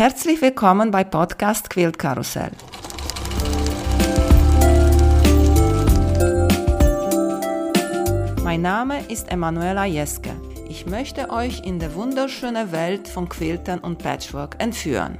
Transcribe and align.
Herzlich 0.00 0.40
willkommen 0.40 0.90
bei 0.90 1.04
Podcast 1.04 1.68
Quilt 1.68 1.98
Karussell. 1.98 2.52
Mein 8.42 8.62
Name 8.62 9.06
ist 9.12 9.30
Emanuela 9.30 9.84
Jeske. 9.84 10.30
Ich 10.70 10.86
möchte 10.86 11.28
euch 11.28 11.66
in 11.66 11.78
die 11.78 11.94
wunderschöne 11.94 12.72
Welt 12.72 13.08
von 13.08 13.28
Quiltern 13.28 13.80
und 13.80 13.98
Patchwork 13.98 14.56
entführen. 14.58 15.18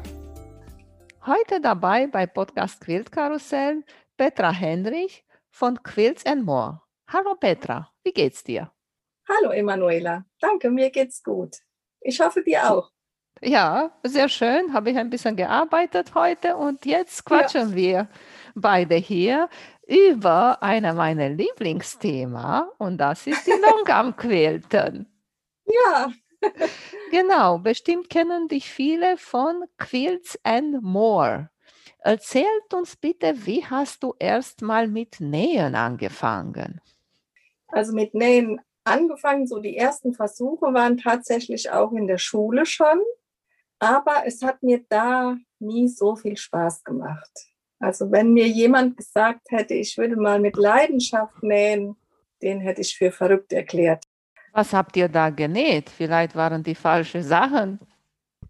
Heute 1.26 1.60
dabei 1.60 2.06
bei 2.06 2.26
Podcast 2.26 2.81
Quilt 2.81 3.12
Karussell 3.12 3.85
Petra 4.17 4.51
Henrich 4.51 5.26
von 5.51 5.83
Quilts 5.83 6.24
and 6.24 6.47
More. 6.47 6.81
Hallo 7.06 7.35
Petra, 7.35 7.92
wie 8.03 8.12
geht's 8.12 8.42
dir? 8.42 8.72
Hallo 9.28 9.51
Emanuela, 9.51 10.24
danke, 10.40 10.71
mir 10.71 10.88
geht's 10.88 11.22
gut. 11.22 11.58
Ich 12.01 12.19
hoffe 12.19 12.42
dir 12.42 12.72
auch. 12.72 12.90
Ja, 13.42 13.92
sehr 14.03 14.28
schön. 14.28 14.72
Habe 14.72 14.90
ich 14.90 14.99
ein 14.99 15.10
bisschen 15.10 15.37
gearbeitet 15.37 16.15
heute 16.15 16.56
und 16.56 16.84
jetzt 16.84 17.24
quatschen 17.24 17.70
ja. 17.70 17.74
wir 17.74 18.09
beide 18.55 18.96
hier 18.96 19.48
über 19.86 20.62
einer 20.62 20.95
meiner 20.95 21.28
Lieblingsthemen 21.28 22.62
und 22.78 22.98
das 22.98 23.27
ist 23.27 23.46
die 23.46 23.52
Longarm-Quilten. 23.52 25.06
Ja. 25.86 26.10
genau, 27.12 27.58
bestimmt 27.58 28.10
kennen 28.10 28.48
dich 28.48 28.69
viele 28.69 29.16
von 29.19 29.62
Quilts 29.78 30.36
and 30.42 30.83
More. 30.83 31.50
Erzählt 31.98 32.74
uns 32.74 32.97
bitte, 32.97 33.47
wie 33.47 33.64
hast 33.64 34.02
du 34.02 34.14
erst 34.19 34.62
mal 34.62 34.88
mit 34.88 35.20
Nähen 35.20 35.77
angefangen? 35.77 36.80
Also 37.69 37.92
mit 37.92 38.14
Nähen 38.14 38.60
angefangen, 38.84 39.47
so 39.47 39.59
die 39.59 39.77
ersten 39.77 40.15
Versuche 40.15 40.73
waren 40.73 40.97
tatsächlich 40.98 41.70
auch 41.70 41.93
in 41.93 42.07
der 42.07 42.19
Schule 42.19 42.66
schon. 42.66 43.01
Aber 43.79 44.25
es 44.27 44.43
hat 44.43 44.62
mir 44.62 44.84
da 44.89 45.37
nie 45.59 45.89
so 45.89 46.16
viel 46.16 46.37
Spaß 46.37 46.84
gemacht. 46.84 47.30
Also 47.79 48.11
wenn 48.12 48.34
mir 48.34 48.47
jemand 48.47 48.97
gesagt 48.97 49.50
hätte, 49.50 49.75
ich 49.75 49.97
würde 49.97 50.17
mal 50.17 50.39
mit 50.39 50.56
Leidenschaft 50.56 51.42
nähen, 51.42 51.97
den 52.42 52.61
hätte 52.61 52.83
ich 52.83 52.97
für 52.97 53.11
verrückt 53.11 53.53
erklärt. 53.53 54.05
Was 54.53 54.72
habt 54.72 54.97
ihr 54.97 55.09
da 55.09 55.31
genäht? 55.31 55.89
Vielleicht 55.89 56.34
waren 56.34 56.62
die 56.62 56.75
falschen 56.75 57.22
Sachen. 57.22 57.81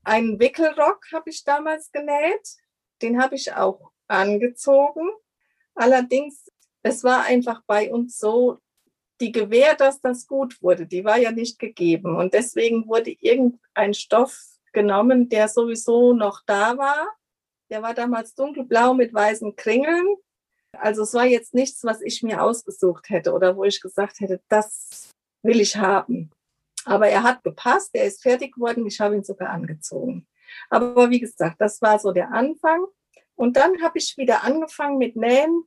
Einen 0.02 0.40
Wickelrock 0.40 1.04
habe 1.12 1.30
ich 1.30 1.44
damals 1.44 1.92
genäht. 1.92 2.56
Den 3.02 3.22
habe 3.22 3.34
ich 3.36 3.52
auch 3.52 3.90
angezogen. 4.08 5.08
Allerdings, 5.74 6.50
es 6.82 7.04
war 7.04 7.24
einfach 7.24 7.62
bei 7.66 7.92
uns 7.92 8.18
so, 8.18 8.58
die 9.20 9.32
Gewähr, 9.32 9.74
dass 9.74 10.00
das 10.00 10.26
gut 10.26 10.62
wurde, 10.62 10.86
die 10.86 11.04
war 11.04 11.18
ja 11.18 11.30
nicht 11.30 11.58
gegeben. 11.58 12.16
Und 12.16 12.34
deswegen 12.34 12.88
wurde 12.88 13.10
irgendein 13.10 13.94
Stoff 13.94 14.38
genommen, 14.72 15.28
der 15.28 15.48
sowieso 15.48 16.12
noch 16.12 16.42
da 16.46 16.78
war. 16.78 17.08
Der 17.70 17.82
war 17.82 17.94
damals 17.94 18.34
dunkelblau 18.34 18.94
mit 18.94 19.12
weißen 19.12 19.56
Kringeln. 19.56 20.16
Also 20.72 21.02
es 21.02 21.14
war 21.14 21.26
jetzt 21.26 21.54
nichts, 21.54 21.84
was 21.84 22.00
ich 22.00 22.22
mir 22.22 22.42
ausgesucht 22.42 23.10
hätte 23.10 23.32
oder 23.32 23.56
wo 23.56 23.64
ich 23.64 23.80
gesagt 23.80 24.20
hätte, 24.20 24.40
das 24.48 25.10
will 25.42 25.60
ich 25.60 25.76
haben. 25.76 26.30
Aber 26.84 27.08
er 27.08 27.22
hat 27.22 27.42
gepasst, 27.42 27.90
er 27.92 28.04
ist 28.04 28.22
fertig 28.22 28.54
geworden, 28.54 28.86
ich 28.86 29.00
habe 29.00 29.14
ihn 29.14 29.24
sogar 29.24 29.50
angezogen. 29.50 30.26
Aber 30.70 31.10
wie 31.10 31.20
gesagt, 31.20 31.60
das 31.60 31.82
war 31.82 31.98
so 31.98 32.12
der 32.12 32.32
Anfang. 32.32 32.86
Und 33.34 33.56
dann 33.56 33.82
habe 33.82 33.98
ich 33.98 34.16
wieder 34.16 34.44
angefangen 34.44 34.98
mit 34.98 35.16
Nähen, 35.16 35.64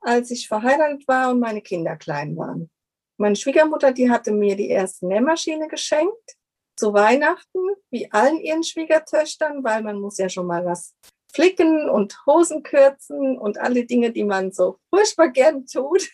als 0.00 0.30
ich 0.30 0.48
verheiratet 0.48 1.06
war 1.08 1.30
und 1.30 1.40
meine 1.40 1.62
Kinder 1.62 1.96
klein 1.96 2.36
waren. 2.36 2.70
Meine 3.18 3.36
Schwiegermutter, 3.36 3.92
die 3.92 4.10
hatte 4.10 4.32
mir 4.32 4.56
die 4.56 4.68
erste 4.68 5.06
Nähmaschine 5.06 5.68
geschenkt 5.68 6.36
zu 6.76 6.92
Weihnachten, 6.92 7.60
wie 7.90 8.10
allen 8.10 8.40
ihren 8.40 8.64
Schwiegertöchtern, 8.64 9.62
weil 9.62 9.82
man 9.82 10.00
muss 10.00 10.18
ja 10.18 10.28
schon 10.28 10.46
mal 10.46 10.64
was 10.64 10.94
flicken 11.32 11.88
und 11.88 12.26
Hosen 12.26 12.62
kürzen 12.62 13.38
und 13.38 13.58
alle 13.58 13.84
Dinge, 13.84 14.10
die 14.12 14.24
man 14.24 14.52
so 14.52 14.78
furchtbar 14.90 15.28
gern 15.28 15.66
tut. 15.66 16.10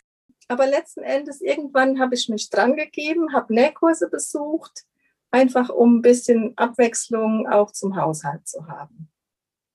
Aber 0.49 0.67
letzten 0.67 1.03
Endes, 1.03 1.41
irgendwann 1.41 2.01
habe 2.01 2.15
ich 2.15 2.29
mich 2.29 2.49
dran 2.49 2.77
gegeben, 2.77 3.33
habe 3.35 3.53
Nähkurse 3.53 4.09
besucht, 4.09 4.85
einfach 5.31 5.69
um 5.69 5.97
ein 5.97 6.03
bisschen 6.03 6.57
Abwechslung 6.57 7.47
auch 7.49 7.71
zum 7.73 7.97
Haushalt 7.97 8.49
zu 8.49 8.67
haben. 8.67 9.11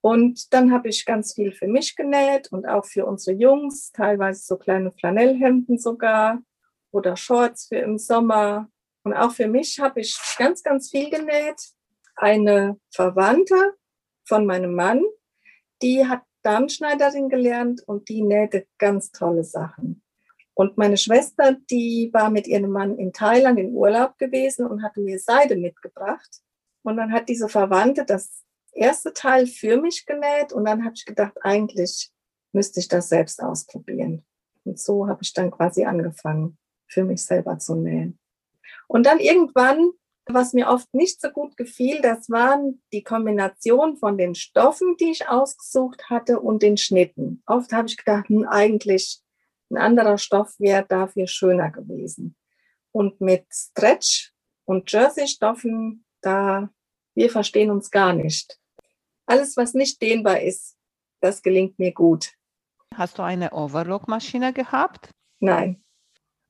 Und 0.01 0.53
dann 0.53 0.73
habe 0.73 0.89
ich 0.89 1.05
ganz 1.05 1.33
viel 1.33 1.53
für 1.53 1.67
mich 1.67 1.95
genäht 1.95 2.51
und 2.51 2.67
auch 2.67 2.85
für 2.85 3.05
unsere 3.05 3.37
Jungs, 3.37 3.91
teilweise 3.91 4.43
so 4.43 4.57
kleine 4.57 4.91
Flanellhemden 4.91 5.77
sogar 5.77 6.41
oder 6.93 7.17
Shorts 7.17 7.67
für 7.67 7.77
im 7.77 7.97
Sommer 7.97 8.69
und 9.03 9.13
auch 9.13 9.31
für 9.31 9.47
mich 9.47 9.79
habe 9.79 10.01
ich 10.01 10.17
ganz, 10.37 10.63
ganz 10.63 10.89
viel 10.89 11.09
genäht. 11.09 11.61
Eine 12.15 12.79
Verwandte 12.91 13.75
von 14.25 14.45
meinem 14.45 14.75
Mann, 14.75 15.03
die 15.81 16.07
hat 16.07 16.21
Darmschneiderin 16.43 17.29
gelernt 17.29 17.81
und 17.85 18.09
die 18.09 18.21
nähte 18.21 18.67
ganz 18.77 19.11
tolle 19.11 19.43
Sachen. 19.43 20.01
Und 20.53 20.77
meine 20.77 20.97
Schwester, 20.97 21.57
die 21.69 22.11
war 22.13 22.29
mit 22.29 22.47
ihrem 22.47 22.69
Mann 22.69 22.97
in 22.97 23.11
Thailand 23.11 23.59
in 23.59 23.73
Urlaub 23.73 24.17
gewesen 24.17 24.67
und 24.67 24.83
hatte 24.83 25.01
mir 25.01 25.19
Seide 25.19 25.55
mitgebracht. 25.55 26.41
Und 26.83 26.97
dann 26.97 27.11
hat 27.11 27.27
diese 27.27 27.49
Verwandte 27.49 28.05
das 28.05 28.43
erste 28.71 29.13
Teil 29.13 29.47
für 29.47 29.77
mich 29.77 30.05
genäht 30.05 30.53
und 30.53 30.65
dann 30.65 30.83
habe 30.83 30.93
ich 30.95 31.05
gedacht, 31.05 31.33
eigentlich 31.41 32.11
müsste 32.51 32.79
ich 32.79 32.87
das 32.87 33.09
selbst 33.09 33.41
ausprobieren. 33.41 34.23
Und 34.63 34.79
so 34.79 35.07
habe 35.07 35.23
ich 35.23 35.33
dann 35.33 35.49
quasi 35.49 35.85
angefangen, 35.85 36.57
für 36.93 37.03
mich 37.03 37.25
selber 37.25 37.59
zu 37.59 37.75
nähen. 37.75 38.19
Und 38.87 39.05
dann 39.05 39.19
irgendwann, 39.19 39.91
was 40.25 40.53
mir 40.53 40.69
oft 40.69 40.93
nicht 40.93 41.19
so 41.19 41.29
gut 41.29 41.57
gefiel, 41.57 42.01
das 42.01 42.29
waren 42.29 42.81
die 42.93 43.03
Kombination 43.03 43.97
von 43.97 44.17
den 44.17 44.35
Stoffen, 44.35 44.95
die 44.99 45.11
ich 45.11 45.27
ausgesucht 45.27 46.09
hatte 46.09 46.39
und 46.39 46.63
den 46.63 46.77
Schnitten. 46.77 47.43
Oft 47.45 47.73
habe 47.73 47.87
ich 47.87 47.97
gedacht, 47.97 48.29
hm, 48.29 48.47
eigentlich 48.47 49.21
ein 49.69 49.77
anderer 49.77 50.17
Stoff 50.17 50.53
wäre 50.59 50.85
dafür 50.87 51.27
schöner 51.27 51.71
gewesen. 51.71 52.35
Und 52.91 53.19
mit 53.19 53.45
Stretch 53.51 54.31
und 54.65 54.91
Jersey-Stoffen, 54.91 56.05
da 56.21 56.69
wir 57.15 57.29
verstehen 57.29 57.69
uns 57.69 57.91
gar 57.91 58.13
nicht. 58.13 58.59
Alles, 59.25 59.57
was 59.57 59.73
nicht 59.73 60.01
dehnbar 60.01 60.41
ist, 60.41 60.75
das 61.21 61.41
gelingt 61.41 61.79
mir 61.79 61.93
gut. 61.93 62.33
Hast 62.95 63.17
du 63.17 63.23
eine 63.23 63.51
Overlock-Maschine 63.51 64.53
gehabt? 64.53 65.09
Nein. 65.39 65.83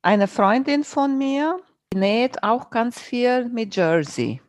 Eine 0.03 0.28
Freundin 0.28 0.84
von 0.84 1.18
mir, 1.18 1.59
näht 1.96 2.44
auch 2.44 2.69
ganz 2.69 3.00
viel 3.00 3.46
mit 3.46 3.74
Jersey. 3.74 4.41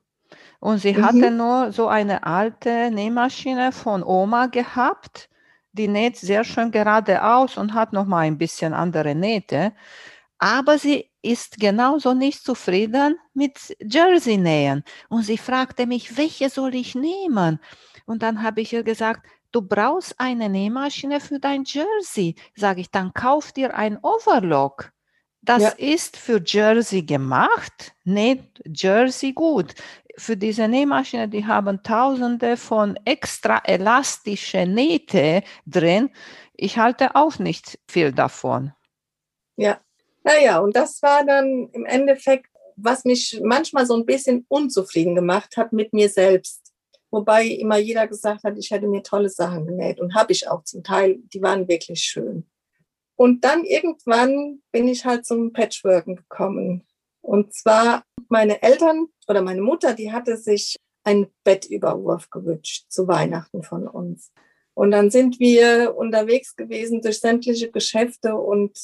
Und 0.59 0.79
sie 0.79 0.95
mhm. 0.95 1.05
hatte 1.05 1.31
nur 1.31 1.71
so 1.71 1.87
eine 1.87 2.25
alte 2.27 2.91
Nähmaschine 2.91 3.71
von 3.71 4.03
Oma 4.03 4.47
gehabt. 4.47 5.29
Die 5.73 5.87
näht 5.87 6.17
sehr 6.17 6.43
schön 6.43 6.73
geradeaus 6.73 7.57
und 7.57 7.73
hat 7.73 7.93
noch 7.93 8.05
mal 8.05 8.21
ein 8.21 8.37
bisschen 8.37 8.75
andere 8.75 9.15
Nähte. 9.15 9.73
Aber 10.39 10.77
sie 10.77 11.09
ist 11.23 11.61
genauso 11.61 12.15
nicht 12.15 12.43
zufrieden 12.43 13.17
mit 13.33 13.77
Jersey 13.81 14.39
nähen. 14.39 14.83
Und 15.09 15.23
sie 15.23 15.39
fragte 15.39 15.87
mich, 15.87 16.17
welche 16.17 16.51
soll 16.51 16.75
ich 16.75 16.97
nehmen? 16.97 17.61
Und 18.07 18.25
dann 18.25 18.43
habe 18.43 18.61
ich 18.61 18.73
ihr 18.73 18.83
gesagt, 18.83 19.25
du 19.53 19.63
brauchst 19.63 20.19
eine 20.19 20.49
Nähmaschine 20.49 21.21
für 21.21 21.39
dein 21.39 21.63
Jersey. 21.65 22.35
Sage 22.57 22.81
ich, 22.81 22.91
dann 22.91 23.15
kauf 23.15 23.53
dir 23.53 23.77
ein 23.77 23.99
Overlock. 24.03 24.94
Das 25.45 25.63
ja. 25.63 25.69
ist 25.71 26.17
für 26.17 26.43
Jersey 26.45 27.03
gemacht, 27.03 27.95
näht 28.05 28.63
Jersey 28.65 29.33
gut. 29.33 29.75
Für 30.17 30.37
diese 30.37 30.69
Nähmaschine, 30.69 31.29
die 31.29 31.45
haben 31.45 31.83
tausende 31.83 32.57
von 32.57 32.99
extra 33.05 33.61
elastische 33.65 34.65
Nähte 34.65 35.43
drin. 35.67 36.11
Ich 36.55 36.79
halte 36.79 37.15
auch 37.15 37.39
nicht 37.39 37.79
viel 37.87 38.13
davon. 38.13 38.73
Ja, 39.57 39.81
naja, 40.23 40.61
und 40.61 40.75
das 40.75 41.03
war 41.03 41.27
dann 41.27 41.69
im 41.73 41.85
Endeffekt, 41.85 42.47
was 42.77 43.05
mich 43.05 43.39
manchmal 43.43 43.87
so 43.87 43.95
ein 43.95 44.07
bisschen 44.07 44.47
unzufrieden 44.49 45.15
gemacht 45.15 45.59
hat 45.59 45.73
mit 45.73 45.93
mir 45.93 46.09
selbst. 46.09 46.73
Wobei 47.11 47.47
immer 47.47 47.77
jeder 47.77 48.09
gesagt 48.09 48.45
hat, 48.45 48.57
ich 48.57 48.71
hätte 48.71 48.87
mir 48.87 49.03
tolle 49.03 49.29
Sachen 49.29 49.67
genäht 49.67 50.01
und 50.01 50.15
habe 50.15 50.33
ich 50.33 50.49
auch 50.49 50.65
zum 50.65 50.83
Teil, 50.83 51.19
die 51.33 51.43
waren 51.43 51.69
wirklich 51.69 52.01
schön. 52.01 52.47
Und 53.17 53.45
dann 53.45 53.65
irgendwann 53.65 54.63
bin 54.73 54.89
ich 54.89 55.05
halt 55.05 55.25
zum 55.25 55.53
Patchworken 55.53 56.17
gekommen. 56.17 56.85
Und 57.21 57.55
zwar 57.55 58.05
meine 58.29 58.63
Eltern 58.63 59.07
oder 59.29 59.43
meine 59.43 59.63
Mutter, 59.63 59.95
die 59.95 60.13
hatte 60.13 60.37
sich 60.37 60.77
einen 61.05 61.27
Bettüberwurf 61.45 62.31
gewünscht 62.31 62.87
zu 62.89 63.07
Weihnachten 63.07 63.63
von 63.63 63.87
uns. 63.87 64.33
Und 64.75 64.91
dann 64.91 65.11
sind 65.11 65.39
wir 65.39 65.95
unterwegs 65.97 66.57
gewesen 66.57 67.01
durch 67.01 67.21
sämtliche 67.21 67.71
Geschäfte 67.71 68.35
und 68.35 68.77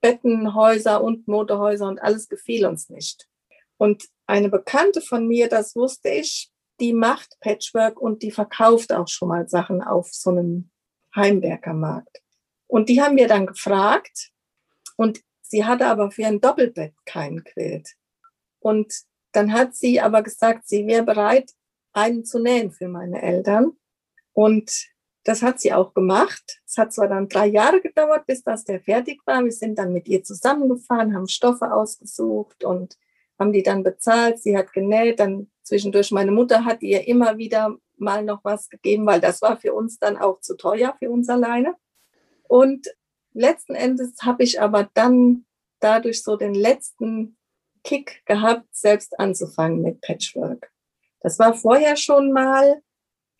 Bettenhäuser 0.00 1.02
und 1.02 1.26
Modehäuser 1.26 1.88
und 1.88 2.00
alles 2.00 2.28
gefiel 2.28 2.66
uns 2.66 2.88
nicht. 2.90 3.26
Und 3.76 4.04
eine 4.26 4.48
Bekannte 4.48 5.00
von 5.00 5.26
mir, 5.26 5.48
das 5.48 5.74
wusste 5.74 6.10
ich, 6.10 6.50
die 6.78 6.92
macht 6.92 7.38
Patchwork 7.40 8.00
und 8.00 8.22
die 8.22 8.30
verkauft 8.30 8.92
auch 8.92 9.08
schon 9.08 9.28
mal 9.28 9.48
Sachen 9.48 9.82
auf 9.82 10.08
so 10.12 10.30
einem 10.30 10.70
Heimwerkermarkt. 11.14 12.22
Und 12.66 12.88
die 12.88 13.00
haben 13.00 13.16
wir 13.16 13.28
dann 13.28 13.46
gefragt 13.46 14.30
und 14.96 15.20
sie 15.42 15.64
hatte 15.64 15.86
aber 15.86 16.10
für 16.10 16.26
ein 16.26 16.40
Doppelbett 16.40 16.94
keinen 17.04 17.44
Quilt. 17.44 17.94
Und 18.58 18.92
dann 19.32 19.52
hat 19.52 19.76
sie 19.76 20.00
aber 20.00 20.22
gesagt, 20.22 20.66
sie 20.66 20.86
wäre 20.86 21.04
bereit, 21.04 21.52
einen 21.92 22.24
zu 22.24 22.38
nähen 22.38 22.72
für 22.72 22.88
meine 22.88 23.22
Eltern. 23.22 23.72
Und 24.32 24.88
das 25.24 25.42
hat 25.42 25.60
sie 25.60 25.72
auch 25.72 25.94
gemacht. 25.94 26.60
Es 26.66 26.78
hat 26.78 26.92
zwar 26.92 27.08
dann 27.08 27.28
drei 27.28 27.46
Jahre 27.46 27.80
gedauert, 27.80 28.26
bis 28.26 28.42
das 28.44 28.64
der 28.64 28.80
fertig 28.80 29.20
war. 29.26 29.44
Wir 29.44 29.52
sind 29.52 29.78
dann 29.78 29.92
mit 29.92 30.08
ihr 30.08 30.22
zusammengefahren, 30.22 31.14
haben 31.14 31.28
Stoffe 31.28 31.72
ausgesucht 31.72 32.64
und 32.64 32.96
haben 33.38 33.52
die 33.52 33.62
dann 33.62 33.82
bezahlt. 33.82 34.38
Sie 34.40 34.56
hat 34.56 34.72
genäht. 34.72 35.20
Dann 35.20 35.50
zwischendurch 35.62 36.12
meine 36.12 36.30
Mutter 36.30 36.64
hat 36.64 36.82
ihr 36.82 37.06
immer 37.08 37.38
wieder 37.38 37.76
mal 37.96 38.22
noch 38.24 38.44
was 38.44 38.68
gegeben, 38.68 39.06
weil 39.06 39.20
das 39.20 39.42
war 39.42 39.56
für 39.56 39.74
uns 39.74 39.98
dann 39.98 40.16
auch 40.16 40.40
zu 40.40 40.56
teuer 40.56 40.94
für 40.98 41.10
uns 41.10 41.28
alleine. 41.28 41.74
Und 42.48 42.86
letzten 43.32 43.74
Endes 43.74 44.22
habe 44.22 44.42
ich 44.42 44.60
aber 44.60 44.90
dann 44.94 45.44
dadurch 45.80 46.22
so 46.22 46.36
den 46.36 46.54
letzten 46.54 47.36
Kick 47.84 48.22
gehabt, 48.26 48.66
selbst 48.72 49.18
anzufangen 49.18 49.82
mit 49.82 50.00
Patchwork. 50.00 50.70
Das 51.20 51.38
war 51.38 51.54
vorher 51.54 51.96
schon 51.96 52.32
mal 52.32 52.82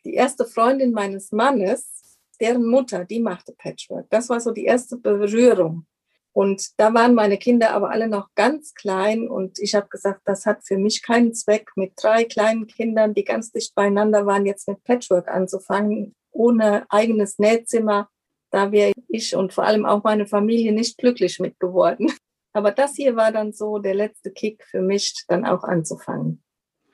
die 0.04 0.14
erste 0.14 0.44
Freundin 0.44 0.92
meines 0.92 1.32
Mannes, 1.32 2.18
deren 2.40 2.66
Mutter, 2.66 3.04
die 3.04 3.20
machte 3.20 3.52
Patchwork. 3.52 4.06
Das 4.10 4.28
war 4.28 4.40
so 4.40 4.52
die 4.52 4.64
erste 4.64 4.96
Berührung. 4.96 5.86
Und 6.32 6.78
da 6.78 6.92
waren 6.92 7.14
meine 7.14 7.38
Kinder 7.38 7.70
aber 7.70 7.90
alle 7.90 8.08
noch 8.08 8.28
ganz 8.34 8.74
klein 8.74 9.26
und 9.26 9.58
ich 9.58 9.74
habe 9.74 9.88
gesagt, 9.88 10.20
das 10.26 10.44
hat 10.44 10.66
für 10.66 10.76
mich 10.76 11.02
keinen 11.02 11.32
Zweck, 11.32 11.70
mit 11.76 11.92
drei 11.96 12.24
kleinen 12.24 12.66
Kindern, 12.66 13.14
die 13.14 13.24
ganz 13.24 13.52
dicht 13.52 13.74
beieinander 13.74 14.26
waren, 14.26 14.44
jetzt 14.44 14.68
mit 14.68 14.84
Patchwork 14.84 15.28
anzufangen, 15.28 16.14
ohne 16.32 16.84
eigenes 16.90 17.38
Nähzimmer. 17.38 18.10
Da 18.56 18.72
wäre 18.72 18.92
ich 19.08 19.36
und 19.36 19.52
vor 19.52 19.64
allem 19.64 19.84
auch 19.84 20.02
meine 20.02 20.26
Familie 20.26 20.72
nicht 20.72 20.96
glücklich 20.96 21.40
mit 21.40 21.60
geworden. 21.60 22.10
Aber 22.54 22.70
das 22.70 22.94
hier 22.94 23.14
war 23.14 23.30
dann 23.30 23.52
so 23.52 23.78
der 23.78 23.92
letzte 23.92 24.30
Kick 24.30 24.64
für 24.64 24.80
mich, 24.80 25.12
dann 25.28 25.44
auch 25.44 25.62
anzufangen. 25.62 26.42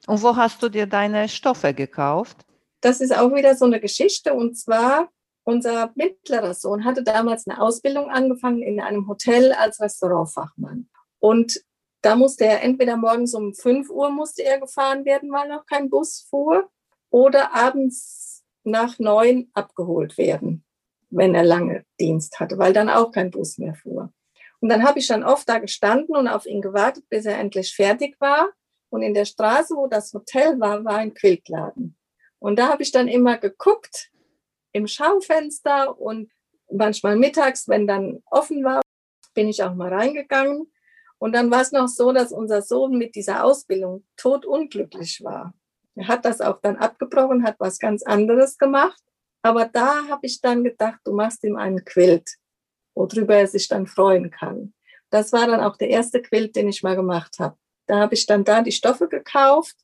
Und 0.09 0.25
wo 0.25 0.35
hast 0.35 0.61
du 0.65 0.69
dir 0.69 0.89
deine 0.89 1.29
Stoffe 1.29 1.73
gekauft? 1.73 2.39
Das 2.81 3.01
ist 3.01 3.17
auch 3.17 3.33
wieder 3.33 3.55
so 3.55 3.67
eine 3.67 3.79
Geschichte. 3.79 4.35
Und 4.35 4.59
zwar, 4.59 5.09
unser 5.45 5.93
mittlerer 5.95 6.55
Sohn 6.55 6.85
hatte 6.85 7.05
damals 7.05 7.47
eine 7.47 7.63
Ausbildung 7.63 8.11
angefangen 8.11 8.61
in 8.61 8.81
einem 8.81 9.07
Hotel 9.07 9.53
als 9.53 9.81
Restaurantfachmann. 9.81 10.89
Und 11.21 11.63
da 12.01 12.17
musste 12.17 12.45
er 12.45 12.65
entweder 12.65 12.97
morgens 12.97 13.35
um 13.35 13.55
5 13.55 13.89
Uhr 13.89 14.11
musste 14.11 14.43
er 14.43 14.59
gefahren 14.59 15.05
werden, 15.05 15.31
weil 15.31 15.49
noch 15.49 15.65
kein 15.67 15.91
Bus 15.91 16.27
fuhr, 16.29 16.69
oder 17.11 17.55
abends 17.55 18.43
nach 18.65 18.99
neun 18.99 19.49
abgeholt 19.55 20.19
werden, 20.19 20.65
wenn 21.13 21.35
er 21.35 21.45
lange 21.45 21.85
Dienst 22.01 22.41
hatte, 22.41 22.59
weil 22.59 22.73
dann 22.73 22.89
auch 22.89 23.13
kein 23.13 23.31
Bus 23.31 23.59
mehr 23.59 23.75
fuhr. 23.75 24.13
Und 24.61 24.69
dann 24.69 24.85
habe 24.85 24.99
ich 24.99 25.09
dann 25.09 25.25
oft 25.25 25.49
da 25.49 25.59
gestanden 25.59 26.17
und 26.17 26.29
auf 26.29 26.47
ihn 26.47 26.63
gewartet, 26.63 27.05
bis 27.09 27.27
er 27.27 27.39
endlich 27.39 27.75
fertig 27.75 28.21
war. 28.21 28.49
Und 28.91 29.03
in 29.03 29.15
der 29.15 29.25
Straße, 29.25 29.75
wo 29.75 29.87
das 29.87 30.13
Hotel 30.13 30.59
war, 30.61 30.85
war 30.85 30.99
ein 30.99 31.15
Quiltladen. 31.15 31.97
Und 32.39 32.59
da 32.59 32.69
habe 32.69 32.83
ich 32.83 32.93
dann 32.93 33.09
immer 33.09 33.39
geguckt 33.39 34.11
im 34.73 34.87
Schaufenster 34.87 35.99
und 35.99 36.31
manchmal 36.71 37.17
mittags, 37.17 37.69
wenn 37.69 37.87
dann 37.87 38.23
offen 38.27 38.65
war, 38.65 38.81
bin 39.35 39.49
ich 39.49 39.63
auch 39.63 39.75
mal 39.75 39.93
reingegangen. 39.93 40.73
Und 41.19 41.35
dann 41.35 41.51
war 41.51 41.61
es 41.61 41.73
noch 41.73 41.89
so, 41.89 42.13
dass 42.13 42.33
unser 42.33 42.63
Sohn 42.63 42.99
mit 42.99 43.15
dieser 43.15 43.45
Ausbildung 43.45 44.05
totunglücklich 44.17 45.23
war. 45.23 45.55
Er 45.95 46.09
hat 46.09 46.25
das 46.25 46.41
auch 46.41 46.61
dann 46.61 46.77
abgebrochen, 46.77 47.45
hat 47.45 47.57
was 47.59 47.79
ganz 47.79 48.03
anderes 48.03 48.59
gemacht. 48.59 49.01
Aber 49.43 49.67
da 49.67 50.07
habe 50.09 50.27
ich 50.27 50.41
dann 50.41 50.65
gedacht, 50.65 51.01
du 51.05 51.13
machst 51.13 51.43
ihm 51.45 51.57
einen 51.57 51.85
Quilt 51.85 52.39
worüber 52.95 53.37
er 53.37 53.47
sich 53.47 53.69
dann 53.69 53.87
freuen 53.87 54.31
kann. 54.31 54.75
Das 55.11 55.33
war 55.33 55.47
dann 55.47 55.61
auch 55.61 55.77
der 55.77 55.91
erste 55.91 56.23
Quilt, 56.23 56.57
den 56.57 56.69
ich 56.69 56.83
mal 56.83 56.97
gemacht 56.97 57.39
habe. 57.39 57.57
Da 57.87 57.99
habe 57.99 58.15
ich 58.15 58.27
dann 58.27 58.45
da 58.45 58.63
die 58.63 58.73
Stoffe 58.73 59.09
gekauft 59.09 59.77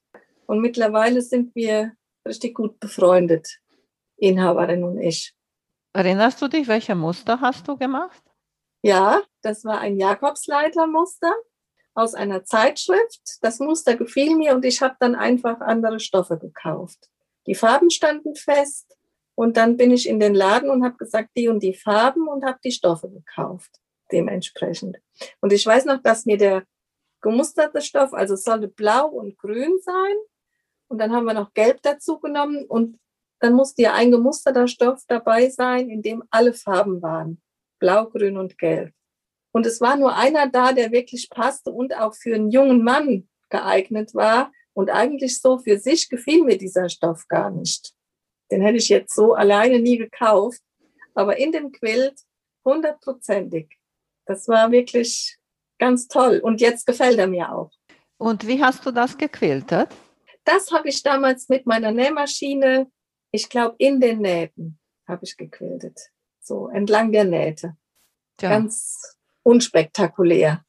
und 0.47 0.61
mittlerweile 0.61 1.21
sind 1.21 1.55
wir 1.55 1.93
richtig 2.27 2.55
gut 2.55 2.81
befreundet, 2.81 3.59
Inhaberin 4.17 4.85
und 4.85 4.99
ich. 4.99 5.35
Erinnerst 5.93 6.41
du 6.41 6.49
dich, 6.49 6.69
welche 6.69 6.95
Muster 6.95 7.41
hast 7.41 7.67
du 7.67 7.77
gemacht? 7.77 8.23
Ja, 8.83 9.23
das 9.43 9.65
war 9.65 9.81
ein 9.81 9.99
Jakobsleitermuster 9.99 11.35
aus 11.95 12.15
einer 12.15 12.45
Zeitschrift. 12.45 13.39
Das 13.43 13.59
Muster 13.59 13.97
gefiel 13.97 14.37
mir 14.37 14.55
und 14.55 14.65
ich 14.65 14.81
habe 14.81 14.97
dann 15.01 15.15
einfach 15.15 15.61
andere 15.61 15.99
Stoffe 15.99 16.39
gekauft. 16.39 17.11
Die 17.47 17.55
Farben 17.55 17.91
standen 17.91 18.37
fest 18.37 18.98
und 19.39 19.57
dann 19.57 19.77
bin 19.77 19.93
ich 19.93 20.09
in 20.09 20.19
den 20.19 20.35
Laden 20.35 20.69
und 20.69 20.83
habe 20.83 20.97
gesagt, 20.97 21.29
die 21.37 21.47
und 21.47 21.63
die 21.63 21.73
Farben 21.73 22.27
und 22.27 22.45
habe 22.45 22.59
die 22.65 22.73
Stoffe 22.73 23.09
gekauft, 23.09 23.71
dementsprechend. 24.11 24.99
Und 25.41 25.53
ich 25.53 25.65
weiß 25.65 25.85
noch, 25.85 26.03
dass 26.03 26.27
mir 26.27 26.37
der 26.37 26.65
gemusterte 27.21 27.81
Stoff, 27.81 28.13
also 28.15 28.35
es 28.35 28.43
sollte 28.43 28.67
blau 28.67 29.07
und 29.07 29.39
grün 29.39 29.79
sein. 29.81 30.17
Und 30.89 30.99
dann 30.99 31.13
haben 31.13 31.25
wir 31.25 31.35
noch 31.35 31.55
gelb 31.55 31.81
dazu 31.83 32.19
genommen 32.19 32.65
und 32.67 32.99
dann 33.39 33.53
musste 33.53 33.83
ja 33.83 33.95
ein 33.95 34.11
gemusterter 34.11 34.67
Stoff 34.67 35.05
dabei 35.07 35.51
sein, 35.51 35.89
in 35.89 36.03
dem 36.03 36.25
alle 36.31 36.53
Farben 36.53 37.01
waren. 37.01 37.41
Blau, 37.79 38.07
grün 38.07 38.39
und 38.39 38.59
gelb. 38.59 38.93
Und 39.53 39.67
es 39.67 39.81
war 39.81 39.97
nur 39.97 40.17
einer 40.17 40.49
da, 40.49 40.73
der 40.73 40.91
wirklich 40.91 41.31
passte 41.31 41.71
und 41.71 41.97
auch 41.97 42.17
für 42.17 42.35
einen 42.35 42.51
jungen 42.51 42.83
Mann 42.83 43.29
geeignet 43.51 44.17
war. 44.17 44.51
Und 44.73 44.91
eigentlich 44.91 45.41
so 45.41 45.59
für 45.59 45.79
sich 45.79 46.09
gefiel 46.09 46.43
mir 46.43 46.59
dieser 46.59 46.89
Stoff 46.89 47.29
gar 47.29 47.53
nicht. 47.53 47.95
Den 48.51 48.63
hätte 48.63 48.79
ich 48.79 48.89
jetzt 48.89 49.15
so 49.15 49.35
alleine 49.35 49.79
nie 49.79 49.99
gekauft. 49.99 50.61
Aber 51.15 51.37
in 51.37 51.53
dem 51.53 51.73
Quilt 51.73 52.21
hundertprozentig. 52.65 53.77
Das 54.27 54.49
war 54.49 54.71
wirklich 54.71 55.39
ganz 55.79 56.09
toll. 56.09 56.41
Und 56.43 56.61
jetzt 56.61 56.87
gefällt 56.87 57.19
er 57.19 57.27
mir 57.27 57.53
auch. 57.53 57.71
Und 58.19 58.47
wie 58.47 58.63
hast 58.63 58.85
du 58.85 58.91
das 58.91 59.17
gequiltet? 59.17 59.89
Das 60.45 60.71
habe 60.73 60.89
ich 60.89 61.03
damals 61.03 61.49
mit 61.49 61.67
meiner 61.67 61.93
Nähmaschine, 61.93 62.91
ich 63.31 63.49
glaube, 63.49 63.77
in 63.79 64.01
den 64.01 64.21
Nähten 64.21 64.79
habe 65.07 65.25
ich 65.25 65.37
gequiltet. 65.37 65.99
So 66.41 66.69
entlang 66.69 67.13
der 67.13 67.25
Nähte. 67.25 67.77
Ja. 68.41 68.51
Ganz 68.51 69.17
unspektakulär. 69.43 70.65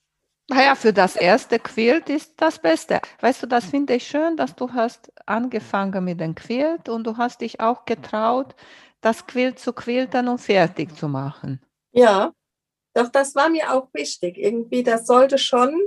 Naja, 0.49 0.73
für 0.73 0.91
das 0.91 1.15
erste 1.15 1.59
Quilt 1.59 2.09
ist 2.09 2.33
das 2.37 2.59
Beste. 2.59 3.01
Weißt 3.21 3.43
du, 3.43 3.47
das 3.47 3.65
finde 3.65 3.93
ich 3.93 4.07
schön, 4.07 4.35
dass 4.35 4.55
du 4.55 4.73
hast 4.73 5.11
angefangen 5.27 6.03
mit 6.03 6.19
dem 6.19 6.33
Quilt 6.33 6.89
und 6.89 7.05
du 7.05 7.17
hast 7.17 7.41
dich 7.41 7.59
auch 7.59 7.85
getraut, 7.85 8.55
das 8.99 9.27
Quilt 9.27 9.59
zu 9.59 9.73
quilten 9.73 10.27
und 10.27 10.39
fertig 10.39 10.95
zu 10.95 11.07
machen. 11.07 11.61
Ja, 11.91 12.33
doch 12.95 13.09
das 13.09 13.35
war 13.35 13.49
mir 13.49 13.71
auch 13.73 13.89
wichtig. 13.93 14.37
Irgendwie, 14.37 14.81
das 14.81 15.05
sollte 15.05 15.37
schon 15.37 15.79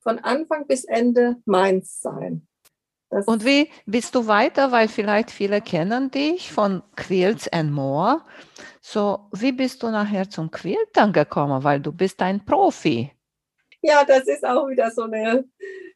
von 0.00 0.18
Anfang 0.18 0.66
bis 0.66 0.84
Ende 0.84 1.36
meins 1.46 2.00
sein. 2.00 2.46
Das 3.10 3.26
und 3.26 3.44
wie 3.46 3.70
bist 3.86 4.14
du 4.14 4.26
weiter? 4.26 4.70
Weil 4.70 4.88
vielleicht 4.88 5.30
viele 5.30 5.62
kennen 5.62 6.10
dich 6.10 6.52
von 6.52 6.82
Quilts 6.94 7.48
and 7.48 7.72
More. 7.72 8.22
So, 8.82 9.30
wie 9.32 9.52
bist 9.52 9.82
du 9.82 9.88
nachher 9.88 10.28
zum 10.28 10.50
Quiltern 10.50 11.14
gekommen? 11.14 11.64
Weil 11.64 11.80
du 11.80 11.90
bist 11.90 12.20
ein 12.20 12.44
Profi. 12.44 13.12
Ja, 13.82 14.04
das 14.04 14.26
ist 14.26 14.44
auch 14.44 14.68
wieder 14.68 14.90
so 14.90 15.02
eine 15.02 15.44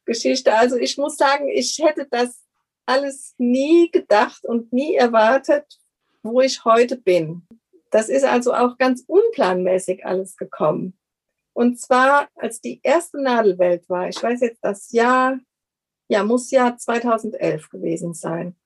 Geschichte. 0.04 0.54
Also 0.54 0.76
ich 0.76 0.96
muss 0.98 1.16
sagen, 1.16 1.48
ich 1.48 1.78
hätte 1.82 2.06
das 2.10 2.44
alles 2.86 3.34
nie 3.38 3.90
gedacht 3.90 4.44
und 4.44 4.72
nie 4.72 4.94
erwartet, 4.94 5.78
wo 6.22 6.40
ich 6.40 6.64
heute 6.64 6.96
bin. 6.96 7.46
Das 7.90 8.08
ist 8.08 8.24
also 8.24 8.54
auch 8.54 8.78
ganz 8.78 9.04
unplanmäßig 9.06 10.06
alles 10.06 10.36
gekommen. 10.36 10.98
Und 11.52 11.78
zwar, 11.78 12.28
als 12.36 12.60
die 12.60 12.80
erste 12.82 13.20
Nadelwelt 13.20 13.88
war, 13.90 14.08
ich 14.08 14.22
weiß 14.22 14.40
jetzt 14.40 14.64
das 14.64 14.90
Jahr, 14.92 15.38
ja, 16.08 16.24
muss 16.24 16.50
ja 16.50 16.76
2011 16.76 17.68
gewesen 17.68 18.14
sein. 18.14 18.56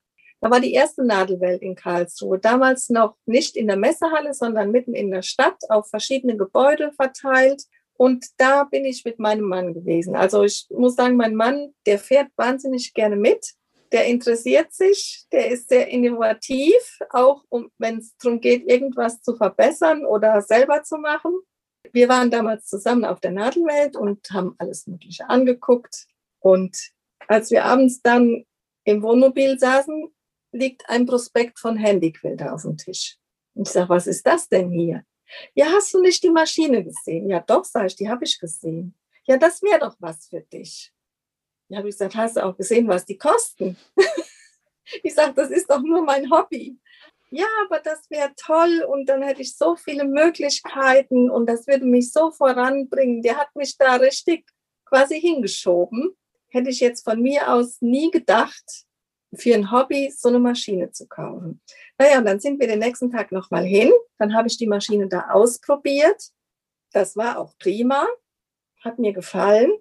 Da 0.41 0.51
war 0.51 0.61
die 0.61 0.73
erste 0.73 1.05
Nadelwelt 1.05 1.63
in 1.63 1.75
Karlsruhe. 1.75 2.39
Damals 2.39 2.91
noch 2.91 3.17
nicht 3.25 3.57
in 3.57 3.67
der 3.67 3.77
Messehalle, 3.77 4.35
sondern 4.35 4.71
mitten 4.71 4.95
in 4.95 5.11
der 5.11 5.23
Stadt 5.23 5.59
auf 5.69 5.89
verschiedene 5.89 6.37
Gebäude 6.37 6.93
verteilt. 6.93 7.65
Und 7.97 8.27
da 8.39 8.65
bin 8.65 8.85
ich 8.85 9.05
mit 9.05 9.19
meinem 9.19 9.47
Mann 9.47 9.75
gewesen. 9.75 10.17
Also 10.17 10.43
ich 10.45 10.67
muss 10.71 10.97
sagen, 10.97 11.17
mein 11.17 11.35
Mann, 11.35 11.75
der 11.87 11.99
fährt 11.99 12.29
wahnsinnig 12.37 12.95
gerne 12.95 13.17
mit. 13.17 13.55
Der 13.93 14.07
interessiert 14.07 14.73
sich, 14.73 15.27
der 15.33 15.51
ist 15.51 15.69
sehr 15.69 15.89
innovativ, 15.89 16.99
auch 17.11 17.45
um, 17.49 17.71
wenn 17.79 17.99
es 17.99 18.17
darum 18.19 18.41
geht, 18.41 18.69
irgendwas 18.69 19.23
zu 19.23 19.37
verbessern 19.37 20.05
oder 20.05 20.43
selber 20.43 20.83
zu 20.83 20.97
machen. 20.99 21.33
Wir 21.93 22.09
waren 22.09 22.31
damals 22.31 22.67
zusammen 22.67 23.05
auf 23.05 23.21
der 23.21 23.31
Nadelwelt 23.31 23.97
und 23.97 24.29
haben 24.31 24.55
alles 24.59 24.87
Mögliche 24.87 25.31
angeguckt. 25.31 26.07
Und 26.41 26.77
als 27.29 27.51
wir 27.51 27.65
abends 27.65 28.03
dann 28.03 28.45
im 28.85 29.03
Wohnmobil 29.03 29.59
saßen, 29.59 30.13
liegt 30.53 30.89
ein 30.89 31.07
Prospekt 31.07 31.59
von 31.59 31.77
Handyquilter 31.77 32.55
auf 32.55 32.63
dem 32.63 32.77
Tisch. 32.77 33.17
Und 33.55 33.69
ich 33.69 33.73
sage, 33.73 33.89
was 33.89 34.07
ist 34.07 34.27
das 34.27 34.49
denn 34.49 34.71
hier? 34.71 35.05
Ja, 35.55 35.67
hast 35.73 35.93
du 35.95 36.01
nicht 36.01 36.23
die 36.23 36.31
Maschine 36.31 36.85
gesehen? 36.85 37.29
Ja, 37.29 37.41
doch, 37.41 37.65
sag 37.65 37.87
ich, 37.87 37.97
die 37.97 38.09
habe 38.09 38.25
ich 38.25 38.39
gesehen. 38.39 38.95
Ja, 39.25 39.37
das 39.37 39.63
wäre 39.63 39.81
doch 39.81 39.97
was 39.99 40.27
für 40.29 40.41
dich. 40.41 40.93
Ja, 41.69 41.79
habe 41.79 41.89
ich 41.89 41.95
gesagt, 41.95 42.15
hast 42.15 42.37
du 42.37 42.45
auch 42.45 42.57
gesehen, 42.57 42.87
was 42.89 43.05
die 43.05 43.19
kosten? 43.19 43.77
ich 45.03 45.15
sage, 45.15 45.35
das 45.35 45.51
ist 45.51 45.69
doch 45.69 45.83
nur 45.83 46.03
mein 46.03 46.31
Hobby. 46.31 46.79
Ja, 47.31 47.47
aber 47.65 47.81
das 47.81 48.09
wäre 48.09 48.33
toll 48.37 48.87
und 48.89 49.09
dann 49.09 49.23
hätte 49.23 49.43
ich 49.43 49.57
so 49.57 49.75
viele 49.75 50.05
Möglichkeiten 50.05 51.29
und 51.29 51.47
das 51.47 51.67
würde 51.67 51.85
mich 51.85 52.13
so 52.13 52.31
voranbringen. 52.31 53.21
Der 53.23 53.37
hat 53.37 53.55
mich 53.57 53.77
da 53.77 53.97
richtig 53.97 54.47
quasi 54.85 55.21
hingeschoben. 55.21 56.17
Hätte 56.49 56.71
ich 56.71 56.79
jetzt 56.79 57.05
von 57.05 57.21
mir 57.21 57.53
aus 57.53 57.83
nie 57.83 58.13
gedacht, 58.13 58.87
für 59.35 59.55
ein 59.55 59.73
Hobby 59.73 60.13
so 60.17 60.29
eine 60.29 60.39
Maschine 60.39 60.93
zu 60.93 61.09
kaufen. 61.09 61.61
Naja, 61.99 62.19
und 62.19 62.27
dann 62.27 62.41
sind 62.41 62.61
wir 62.61 62.67
den 62.67 62.81
nächsten 62.81 63.11
Tag 63.11 63.33
nochmal 63.33 63.65
hin. 63.65 63.91
Dann 64.19 64.35
habe 64.35 64.49
ich 64.49 64.59
die 64.59 64.67
Maschine 64.67 65.09
da 65.09 65.31
ausprobiert. 65.31 66.31
Das 66.93 67.17
war 67.17 67.39
auch 67.39 67.57
prima, 67.59 68.07
hat 68.83 68.99
mir 68.99 69.13
gefallen. 69.13 69.73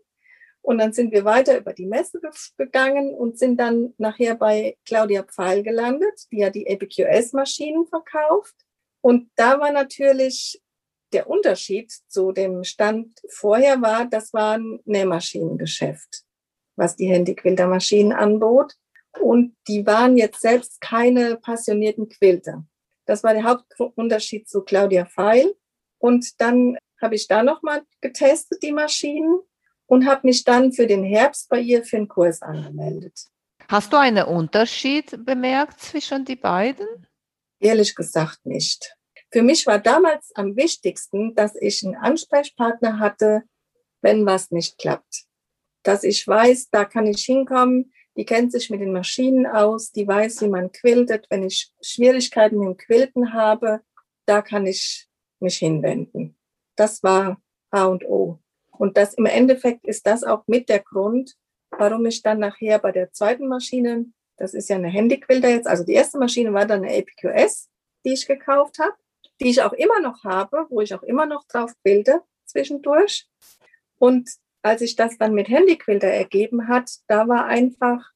Und 0.61 0.79
dann 0.79 0.93
sind 0.93 1.11
wir 1.11 1.25
weiter 1.25 1.57
über 1.57 1.73
die 1.73 1.85
Messe 1.85 2.19
gegangen 2.57 3.13
und 3.13 3.37
sind 3.37 3.59
dann 3.59 3.93
nachher 3.97 4.35
bei 4.35 4.77
Claudia 4.85 5.21
Pfeil 5.23 5.61
gelandet, 5.61 6.27
die 6.31 6.39
ja 6.39 6.49
die 6.49 6.65
EPQS-Maschinen 6.65 7.85
verkauft. 7.85 8.55
Und 9.01 9.29
da 9.35 9.59
war 9.59 9.71
natürlich 9.71 10.59
der 11.13 11.29
Unterschied 11.29 11.93
zu 12.07 12.31
dem 12.31 12.63
Stand 12.63 13.21
vorher 13.29 13.81
war, 13.81 14.05
das 14.05 14.33
war 14.33 14.57
ein 14.57 14.79
Nähmaschinengeschäft, 14.85 16.23
was 16.75 16.95
die 16.95 17.07
Handy 17.07 17.35
Quilter 17.35 17.67
Maschinen 17.67 18.11
anbot. 18.11 18.73
Und 19.21 19.55
die 19.67 19.85
waren 19.85 20.17
jetzt 20.17 20.41
selbst 20.41 20.81
keine 20.81 21.37
passionierten 21.37 22.09
Quilter. 22.09 22.65
Das 23.05 23.23
war 23.23 23.33
der 23.33 23.43
Hauptunterschied 23.43 24.47
zu 24.47 24.61
Claudia 24.61 25.05
Feil. 25.05 25.55
Und 25.97 26.39
dann 26.41 26.77
habe 27.01 27.15
ich 27.15 27.27
da 27.27 27.43
nochmal 27.43 27.83
getestet, 28.01 28.63
die 28.63 28.71
Maschinen, 28.71 29.39
und 29.87 30.07
habe 30.07 30.27
mich 30.27 30.43
dann 30.43 30.71
für 30.71 30.87
den 30.87 31.03
Herbst 31.03 31.49
bei 31.49 31.59
ihr 31.59 31.83
für 31.83 31.97
einen 31.97 32.07
Kurs 32.07 32.41
angemeldet. 32.41 33.27
Hast 33.67 33.93
du 33.93 33.97
einen 33.97 34.25
Unterschied 34.25 35.23
bemerkt 35.25 35.79
zwischen 35.79 36.25
die 36.25 36.35
beiden? 36.35 36.87
Ehrlich 37.59 37.95
gesagt 37.95 38.45
nicht. 38.45 38.95
Für 39.31 39.41
mich 39.41 39.65
war 39.65 39.79
damals 39.79 40.31
am 40.35 40.55
wichtigsten, 40.55 41.35
dass 41.35 41.55
ich 41.55 41.83
einen 41.83 41.95
Ansprechpartner 41.95 42.99
hatte, 42.99 43.43
wenn 44.01 44.25
was 44.25 44.51
nicht 44.51 44.77
klappt. 44.77 45.25
Dass 45.83 46.03
ich 46.03 46.27
weiß, 46.27 46.69
da 46.69 46.85
kann 46.85 47.07
ich 47.07 47.23
hinkommen, 47.25 47.91
die 48.17 48.25
kennt 48.25 48.51
sich 48.51 48.69
mit 48.69 48.81
den 48.81 48.93
Maschinen 48.93 49.45
aus, 49.45 49.91
die 49.91 50.07
weiß, 50.07 50.41
wie 50.41 50.47
man 50.47 50.71
quiltet. 50.71 51.27
Wenn 51.29 51.43
ich 51.43 51.71
Schwierigkeiten 51.81 52.61
dem 52.61 52.77
Quilten 52.77 53.33
habe, 53.33 53.81
da 54.25 54.41
kann 54.41 54.65
ich 54.65 55.07
mich 55.39 55.57
hinwenden. 55.57 56.37
Das 56.75 57.03
war 57.03 57.41
A 57.71 57.85
und 57.85 58.05
O. 58.05 58.39
Und 58.71 58.97
das 58.97 59.13
im 59.13 59.25
Endeffekt 59.25 59.85
ist 59.85 60.05
das 60.07 60.23
auch 60.23 60.43
mit 60.47 60.69
der 60.69 60.79
Grund, 60.79 61.35
warum 61.71 62.05
ich 62.05 62.21
dann 62.21 62.39
nachher 62.39 62.79
bei 62.79 62.91
der 62.91 63.11
zweiten 63.11 63.47
Maschine, 63.47 64.05
das 64.37 64.53
ist 64.53 64.69
ja 64.69 64.75
eine 64.75 64.89
Handyquilter 64.89 65.49
jetzt, 65.49 65.67
also 65.67 65.83
die 65.83 65.93
erste 65.93 66.17
Maschine 66.17 66.53
war 66.53 66.65
dann 66.65 66.83
eine 66.83 66.97
APQS, 66.97 67.69
die 68.05 68.13
ich 68.13 68.27
gekauft 68.27 68.79
habe, 68.79 68.93
die 69.41 69.49
ich 69.49 69.61
auch 69.61 69.73
immer 69.73 69.99
noch 69.99 70.23
habe, 70.23 70.65
wo 70.69 70.81
ich 70.81 70.93
auch 70.93 71.03
immer 71.03 71.25
noch 71.25 71.45
drauf 71.47 71.73
quilte 71.83 72.21
zwischendurch. 72.45 73.27
Und 73.97 74.29
als 74.65 74.81
ich 74.81 74.95
das 74.95 75.19
dann 75.19 75.35
mit 75.35 75.47
Handyquilter 75.47 76.07
ergeben 76.07 76.67
hat, 76.67 76.89
da 77.07 77.27
war 77.27 77.45
einfach, 77.45 78.11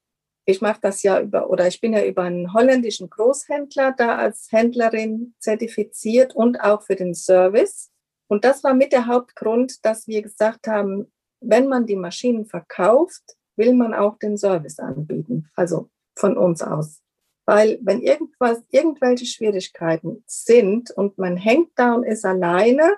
ich 0.46 0.62
mache 0.62 0.79
das 0.82 1.03
ja 1.03 1.22
über, 1.22 1.48
oder 1.51 1.68
ich 1.68 1.79
bin 1.79 1.94
ja 1.94 2.03
über 2.03 2.24
einen 2.24 2.53
holländischen 2.53 3.08
Großhändler 3.08 3.94
da 3.96 4.18
als 4.18 4.51
Händlerin 4.51 5.36
zertifiziert 5.38 6.36
und 6.36 6.60
auch 6.60 6.82
für 6.82 6.96
den 6.96 7.13
Service. 7.13 7.91
Und 8.27 8.46
das 8.46 8.63
war 8.63 8.74
mit 8.74 8.94
der 8.94 9.06
Hauptgrund, 9.06 9.86
dass 9.86 10.08
wir 10.08 10.24
gesagt 10.24 10.68
haben, 10.68 11.12
wenn 11.39 11.68
man 11.68 11.86
die 11.86 11.96
Maschinen 11.96 12.48
verkauft, 12.48 13.38
will 13.56 13.75
man 13.75 13.94
auch 13.94 14.18
den 14.18 14.36
Service 14.36 14.79
anbieten, 14.79 15.50
also 15.56 15.91
von 16.18 16.36
uns 16.36 16.63
aus. 16.63 17.03
Weil 17.46 17.77
wenn 17.84 18.01
irgendwas, 18.01 18.63
irgendwelche 18.72 19.27
Schwierigkeiten 19.27 20.24
sind 20.25 20.89
und 20.89 21.20
man 21.20 21.38
hängt 21.38 21.74
da 21.75 21.94
und 21.94 22.06
ist 22.06 22.25
alleine, 22.25 22.96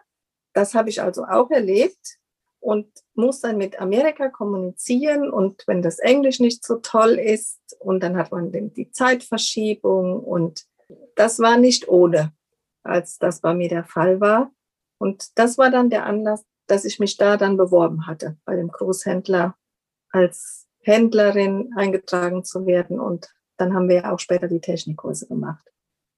das 0.54 0.74
habe 0.74 0.88
ich 0.88 1.02
also 1.02 1.26
auch 1.26 1.52
erlebt, 1.52 2.21
und 2.62 2.88
muss 3.16 3.42
dann 3.42 3.58
mit 3.58 3.82
Amerika 3.82 4.30
kommunizieren. 4.30 5.30
Und 5.30 5.64
wenn 5.68 5.82
das 5.82 6.00
Englisch 6.00 6.40
nicht 6.40 6.64
so 6.64 6.78
toll 6.78 7.20
ist, 7.20 7.60
und 7.80 8.02
dann 8.02 8.16
hat 8.16 8.32
man 8.32 8.52
die 8.52 8.92
Zeitverschiebung 8.92 10.24
und 10.24 10.66
das 11.16 11.40
war 11.40 11.58
nicht 11.58 11.88
ohne, 11.88 12.34
als 12.84 13.18
das 13.18 13.42
bei 13.42 13.54
mir 13.54 13.70
der 13.70 13.84
Fall 13.84 14.22
war. 14.22 14.52
Und 15.00 15.38
das 15.38 15.58
war 15.58 15.72
dann 15.72 15.90
der 15.90 16.06
Anlass, 16.06 16.46
dass 16.68 16.86
ich 16.86 17.00
mich 17.00 17.18
da 17.18 17.38
dann 17.38 17.58
beworben 17.58 18.08
hatte, 18.08 18.38
bei 18.46 18.56
dem 18.56 18.70
Großhändler 18.70 19.56
als 20.12 20.68
Händlerin 20.82 21.72
eingetragen 21.76 22.44
zu 22.44 22.66
werden. 22.66 23.00
Und 23.00 23.34
dann 23.58 23.74
haben 23.74 23.90
wir 23.90 23.96
ja 23.98 24.14
auch 24.14 24.20
später 24.20 24.48
die 24.48 24.62
Technikkurse 24.62 25.28
gemacht. 25.28 25.66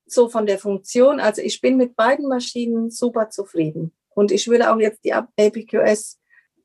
So 0.05 0.27
von 0.27 0.45
der 0.45 0.59
Funktion, 0.59 1.19
also 1.19 1.41
ich 1.41 1.61
bin 1.61 1.77
mit 1.77 1.95
beiden 1.95 2.27
Maschinen 2.27 2.91
super 2.91 3.29
zufrieden. 3.29 3.93
Und 4.09 4.31
ich 4.31 4.47
würde 4.47 4.71
auch 4.71 4.79
jetzt 4.79 5.03
die 5.05 5.13
APQS 5.13 6.19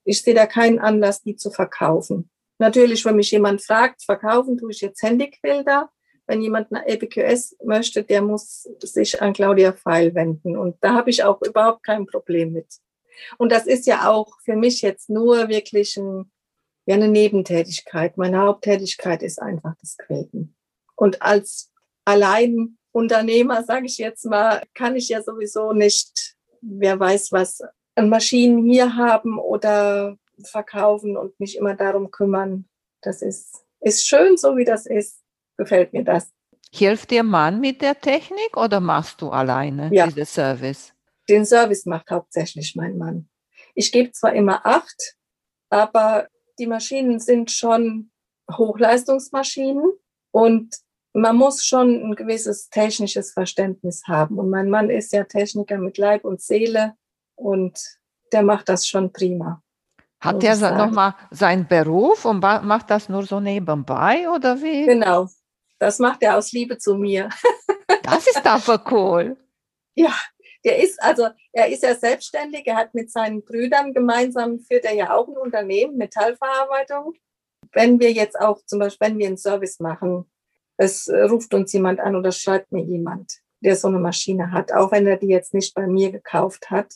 ich 0.09 0.23
sehe 0.23 0.35
da 0.35 0.47
keinen 0.47 0.79
Anlass, 0.79 1.23
die 1.23 1.37
zu 1.37 1.51
verkaufen. 1.51 2.31
Natürlich, 2.59 3.05
wenn 3.05 3.17
mich 3.17 3.31
jemand 3.31 3.63
fragt, 3.63 4.03
verkaufen 4.03 4.57
tue 4.57 4.71
ich 4.71 4.81
jetzt 4.81 5.03
Handyquilter. 5.03 5.91
Wenn 6.27 6.41
jemand 6.41 6.73
eine 6.73 6.87
EPQS 6.87 7.59
möchte, 7.63 8.03
der 8.03 8.23
muss 8.23 8.69
sich 8.81 9.21
an 9.21 9.35
Claudia 9.35 9.75
Feil 9.75 10.15
wenden. 10.15 10.57
Und 10.57 10.77
da 10.81 10.95
habe 10.95 11.11
ich 11.11 11.25
auch 11.25 11.43
überhaupt 11.43 11.85
kein 11.85 12.07
Problem 12.07 12.53
mit. 12.53 12.67
Und 13.37 13.53
das 13.53 13.67
ist 13.67 13.87
ja 13.87 14.09
auch 14.09 14.41
für 14.45 14.57
mich 14.57 14.81
jetzt 14.81 15.11
nur 15.11 15.49
wirklich 15.49 15.99
ein, 15.99 16.31
ja, 16.87 16.95
eine 16.95 17.09
Nebentätigkeit. 17.09 18.17
Meine 18.17 18.39
Haupttätigkeit 18.39 19.23
ist 19.23 19.43
einfach 19.43 19.75
das 19.81 19.99
Quilten. 19.99 20.57
Und 20.97 21.21
als 21.21 21.71
Alleinunternehmer, 22.07 23.63
sage 23.63 23.87
ich 23.87 23.99
jetzt 23.99 24.25
mal, 24.25 24.63
kann 24.73 24.97
ich 24.97 25.11
ja 25.11 25.23
sowieso 25.23 25.75
nicht, 25.75 26.37
wer 26.63 26.99
weiß 26.99 27.31
was, 27.33 27.61
Maschinen 28.07 28.65
hier 28.65 28.97
haben 28.97 29.39
oder 29.39 30.17
verkaufen 30.45 31.17
und 31.17 31.39
mich 31.41 31.57
immer 31.57 31.75
darum 31.75 32.11
kümmern. 32.11 32.69
Das 33.03 33.23
ist, 33.23 33.65
ist 33.81 34.07
schön, 34.07 34.37
so 34.37 34.57
wie 34.57 34.65
das 34.65 34.87
ist. 34.87 35.23
Gefällt 35.57 35.93
mir 35.93 36.05
das. 36.05 36.31
Hilft 36.73 37.11
dir 37.11 37.23
Mann 37.23 37.61
mit 37.61 37.83
der 37.83 38.01
Technik 38.01 38.57
oder 38.57 38.81
machst 38.81 39.23
du 39.23 39.31
alleine 39.31 39.91
ja. 39.93 40.07
diesen 40.07 40.27
Service? 40.27 40.93
Den 41.29 41.45
Service 41.45 41.87
macht 41.87 42.11
hauptsächlich 42.11 42.75
mein 42.77 42.99
Mann. 42.99 43.29
Ich 43.75 43.91
gebe 43.91 44.13
zwar 44.13 44.35
immer 44.35 44.65
acht, 44.65 45.17
aber 45.71 46.29
die 46.59 46.67
Maschinen 46.67 47.21
sind 47.21 47.51
schon 47.51 48.11
Hochleistungsmaschinen 48.51 49.93
und 50.31 50.77
man 51.13 51.37
muss 51.37 51.65
schon 51.65 52.11
ein 52.11 52.15
gewisses 52.15 52.69
technisches 52.71 53.33
Verständnis 53.33 54.03
haben. 54.07 54.39
Und 54.39 54.51
mein 54.51 54.71
Mann 54.71 54.91
ist 54.91 55.13
ja 55.13 55.25
Techniker 55.25 55.79
mit 55.79 55.99
Leib 55.99 56.25
und 56.25 56.41
Seele 56.41 56.95
und 57.39 57.79
der 58.33 58.43
macht 58.43 58.69
das 58.69 58.87
schon 58.87 59.13
prima. 59.13 59.63
Hat 60.21 60.43
er 60.43 60.57
nochmal 60.77 61.15
seinen 61.31 61.67
Beruf 61.69 62.25
und 62.25 62.41
macht 62.41 62.91
das 62.91 63.09
nur 63.09 63.25
so 63.25 63.39
nebenbei 63.39 64.29
oder 64.29 64.61
wie? 64.61 64.85
Genau, 64.87 65.29
das 65.79 66.01
macht 66.01 66.23
er 66.23 66.37
aus 66.37 66.51
Liebe 66.53 66.77
zu 66.77 66.97
mir. 66.97 67.29
das 68.03 68.27
ist 68.27 68.45
aber 68.45 68.83
cool. 68.91 69.37
Ja, 69.95 70.13
der 70.65 70.83
ist 70.83 71.01
also, 71.01 71.29
er 71.53 71.69
ist 71.69 71.85
ja 71.85 71.95
selbstständig, 71.95 72.67
er 72.67 72.77
hat 72.77 72.95
mit 72.95 73.13
seinen 73.13 73.45
Brüdern 73.45 73.95
gemeinsam, 73.95 74.59
führt 74.59 74.85
er 74.85 74.95
ja 74.95 75.15
auch 75.15 75.29
ein 75.29 75.37
Unternehmen, 75.37 75.97
Metallverarbeitung. 75.97 77.15
Wenn 77.73 78.01
wir 78.01 78.13
jetzt 78.13 78.39
auch 78.41 78.61
zum 78.67 78.81
Beispiel, 78.81 79.09
wenn 79.09 79.19
wir 79.19 79.29
einen 79.29 79.37
Service 79.37 79.79
machen, 79.79 80.29
es 80.77 81.09
ruft 81.09 81.55
uns 81.55 81.73
jemand 81.73 82.01
an 82.01 82.17
oder 82.17 82.33
schreibt 82.33 82.73
mir 82.73 82.83
jemand, 82.83 83.39
der 83.61 83.77
so 83.77 83.89
eine 83.89 83.99
Maschine 83.99 84.51
hat, 84.51 84.73
auch 84.73 84.91
wenn 84.91 85.07
er 85.07 85.17
die 85.17 85.29
jetzt 85.29 85.55
nicht 85.55 85.75
bei 85.75 85.87
mir 85.87 86.11
gekauft 86.11 86.71
hat, 86.71 86.95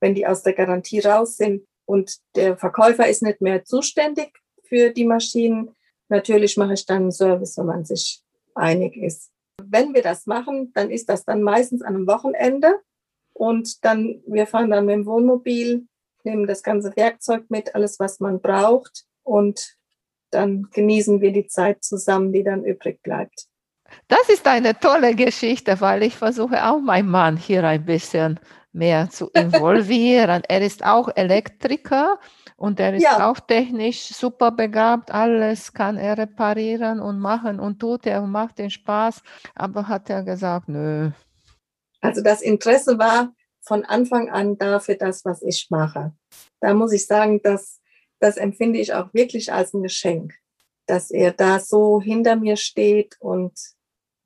wenn 0.00 0.14
die 0.14 0.26
aus 0.26 0.42
der 0.42 0.54
Garantie 0.54 1.00
raus 1.00 1.36
sind 1.36 1.66
und 1.84 2.18
der 2.34 2.56
Verkäufer 2.56 3.08
ist 3.08 3.22
nicht 3.22 3.40
mehr 3.40 3.64
zuständig 3.64 4.32
für 4.64 4.90
die 4.90 5.04
Maschinen, 5.04 5.74
natürlich 6.08 6.56
mache 6.56 6.74
ich 6.74 6.86
dann 6.86 7.02
einen 7.02 7.12
Service, 7.12 7.56
wenn 7.58 7.66
man 7.66 7.84
sich 7.84 8.22
einig 8.54 8.96
ist. 8.96 9.30
Wenn 9.62 9.94
wir 9.94 10.02
das 10.02 10.26
machen, 10.26 10.72
dann 10.74 10.90
ist 10.90 11.08
das 11.08 11.24
dann 11.24 11.42
meistens 11.42 11.82
an 11.82 11.94
einem 11.94 12.06
Wochenende 12.06 12.80
und 13.32 13.84
dann, 13.84 14.22
wir 14.26 14.46
fahren 14.46 14.70
dann 14.70 14.86
mit 14.86 14.94
dem 14.94 15.06
Wohnmobil, 15.06 15.86
nehmen 16.24 16.46
das 16.46 16.62
ganze 16.62 16.94
Werkzeug 16.96 17.44
mit, 17.48 17.74
alles, 17.74 17.98
was 17.98 18.20
man 18.20 18.40
braucht 18.40 19.04
und 19.22 19.76
dann 20.30 20.68
genießen 20.72 21.20
wir 21.20 21.32
die 21.32 21.46
Zeit 21.46 21.82
zusammen, 21.82 22.32
die 22.32 22.44
dann 22.44 22.64
übrig 22.64 23.02
bleibt. 23.02 23.46
Das 24.08 24.28
ist 24.28 24.46
eine 24.46 24.78
tolle 24.78 25.14
Geschichte, 25.14 25.80
weil 25.80 26.02
ich 26.04 26.16
versuche 26.16 26.64
auch 26.64 26.80
meinen 26.80 27.10
Mann 27.10 27.36
hier 27.36 27.64
ein 27.64 27.84
bisschen 27.84 28.38
mehr 28.72 29.10
zu 29.10 29.30
involvieren. 29.34 30.42
er 30.48 30.62
ist 30.62 30.84
auch 30.84 31.08
Elektriker 31.14 32.18
und 32.56 32.78
er 32.78 32.94
ist 32.94 33.02
ja. 33.02 33.28
auch 33.28 33.40
technisch 33.40 34.08
super 34.08 34.50
begabt. 34.52 35.10
Alles 35.10 35.72
kann 35.72 35.96
er 35.96 36.18
reparieren 36.18 37.00
und 37.00 37.18
machen 37.18 37.58
und 37.58 37.78
tut 37.78 38.06
er 38.06 38.22
und 38.22 38.30
macht 38.30 38.58
den 38.58 38.70
Spaß. 38.70 39.22
Aber 39.54 39.88
hat 39.88 40.10
er 40.10 40.22
gesagt, 40.22 40.68
nö. 40.68 41.10
Also 42.00 42.22
das 42.22 42.42
Interesse 42.42 42.98
war 42.98 43.32
von 43.62 43.84
Anfang 43.84 44.30
an 44.30 44.56
da 44.56 44.80
für 44.80 44.96
das, 44.96 45.24
was 45.24 45.42
ich 45.42 45.68
mache. 45.70 46.12
Da 46.60 46.74
muss 46.74 46.92
ich 46.92 47.06
sagen, 47.06 47.42
dass 47.42 47.80
das 48.20 48.36
empfinde 48.36 48.78
ich 48.78 48.92
auch 48.92 49.12
wirklich 49.14 49.52
als 49.52 49.72
ein 49.74 49.82
Geschenk, 49.82 50.34
dass 50.86 51.10
er 51.10 51.32
da 51.32 51.58
so 51.58 52.00
hinter 52.00 52.36
mir 52.36 52.56
steht 52.56 53.16
und 53.20 53.58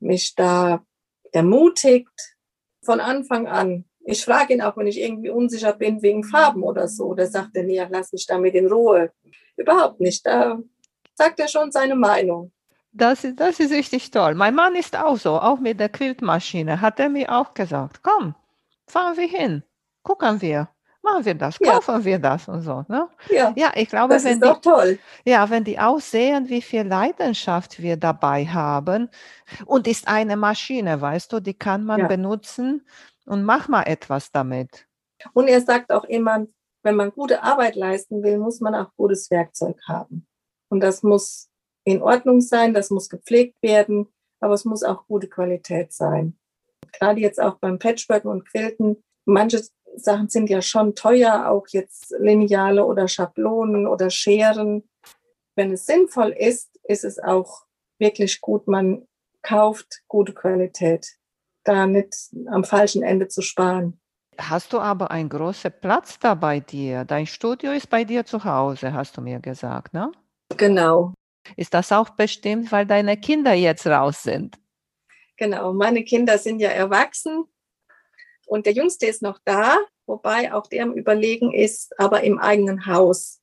mich 0.01 0.35
da 0.35 0.85
ermutigt 1.33 2.37
von 2.85 3.01
Anfang 3.01 3.47
an. 3.47 3.85
Ich 4.07 4.25
frage 4.25 4.55
ihn 4.55 4.63
auch, 4.63 4.77
wenn 4.77 4.87
ich 4.87 5.01
irgendwie 5.01 5.31
unsicher 5.31 5.73
bin 5.73 6.03
wegen 6.03 6.25
Farben 6.25 6.63
oder 6.63 6.89
so. 6.89 7.15
Da 7.15 7.27
sagt 7.27 7.57
er, 7.57 7.65
nee, 7.65 7.83
lass 7.91 8.13
mich 8.13 8.27
damit 8.27 8.55
in 8.55 8.67
Ruhe. 8.67 9.11
Überhaupt 9.57 10.01
nicht. 10.01 10.25
Da 10.27 10.59
sagt 11.15 11.41
er 11.41 11.49
schon 11.49 11.73
seine 11.73 11.95
Meinung. 11.95 12.53
Das, 12.93 13.27
das 13.35 13.59
ist 13.61 13.73
richtig 13.73 14.11
toll. 14.11 14.35
Mein 14.35 14.55
Mann 14.55 14.77
ist 14.77 14.97
auch 14.97 15.17
so, 15.17 15.33
auch 15.41 15.59
mit 15.59 15.81
der 15.81 15.89
Quiltmaschine. 15.89 16.81
Hat 16.81 17.01
er 17.01 17.09
mir 17.09 17.33
auch 17.33 17.53
gesagt, 17.55 18.03
komm, 18.03 18.35
fahren 18.87 19.17
wir 19.17 19.27
hin, 19.27 19.65
gucken 20.05 20.41
wir, 20.41 20.69
machen 21.03 21.25
wir 21.25 21.35
das, 21.35 21.59
kaufen 21.59 21.97
ja. 21.97 22.05
wir 22.05 22.19
das 22.21 22.47
und 22.47 22.61
so. 22.63 22.85
Ne? 22.89 23.09
Ja. 23.31 23.53
ja, 23.57 23.73
ich 23.75 23.89
glaube, 23.89 24.15
das 24.15 24.25
wenn 24.25 24.41
ist 24.41 24.45
die, 24.45 24.61
toll. 24.61 24.99
ja, 25.25 25.49
wenn 25.51 25.65
die 25.65 25.79
auch 25.79 25.99
sehen, 25.99 26.49
wie 26.49 26.63
viel 26.63 26.83
Leidenschaft 26.83 27.83
wir 27.83 27.97
dabei 27.97 28.47
haben 28.47 29.09
und 29.67 29.89
ist 29.89 30.07
eine 30.07 30.37
Maschine, 30.37 31.01
weißt 31.01 31.33
du, 31.33 31.41
die 31.41 31.55
kann 31.55 31.85
man 31.85 32.01
Ja. 32.01 32.07
benutzen 32.07 32.87
und 33.27 33.45
mach 33.45 33.69
mal 33.69 33.83
etwas 33.83 34.31
damit. 34.31 34.87
Und 35.33 35.49
er 35.49 35.61
sagt 35.61 35.91
auch 35.91 36.05
immer, 36.05 36.47
wenn 36.83 36.97
man 36.97 37.13
gute 37.13 37.43
Arbeit 37.43 37.77
leisten 37.77 38.23
will, 38.23 38.39
muss 38.39 38.61
man 38.61 38.75
auch 38.75 38.95
gutes 38.97 39.31
Werkzeug 39.31 39.81
haben. 39.89 40.27
Und 40.69 40.81
das 40.81 41.03
muss 41.03 41.49
in 41.85 42.03
Ordnung 42.03 42.41
sein, 42.41 42.75
das 42.75 42.91
muss 42.91 43.09
gepflegt 43.09 43.57
werden, 43.63 44.13
aber 44.41 44.55
es 44.55 44.65
muss 44.65 44.83
auch 44.83 45.07
gute 45.07 45.29
Qualität 45.29 45.93
sein. 45.93 46.39
Gerade 46.93 47.21
jetzt 47.21 47.41
auch 47.41 47.57
beim 47.59 47.79
Patchwork 47.79 48.25
und 48.25 48.49
Quilten, 48.49 49.03
manche 49.25 49.63
Sachen 49.97 50.29
sind 50.29 50.51
ja 50.51 50.61
schon 50.61 50.95
teuer, 50.95 51.49
auch 51.49 51.67
jetzt 51.69 52.15
Lineale 52.19 52.85
oder 52.85 53.09
Schablonen 53.09 53.87
oder 53.87 54.11
Scheren. 54.11 54.89
Wenn 55.57 55.73
es 55.73 55.87
sinnvoll 55.87 56.31
ist, 56.31 56.79
ist 56.85 57.05
es 57.05 57.19
auch 57.19 57.65
wirklich 57.99 58.41
gut, 58.41 58.67
man 58.67 59.07
kauft 59.43 60.03
gute 60.09 60.35
Qualität, 60.35 61.17
da 61.65 61.87
nicht 61.87 62.15
am 62.47 62.65
falschen 62.65 63.03
Ende 63.03 63.29
zu 63.29 63.43
sparen. 63.43 64.01
Hast 64.39 64.73
du 64.73 64.81
aber 64.81 65.11
einen 65.11 65.29
großen 65.29 65.73
Platz 65.81 66.19
da 66.19 66.35
bei 66.35 66.61
dir? 66.61 67.05
Dein 67.05 67.27
Studio 67.27 67.71
ist 67.73 67.89
bei 67.89 68.05
dir 68.05 68.25
zu 68.25 68.45
Hause, 68.45 68.93
hast 68.93 69.17
du 69.17 69.21
mir 69.21 69.39
gesagt, 69.41 69.95
ne? 69.95 70.11
Genau, 70.57 71.15
Ist 71.57 71.75
das 71.75 71.93
auch 71.93 72.11
bestimmt, 72.11 72.71
weil 72.73 72.87
deine 72.87 73.17
Kinder 73.17 73.55
jetzt 73.55 73.87
raus 73.87 74.23
sind? 74.23 74.57
genau. 75.37 75.73
Meine 75.73 76.05
Kinder 76.05 76.39
sind 76.39 76.61
ja 76.61 76.71
erwachsen 76.71 77.45
und 78.47 78.67
der 78.67 78.73
Jüngste 78.73 79.07
ist 79.07 79.23
noch 79.23 79.39
da, 79.45 79.79
wobei 80.07 80.53
auch 80.53 80.67
der 80.69 80.85
am 80.85 80.93
Überlegen 80.93 81.53
ist, 81.53 81.99
aber 81.99 82.23
im 82.23 82.39
eigenen 82.39 82.87
Haus 82.87 83.41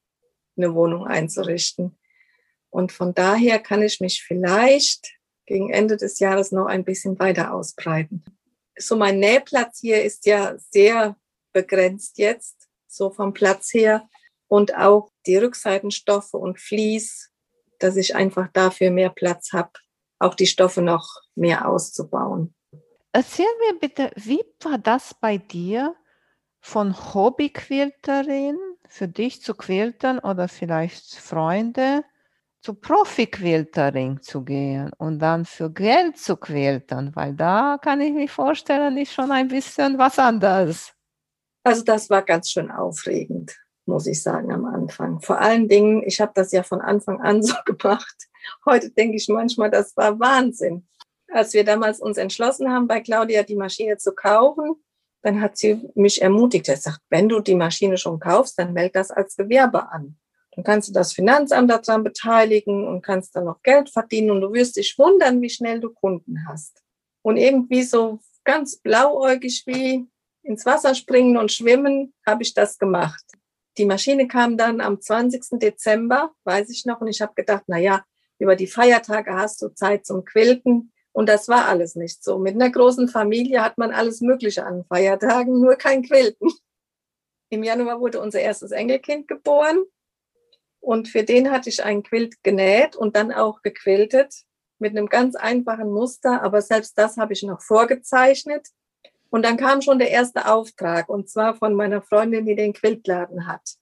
eine 0.57 0.73
Wohnung 0.73 1.05
einzurichten. 1.07 1.97
Und 2.69 2.91
von 2.93 3.13
daher 3.13 3.59
kann 3.59 3.81
ich 3.81 3.99
mich 3.99 4.23
vielleicht 4.23 5.11
gegen 5.51 5.69
Ende 5.69 5.97
des 5.97 6.19
Jahres 6.19 6.53
noch 6.53 6.67
ein 6.67 6.85
bisschen 6.85 7.19
weiter 7.19 7.53
ausbreiten. 7.53 8.23
So 8.77 8.95
mein 8.95 9.19
Nähplatz 9.19 9.79
hier 9.81 10.01
ist 10.01 10.25
ja 10.25 10.55
sehr 10.57 11.17
begrenzt 11.51 12.17
jetzt, 12.19 12.69
so 12.87 13.09
vom 13.09 13.33
Platz 13.33 13.73
her. 13.73 14.07
Und 14.47 14.77
auch 14.77 15.11
die 15.25 15.35
Rückseitenstoffe 15.35 16.33
und 16.33 16.57
Vlies, 16.57 17.31
dass 17.79 17.97
ich 17.97 18.15
einfach 18.15 18.47
dafür 18.53 18.91
mehr 18.91 19.09
Platz 19.09 19.51
habe, 19.51 19.71
auch 20.19 20.35
die 20.35 20.47
Stoffe 20.47 20.81
noch 20.81 21.05
mehr 21.35 21.67
auszubauen. 21.67 22.55
Erzähl 23.11 23.51
mir 23.67 23.77
bitte, 23.77 24.11
wie 24.15 24.41
war 24.61 24.77
das 24.77 25.13
bei 25.19 25.37
dir 25.37 25.95
von 26.61 27.13
Hobbyquilterin 27.13 28.57
für 28.87 29.09
dich 29.09 29.41
zu 29.41 29.53
quiltern 29.53 30.19
oder 30.19 30.47
vielleicht 30.47 31.15
Freunde 31.15 32.05
zu 32.61 32.75
Profi-Quilterin 32.75 34.21
zu 34.21 34.43
gehen 34.43 34.91
und 34.97 35.19
dann 35.19 35.45
für 35.45 35.71
Geld 35.71 36.17
zu 36.17 36.37
quiltern, 36.37 37.11
weil 37.15 37.33
da 37.33 37.79
kann 37.81 38.01
ich 38.01 38.13
mir 38.13 38.27
vorstellen, 38.27 38.97
ist 38.97 39.13
schon 39.13 39.31
ein 39.31 39.47
bisschen 39.47 39.97
was 39.97 40.19
anderes. 40.19 40.93
Also 41.63 41.83
das 41.83 42.09
war 42.09 42.21
ganz 42.21 42.51
schön 42.51 42.71
aufregend, 42.71 43.55
muss 43.85 44.05
ich 44.05 44.21
sagen, 44.21 44.51
am 44.51 44.65
Anfang. 44.65 45.21
Vor 45.21 45.39
allen 45.39 45.67
Dingen, 45.67 46.03
ich 46.05 46.21
habe 46.21 46.31
das 46.35 46.51
ja 46.51 46.63
von 46.63 46.81
Anfang 46.81 47.19
an 47.21 47.41
so 47.43 47.55
gemacht. 47.65 48.15
Heute 48.65 48.91
denke 48.91 49.17
ich 49.17 49.27
manchmal, 49.27 49.71
das 49.71 49.97
war 49.97 50.19
Wahnsinn. 50.19 50.87
Als 51.33 51.53
wir 51.53 51.63
damals 51.63 51.99
uns 51.99 52.17
entschlossen 52.17 52.71
haben, 52.71 52.87
bei 52.87 52.99
Claudia 52.99 53.43
die 53.43 53.55
Maschine 53.55 53.97
zu 53.97 54.13
kaufen, 54.13 54.75
dann 55.23 55.41
hat 55.41 55.57
sie 55.57 55.81
mich 55.95 56.21
ermutigt. 56.21 56.67
Er 56.67 56.77
sagt, 56.77 56.99
wenn 57.09 57.29
du 57.29 57.39
die 57.39 57.55
Maschine 57.55 57.97
schon 57.97 58.19
kaufst, 58.19 58.59
dann 58.59 58.73
meld 58.73 58.95
das 58.95 59.11
als 59.11 59.35
Gewerbe 59.35 59.91
an. 59.91 60.17
Dann 60.55 60.63
kannst 60.63 60.89
du 60.89 60.93
das 60.93 61.13
Finanzamt 61.13 61.69
daran 61.69 62.03
beteiligen 62.03 62.87
und 62.87 63.01
kannst 63.01 63.35
dann 63.35 63.45
noch 63.45 63.61
Geld 63.63 63.89
verdienen 63.89 64.31
und 64.31 64.41
du 64.41 64.53
wirst 64.53 64.75
dich 64.75 64.97
wundern, 64.97 65.41
wie 65.41 65.49
schnell 65.49 65.79
du 65.79 65.89
Kunden 65.89 66.45
hast. 66.47 66.81
Und 67.21 67.37
irgendwie 67.37 67.83
so 67.83 68.19
ganz 68.43 68.77
blauäugig 68.77 69.63
wie 69.65 70.07
ins 70.43 70.65
Wasser 70.65 70.95
springen 70.95 71.37
und 71.37 71.51
schwimmen, 71.51 72.13
habe 72.25 72.43
ich 72.43 72.53
das 72.53 72.77
gemacht. 72.77 73.23
Die 73.77 73.85
Maschine 73.85 74.27
kam 74.27 74.57
dann 74.57 74.81
am 74.81 74.99
20. 74.99 75.59
Dezember, 75.59 76.31
weiß 76.43 76.69
ich 76.69 76.85
noch, 76.85 76.99
und 76.99 77.07
ich 77.07 77.21
habe 77.21 77.33
gedacht, 77.35 77.63
na 77.67 77.77
ja, 77.77 78.03
über 78.39 78.55
die 78.55 78.67
Feiertage 78.67 79.33
hast 79.33 79.61
du 79.61 79.69
Zeit 79.69 80.05
zum 80.05 80.25
Quilten. 80.25 80.91
Und 81.13 81.29
das 81.29 81.47
war 81.47 81.67
alles 81.67 81.95
nicht 81.95 82.23
so. 82.23 82.39
Mit 82.39 82.55
einer 82.55 82.69
großen 82.69 83.07
Familie 83.07 83.63
hat 83.63 83.77
man 83.77 83.91
alles 83.91 84.21
Mögliche 84.21 84.65
an 84.65 84.85
Feiertagen, 84.85 85.59
nur 85.59 85.75
kein 85.75 86.03
Quilten. 86.03 86.51
Im 87.49 87.63
Januar 87.63 87.99
wurde 87.99 88.19
unser 88.21 88.39
erstes 88.39 88.71
Enkelkind 88.71 89.27
geboren. 89.27 89.83
Und 90.81 91.07
für 91.07 91.23
den 91.23 91.51
hatte 91.51 91.69
ich 91.69 91.83
einen 91.83 92.03
Quilt 92.03 92.43
genäht 92.43 92.95
und 92.95 93.15
dann 93.15 93.31
auch 93.31 93.61
gequiltet 93.61 94.43
mit 94.79 94.97
einem 94.97 95.07
ganz 95.07 95.35
einfachen 95.35 95.91
Muster. 95.91 96.41
Aber 96.41 96.61
selbst 96.61 96.97
das 96.97 97.17
habe 97.17 97.33
ich 97.33 97.43
noch 97.43 97.61
vorgezeichnet. 97.61 98.67
Und 99.29 99.45
dann 99.45 99.55
kam 99.55 99.81
schon 99.81 99.99
der 99.99 100.09
erste 100.09 100.51
Auftrag, 100.51 101.07
und 101.07 101.29
zwar 101.29 101.55
von 101.55 101.73
meiner 101.73 102.01
Freundin, 102.01 102.45
die 102.45 102.55
den 102.55 102.73
Quiltladen 102.73 103.47
hat. 103.47 103.77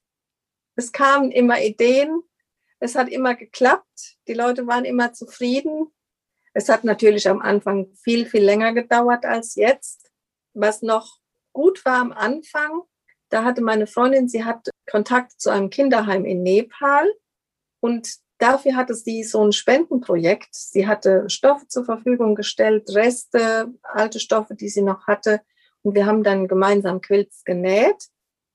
Es 0.76 0.92
kamen 0.92 1.32
immer 1.32 1.60
Ideen, 1.60 2.22
es 2.80 2.96
hat 2.96 3.10
immer 3.10 3.34
geklappt, 3.34 4.18
die 4.28 4.34
Leute 4.34 4.68
waren 4.68 4.86
immer 4.86 5.12
zufrieden. 5.12 5.88
Es 6.54 6.70
hat 6.70 6.84
natürlich 6.84 7.28
am 7.28 7.42
Anfang 7.42 7.94
viel, 7.96 8.26
viel 8.26 8.44
länger 8.44 8.74
gedauert 8.74 9.26
als 9.26 9.56
jetzt. 9.56 10.12
Was 10.54 10.82
noch 10.82 11.20
gut 11.52 11.84
war 11.84 12.00
am 12.00 12.12
Anfang, 12.12 12.84
da 13.30 13.44
hatte 13.44 13.62
meine 13.62 13.88
Freundin, 13.88 14.28
sie 14.28 14.44
hat 14.44 14.70
Kontakt 14.90 15.40
zu 15.40 15.50
einem 15.50 15.70
Kinderheim 15.70 16.26
in 16.26 16.44
Nepal 16.44 17.08
und 17.80 18.18
dafür 18.40 18.76
hatte 18.76 18.96
sie 18.96 19.24
so 19.24 19.44
ein 19.46 19.52
Spendenprojekt. 19.52 20.50
Sie 20.54 20.88
hatte 20.88 21.30
Stoffe 21.30 21.68
zur 21.68 21.86
Verfügung 21.86 22.36
gestellt, 22.36 22.90
Reste, 22.94 23.74
alte 23.84 24.20
Stoffe, 24.20 24.56
die 24.56 24.70
sie 24.70 24.82
noch 24.82 25.08
hatte. 25.08 25.42
Und 25.82 25.96
wir 25.96 26.06
haben 26.06 26.24
dann 26.24 26.48
gemeinsam 26.48 27.02
Quilts 27.02 27.44
genäht. 27.44 28.08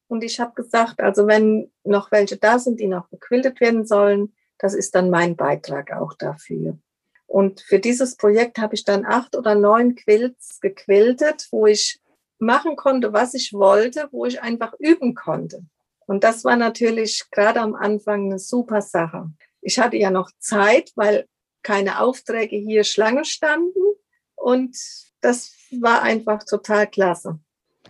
Und 0.08 0.24
ich 0.24 0.40
habe 0.40 0.54
gesagt, 0.54 1.00
also 1.00 1.26
wenn 1.26 1.72
noch 1.84 2.10
welche 2.10 2.36
da 2.36 2.58
sind, 2.58 2.80
die 2.80 2.88
noch 2.88 3.08
gequiltet 3.10 3.60
werden 3.60 3.86
sollen, 3.86 4.34
das 4.58 4.74
ist 4.74 4.94
dann 4.94 5.10
mein 5.10 5.36
Beitrag 5.36 5.92
auch 5.92 6.14
dafür. 6.14 6.78
Und 7.26 7.60
für 7.62 7.78
dieses 7.78 8.16
Projekt 8.16 8.58
habe 8.58 8.74
ich 8.74 8.84
dann 8.84 9.04
acht 9.04 9.34
oder 9.34 9.54
neun 9.54 9.94
Quilts 9.96 10.60
gequiltet, 10.60 11.48
wo 11.50 11.66
ich 11.66 12.00
machen 12.44 12.76
konnte, 12.76 13.12
was 13.12 13.34
ich 13.34 13.52
wollte, 13.52 14.08
wo 14.12 14.26
ich 14.26 14.42
einfach 14.42 14.74
üben 14.78 15.14
konnte. 15.14 15.64
Und 16.06 16.22
das 16.22 16.44
war 16.44 16.56
natürlich 16.56 17.24
gerade 17.30 17.60
am 17.60 17.74
Anfang 17.74 18.26
eine 18.26 18.38
super 18.38 18.82
Sache. 18.82 19.30
Ich 19.60 19.78
hatte 19.78 19.96
ja 19.96 20.10
noch 20.10 20.30
Zeit, 20.38 20.92
weil 20.94 21.26
keine 21.62 22.00
Aufträge 22.00 22.56
hier 22.56 22.84
Schlange 22.84 23.24
standen. 23.24 23.80
Und 24.36 24.76
das 25.20 25.54
war 25.80 26.02
einfach 26.02 26.44
total 26.44 26.86
klasse. 26.86 27.38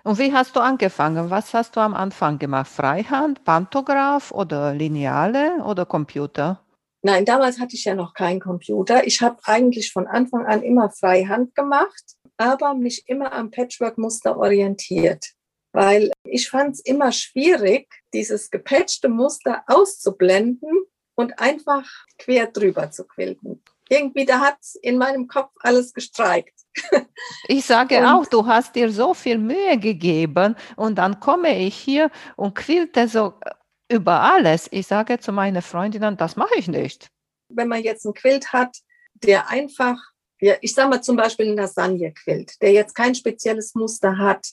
Und 0.05 0.19
wie 0.19 0.33
hast 0.33 0.55
du 0.55 0.61
angefangen? 0.61 1.31
Was 1.31 1.55
hast 1.55 1.77
du 1.77 1.81
am 1.81 1.95
Anfang 1.95 2.39
gemacht? 2.39 2.69
Freihand, 2.69 3.45
Pantograph 3.45 4.33
oder 4.33 4.75
Lineale 4.75 5.63
oder 5.65 5.87
Computer? 5.87 6.61
Nein, 7.03 7.25
damals 7.25 7.59
hatte 7.59 7.75
ich 7.75 7.85
ja 7.85 7.95
noch 7.95 8.15
keinen 8.15 8.41
Computer. 8.41 9.07
Ich 9.07 9.21
habe 9.21 9.37
eigentlich 9.45 9.93
von 9.93 10.07
Anfang 10.07 10.47
an 10.47 10.63
immer 10.63 10.91
Freihand 10.91 11.55
gemacht, 11.55 12.03
aber 12.37 12.75
mich 12.75 13.05
immer 13.07 13.33
am 13.33 13.51
Patchwork-Muster 13.51 14.37
orientiert, 14.37 15.27
weil 15.73 16.11
ich 16.25 16.49
fand 16.49 16.75
es 16.75 16.81
immer 16.81 17.13
schwierig, 17.13 17.89
dieses 18.13 18.51
gepatchte 18.51 19.09
Muster 19.09 19.63
auszublenden 19.67 20.85
und 21.17 21.39
einfach 21.39 21.89
quer 22.19 22.47
drüber 22.49 22.91
zu 22.91 23.05
quilten. 23.07 23.63
Irgendwie, 23.89 24.25
da 24.25 24.41
hat 24.41 24.57
in 24.83 24.97
meinem 24.99 25.27
Kopf 25.29 25.53
alles 25.61 25.93
gestreikt. 25.93 26.55
Ich 27.49 27.65
sage 27.65 27.99
Und- 27.99 28.07
auch, 28.07 28.27
du 28.27 28.47
hast 28.47 28.75
dir 28.75 28.91
so 28.91 29.15
viel 29.15 29.39
Mühe 29.39 29.79
gegeben 29.79 30.57
und 30.77 30.97
dann 30.97 31.21
komme 31.21 31.57
ich 31.59 31.77
hier 31.77 32.11
und 32.37 32.55
quilte 32.55 33.07
so 33.09 33.35
über 33.89 34.21
alles. 34.21 34.69
Ich 34.73 34.87
sage 34.89 35.19
zu 35.21 35.31
meinen 35.33 35.63
Freundinnen, 35.63 36.17
das 36.17 36.37
mache 36.37 36.55
ich 36.59 36.67
nicht. 36.69 37.09
Wenn 37.49 37.69
man 37.69 37.83
jetzt 37.83 38.05
einen 38.05 38.15
Quilt 38.15 38.53
hat, 38.53 38.77
der 39.15 39.49
einfach, 39.51 39.97
ja, 40.45 40.57
ich 40.61 40.75
sage 40.75 40.91
mal 40.91 41.01
zum 41.01 41.17
Beispiel 41.17 41.47
einen 41.47 41.57
Lasagne-Quilt, 41.57 42.61
der 42.61 42.73
jetzt 42.73 42.95
kein 42.95 43.15
spezielles 43.15 43.75
Muster 43.75 44.19
hat, 44.19 44.47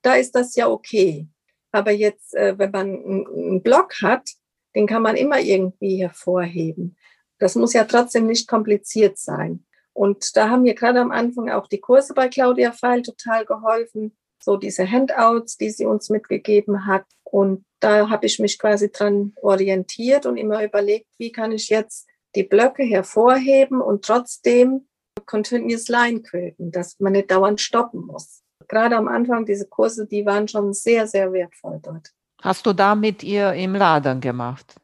da 0.00 0.14
ist 0.14 0.36
das 0.36 0.54
ja 0.54 0.68
okay. 0.68 1.26
Aber 1.72 1.90
jetzt, 1.90 2.34
äh, 2.34 2.56
wenn 2.58 2.70
man 2.70 3.04
einen 3.04 3.62
Block 3.62 3.94
hat, 4.02 4.28
den 4.76 4.86
kann 4.86 5.02
man 5.02 5.16
immer 5.16 5.40
irgendwie 5.40 5.96
hervorheben. 5.96 6.96
Das 7.40 7.56
muss 7.56 7.72
ja 7.72 7.84
trotzdem 7.84 8.26
nicht 8.26 8.46
kompliziert 8.46 9.18
sein. 9.18 9.66
Und 9.92 10.36
da 10.36 10.48
haben 10.48 10.62
mir 10.62 10.74
gerade 10.74 11.00
am 11.00 11.10
Anfang 11.10 11.50
auch 11.50 11.66
die 11.66 11.80
Kurse 11.80 12.14
bei 12.14 12.28
Claudia 12.28 12.70
Feil 12.70 13.02
total 13.02 13.44
geholfen. 13.44 14.16
So 14.40 14.56
diese 14.56 14.88
Handouts, 14.88 15.56
die 15.56 15.70
sie 15.70 15.86
uns 15.86 16.08
mitgegeben 16.08 16.86
hat. 16.86 17.04
Und 17.24 17.64
da 17.80 18.08
habe 18.08 18.26
ich 18.26 18.38
mich 18.38 18.60
quasi 18.60 18.92
dran 18.92 19.34
orientiert 19.42 20.24
und 20.24 20.36
immer 20.36 20.62
überlegt, 20.62 21.08
wie 21.18 21.32
kann 21.32 21.50
ich 21.50 21.68
jetzt 21.68 22.06
die 22.36 22.44
Blöcke 22.44 22.84
hervorheben 22.84 23.80
und 23.80 24.04
trotzdem 24.04 24.86
Continuous 25.26 25.88
Line 25.88 26.22
quilten, 26.22 26.70
dass 26.70 26.98
man 27.00 27.12
nicht 27.12 27.30
dauernd 27.30 27.60
stoppen 27.60 28.06
muss. 28.06 28.42
Gerade 28.68 28.96
am 28.96 29.08
Anfang 29.08 29.44
diese 29.44 29.66
Kurse, 29.66 30.06
die 30.06 30.24
waren 30.24 30.48
schon 30.48 30.72
sehr, 30.72 31.06
sehr 31.06 31.32
wertvoll 31.32 31.80
dort. 31.82 32.12
Hast 32.40 32.66
du 32.66 32.72
da 32.72 32.94
mit 32.94 33.22
ihr 33.22 33.52
im 33.52 33.74
Laden 33.74 34.20
gemacht? 34.20 34.74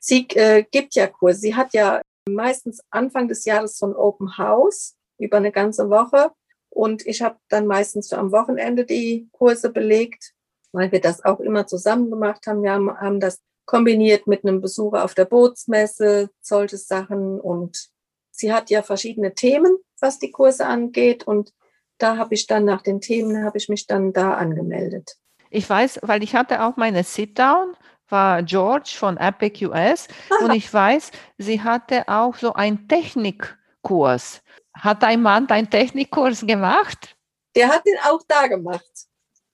Sie 0.00 0.26
äh, 0.34 0.64
gibt 0.70 0.94
ja 0.94 1.06
Kurse. 1.06 1.40
Sie 1.40 1.54
hat 1.54 1.72
ja 1.72 2.02
meistens 2.28 2.80
Anfang 2.90 3.28
des 3.28 3.44
Jahres 3.44 3.78
so 3.78 3.86
ein 3.86 3.94
Open 3.94 4.36
House 4.38 4.96
über 5.18 5.38
eine 5.38 5.52
ganze 5.52 5.88
Woche. 5.90 6.32
Und 6.70 7.06
ich 7.06 7.22
habe 7.22 7.36
dann 7.48 7.66
meistens 7.66 8.08
so 8.08 8.16
am 8.16 8.30
Wochenende 8.32 8.84
die 8.84 9.28
Kurse 9.32 9.70
belegt, 9.70 10.34
weil 10.72 10.92
wir 10.92 11.00
das 11.00 11.24
auch 11.24 11.40
immer 11.40 11.66
zusammen 11.66 12.10
gemacht 12.10 12.46
haben. 12.46 12.62
Wir 12.62 12.72
haben, 12.72 12.94
haben 13.00 13.20
das 13.20 13.40
kombiniert 13.64 14.26
mit 14.26 14.44
einem 14.44 14.60
Besuch 14.60 14.94
auf 14.94 15.14
der 15.14 15.24
Bootsmesse, 15.24 16.30
solche 16.40 16.76
Sachen. 16.76 17.40
Und 17.40 17.88
sie 18.38 18.52
hat 18.52 18.70
ja 18.70 18.82
verschiedene 18.82 19.34
Themen, 19.34 19.76
was 20.00 20.18
die 20.18 20.30
Kurse 20.30 20.66
angeht. 20.66 21.24
Und 21.24 21.52
da 21.98 22.16
habe 22.16 22.34
ich 22.34 22.46
dann 22.46 22.64
nach 22.64 22.82
den 22.82 23.00
Themen, 23.00 23.44
habe 23.44 23.58
ich 23.58 23.68
mich 23.68 23.86
dann 23.86 24.12
da 24.12 24.34
angemeldet. 24.34 25.16
Ich 25.50 25.68
weiß, 25.68 26.00
weil 26.02 26.22
ich 26.22 26.34
hatte 26.34 26.62
auch 26.62 26.76
meine 26.76 27.02
Sit-Down, 27.04 27.74
war 28.08 28.42
George 28.42 28.94
von 28.96 29.18
US. 29.18 30.08
Aha. 30.30 30.44
Und 30.44 30.54
ich 30.54 30.72
weiß, 30.72 31.10
sie 31.36 31.62
hatte 31.62 32.08
auch 32.08 32.36
so 32.36 32.54
einen 32.54 32.88
Technikkurs. 32.88 34.42
Hat 34.74 35.02
dein 35.02 35.20
Mann 35.22 35.46
deinen 35.46 35.68
Technikkurs 35.68 36.46
gemacht? 36.46 37.16
Der 37.56 37.68
hat 37.68 37.84
den 37.84 37.98
auch 38.04 38.22
da 38.28 38.46
gemacht. 38.46 39.08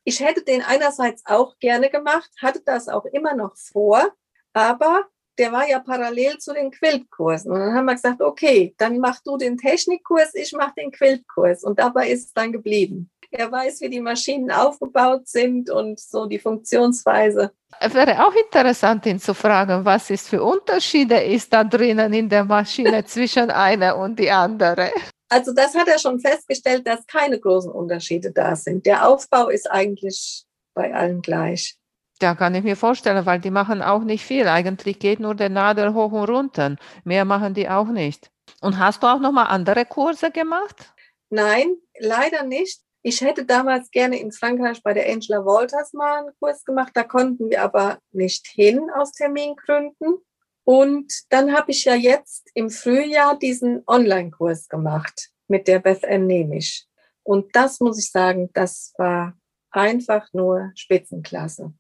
Ich 0.05 0.21
hätte 0.21 0.43
den 0.45 0.63
einerseits 0.63 1.23
auch 1.25 1.59
gerne 1.59 1.89
gemacht, 1.89 2.31
hatte 2.43 2.61
das 2.65 2.89
auch 2.89 3.07
immer 3.07 3.35
noch 3.35 3.57
vor, 3.57 4.13
aber 4.53 5.09
der 5.39 5.53
war 5.53 5.69
ja 5.69 5.81
parallel 5.81 6.39
zu 6.39 6.53
den 6.53 6.71
Quiltkursen. 6.71 7.51
Und 7.51 7.61
dann 7.61 7.75
haben 7.75 7.87
wir 7.87 7.95
gesagt, 7.95 8.21
okay, 8.21 8.75
dann 8.79 8.99
mach 8.99 9.21
du 9.25 9.37
den 9.37 9.57
Technikkurs, 9.57 10.35
ich 10.35 10.53
mach 10.53 10.75
den 10.75 10.91
Quiltkurs. 10.91 11.65
Und 11.65 11.79
dabei 11.79 12.09
ist 12.09 12.27
es 12.27 12.33
dann 12.33 12.53
geblieben. 12.53 13.11
Er 13.31 13.51
weiß, 13.51 13.81
wie 13.81 13.91
die 13.91 14.01
Maschinen 14.01 14.51
aufgebaut 14.51 15.27
sind 15.27 15.69
und 15.69 15.99
so 15.99 16.27
die 16.27 16.39
Funktionsweise. 16.39 17.51
Es 17.81 17.93
wäre 17.93 18.25
auch 18.25 18.35
interessant, 18.35 19.05
ihn 19.07 19.19
zu 19.19 19.35
fragen, 19.35 19.85
was 19.85 20.11
es 20.11 20.29
für 20.29 20.43
Unterschiede 20.43 21.21
ist 21.21 21.53
da 21.53 21.65
drinnen 21.65 22.13
in 22.13 22.29
der 22.29 22.45
Maschine 22.45 23.05
zwischen 23.07 23.51
einer 23.51 23.97
und 23.97 24.19
die 24.19 24.31
andere. 24.31 24.93
Also 25.29 25.53
das 25.53 25.75
hat 25.75 25.89
er 25.89 25.99
schon 25.99 26.21
festgestellt, 26.21 26.87
dass 26.87 27.05
keine 27.07 27.41
großen 27.41 27.73
Unterschiede 27.73 28.31
da 28.31 28.55
sind. 28.55 28.87
Der 28.87 29.09
Aufbau 29.09 29.49
ist 29.49 29.69
eigentlich 29.69 30.45
bei 30.75 30.95
allen 30.95 31.21
gleich. 31.21 31.77
Ja, 32.23 32.35
kann 32.35 32.55
ich 32.55 32.63
mir 32.63 32.77
vorstellen, 32.77 33.27
weil 33.27 33.41
die 33.41 33.51
machen 33.51 33.83
auch 33.83 34.03
nicht 34.03 34.25
viel. 34.25 34.47
Eigentlich 34.47 34.99
geht 34.99 35.21
nur 35.21 35.35
der 35.35 35.49
Nadel 35.49 35.95
hoch 35.95 36.13
und 36.13 36.29
runter. 36.29 36.77
Mehr 37.05 37.25
machen 37.25 37.55
die 37.55 37.69
auch 37.69 37.89
nicht. 37.89 38.31
Und 38.61 38.79
hast 38.79 39.03
du 39.03 39.07
auch 39.07 39.19
noch 39.19 39.33
mal 39.33 39.45
andere 39.45 39.85
Kurse 39.85 40.31
gemacht? 40.31 40.95
Nein, 41.31 41.77
leider 41.99 42.45
nicht. 42.45 42.81
Ich 43.03 43.21
hätte 43.21 43.45
damals 43.45 43.91
gerne 43.91 44.19
in 44.19 44.33
Frankreich 44.33 44.83
bei 44.83 44.95
der 44.95 45.11
Angela 45.11 45.45
Walters 45.45 45.93
mal 45.93 46.21
einen 46.21 46.35
Kurs 46.39 46.65
gemacht. 46.65 46.93
Da 46.95 47.03
konnten 47.03 47.51
wir 47.51 47.63
aber 47.63 47.99
nicht 48.13 48.47
hin 48.47 48.89
aus 48.95 49.13
Termingründen. 49.13 50.19
Und 50.65 51.13
dann 51.29 51.53
habe 51.53 51.73
ich 51.73 51.85
ja 51.85 51.95
jetzt 51.95 52.51
im 52.55 52.71
Frühjahr 52.71 53.39
diesen 53.39 53.83
Online-Kurs 53.87 54.69
gemacht 54.69 55.29
mit 55.49 55.69
der 55.69 55.81
Beth 55.81 56.05
Ann 56.07 56.27
Nemisch. 56.27 56.87
Und 57.23 57.55
das 57.55 57.81
muss 57.81 57.99
ich 57.99 58.11
sagen, 58.11 58.49
das 58.55 58.95
war 58.97 59.37
einfach 59.71 60.33
nur 60.33 60.71
Spitzenklasse. 60.75 61.75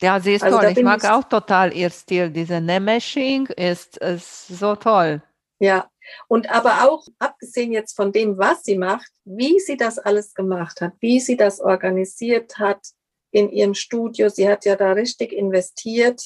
Ja, 0.00 0.20
sie 0.20 0.34
ist 0.34 0.42
also 0.42 0.58
toll. 0.58 0.72
Ich 0.76 0.82
mag 0.82 1.02
ich 1.02 1.08
auch 1.08 1.24
total 1.24 1.74
ihr 1.74 1.90
Stil. 1.90 2.30
Diese 2.30 2.60
Nemeshing 2.60 3.46
ist, 3.46 3.96
ist 3.98 4.48
so 4.48 4.76
toll. 4.76 5.22
Ja, 5.58 5.90
und 6.28 6.50
aber 6.50 6.88
auch 6.88 7.06
abgesehen 7.18 7.72
jetzt 7.72 7.96
von 7.96 8.12
dem, 8.12 8.36
was 8.36 8.64
sie 8.64 8.76
macht, 8.76 9.10
wie 9.24 9.58
sie 9.58 9.76
das 9.76 9.98
alles 9.98 10.34
gemacht 10.34 10.80
hat, 10.80 10.92
wie 11.00 11.18
sie 11.20 11.36
das 11.36 11.60
organisiert 11.60 12.58
hat 12.58 12.80
in 13.30 13.50
ihrem 13.50 13.74
Studio. 13.74 14.28
Sie 14.28 14.48
hat 14.48 14.64
ja 14.64 14.76
da 14.76 14.92
richtig 14.92 15.32
investiert. 15.32 16.22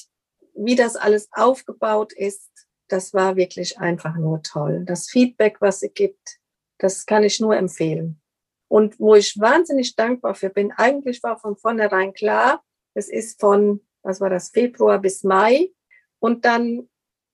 Wie 0.53 0.75
das 0.75 0.97
alles 0.97 1.29
aufgebaut 1.31 2.11
ist, 2.11 2.49
das 2.89 3.13
war 3.13 3.37
wirklich 3.37 3.79
einfach 3.79 4.17
nur 4.17 4.43
toll. 4.43 4.83
Das 4.85 5.09
Feedback, 5.09 5.61
was 5.61 5.79
sie 5.79 5.89
gibt, 5.89 6.39
das 6.77 7.05
kann 7.05 7.23
ich 7.23 7.39
nur 7.39 7.55
empfehlen. 7.55 8.21
Und 8.67 8.99
wo 8.99 9.15
ich 9.15 9.39
wahnsinnig 9.39 9.95
dankbar 9.95 10.35
für 10.35 10.49
bin, 10.49 10.71
eigentlich 10.73 11.23
war 11.23 11.37
von 11.37 11.55
vornherein 11.55 12.13
klar, 12.13 12.63
es 12.93 13.09
ist 13.09 13.39
von, 13.39 13.81
was 14.03 14.21
war 14.21 14.29
das, 14.29 14.49
Februar 14.49 14.99
bis 14.99 15.23
Mai. 15.23 15.71
Und 16.19 16.45
dann 16.45 16.89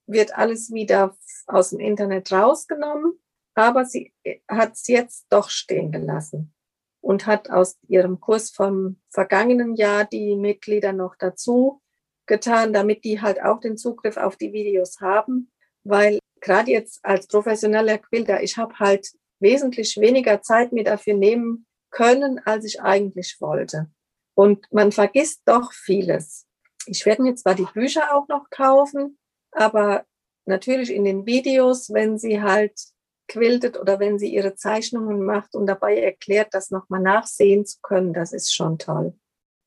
wird 0.06 0.38
alles 0.38 0.72
wieder 0.72 1.16
aus 1.48 1.72
dem 1.72 1.80
Internet 1.80 2.32
rausgenommen. 2.32 3.20
Aber 3.54 3.86
sie 3.86 4.14
hat 4.48 4.74
es 4.74 4.88
jetzt 4.88 5.26
doch 5.30 5.50
stehen 5.50 5.92
gelassen 5.92 6.54
und 7.02 7.26
hat 7.26 7.50
aus 7.50 7.78
ihrem 7.88 8.20
Kurs 8.20 8.52
vom 8.52 9.00
vergangenen 9.10 9.76
Jahr 9.76 10.06
die 10.06 10.36
Mitglieder 10.36 10.94
noch 10.94 11.16
dazu 11.16 11.82
getan, 12.28 12.74
damit 12.74 13.04
die 13.04 13.22
halt 13.22 13.42
auch 13.42 13.60
den 13.60 13.78
Zugriff 13.78 14.18
auf 14.18 14.36
die 14.36 14.54
Videos 14.54 15.00
haben. 15.02 15.52
Weil 15.84 16.20
gerade 16.40 16.72
jetzt 16.72 17.04
als 17.04 17.28
professioneller 17.28 17.98
Quilter, 17.98 18.44
ich 18.44 18.58
habe 18.58 18.78
halt 18.78 19.12
wesentlich 19.40 19.98
weniger 19.98 20.42
Zeit 20.42 20.72
mir 20.72 20.84
dafür 20.84 21.16
nehmen 21.16 21.66
können, 21.90 22.40
als 22.46 22.66
ich 22.66 22.82
eigentlich 22.82 23.38
wollte. 23.40 23.90
Und 24.38 24.72
man 24.72 24.92
vergisst 24.92 25.42
doch 25.46 25.74
vieles. 25.74 26.46
Ich 26.86 27.08
werde 27.08 27.24
mir 27.24 27.34
zwar 27.34 27.56
die 27.56 27.66
Bücher 27.74 28.16
auch 28.16 28.28
noch 28.28 28.52
kaufen, 28.52 29.18
aber 29.52 30.06
natürlich 30.46 30.94
in 30.94 31.06
den 31.06 31.26
Videos, 31.26 31.92
wenn 31.92 32.20
sie 32.20 32.40
halt 32.40 32.80
quiltet 33.28 33.80
oder 33.80 34.00
wenn 34.00 34.20
sie 34.20 34.32
ihre 34.32 34.54
Zeichnungen 34.54 35.26
macht 35.26 35.56
und 35.56 35.66
dabei 35.66 36.00
erklärt, 36.00 36.50
das 36.52 36.70
nochmal 36.70 37.02
nachsehen 37.02 37.66
zu 37.66 37.80
können, 37.82 38.14
das 38.14 38.32
ist 38.32 38.54
schon 38.54 38.78
toll. 38.78 39.16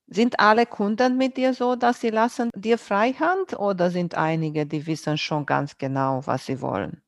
Sind 0.06 0.38
alle 0.38 0.66
Kunden 0.66 1.16
mit 1.16 1.36
dir 1.36 1.52
so, 1.52 1.74
dass 1.74 2.00
sie 2.00 2.10
lassen 2.10 2.50
dir 2.54 2.78
Freihand 2.78 3.58
oder 3.58 3.90
sind 3.90 4.14
einige, 4.14 4.66
die 4.66 4.86
wissen 4.86 5.18
schon 5.18 5.46
ganz 5.46 5.76
genau, 5.78 6.20
was 6.26 6.46
sie 6.46 6.60
wollen? 6.60 7.02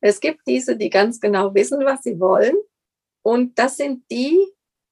Es 0.00 0.18
gibt 0.18 0.40
diese, 0.48 0.76
die 0.76 0.90
ganz 0.90 1.20
genau 1.20 1.54
wissen, 1.54 1.84
was 1.84 2.02
sie 2.02 2.18
wollen. 2.18 2.56
Und 3.22 3.56
das 3.56 3.76
sind 3.76 4.02
die, 4.10 4.36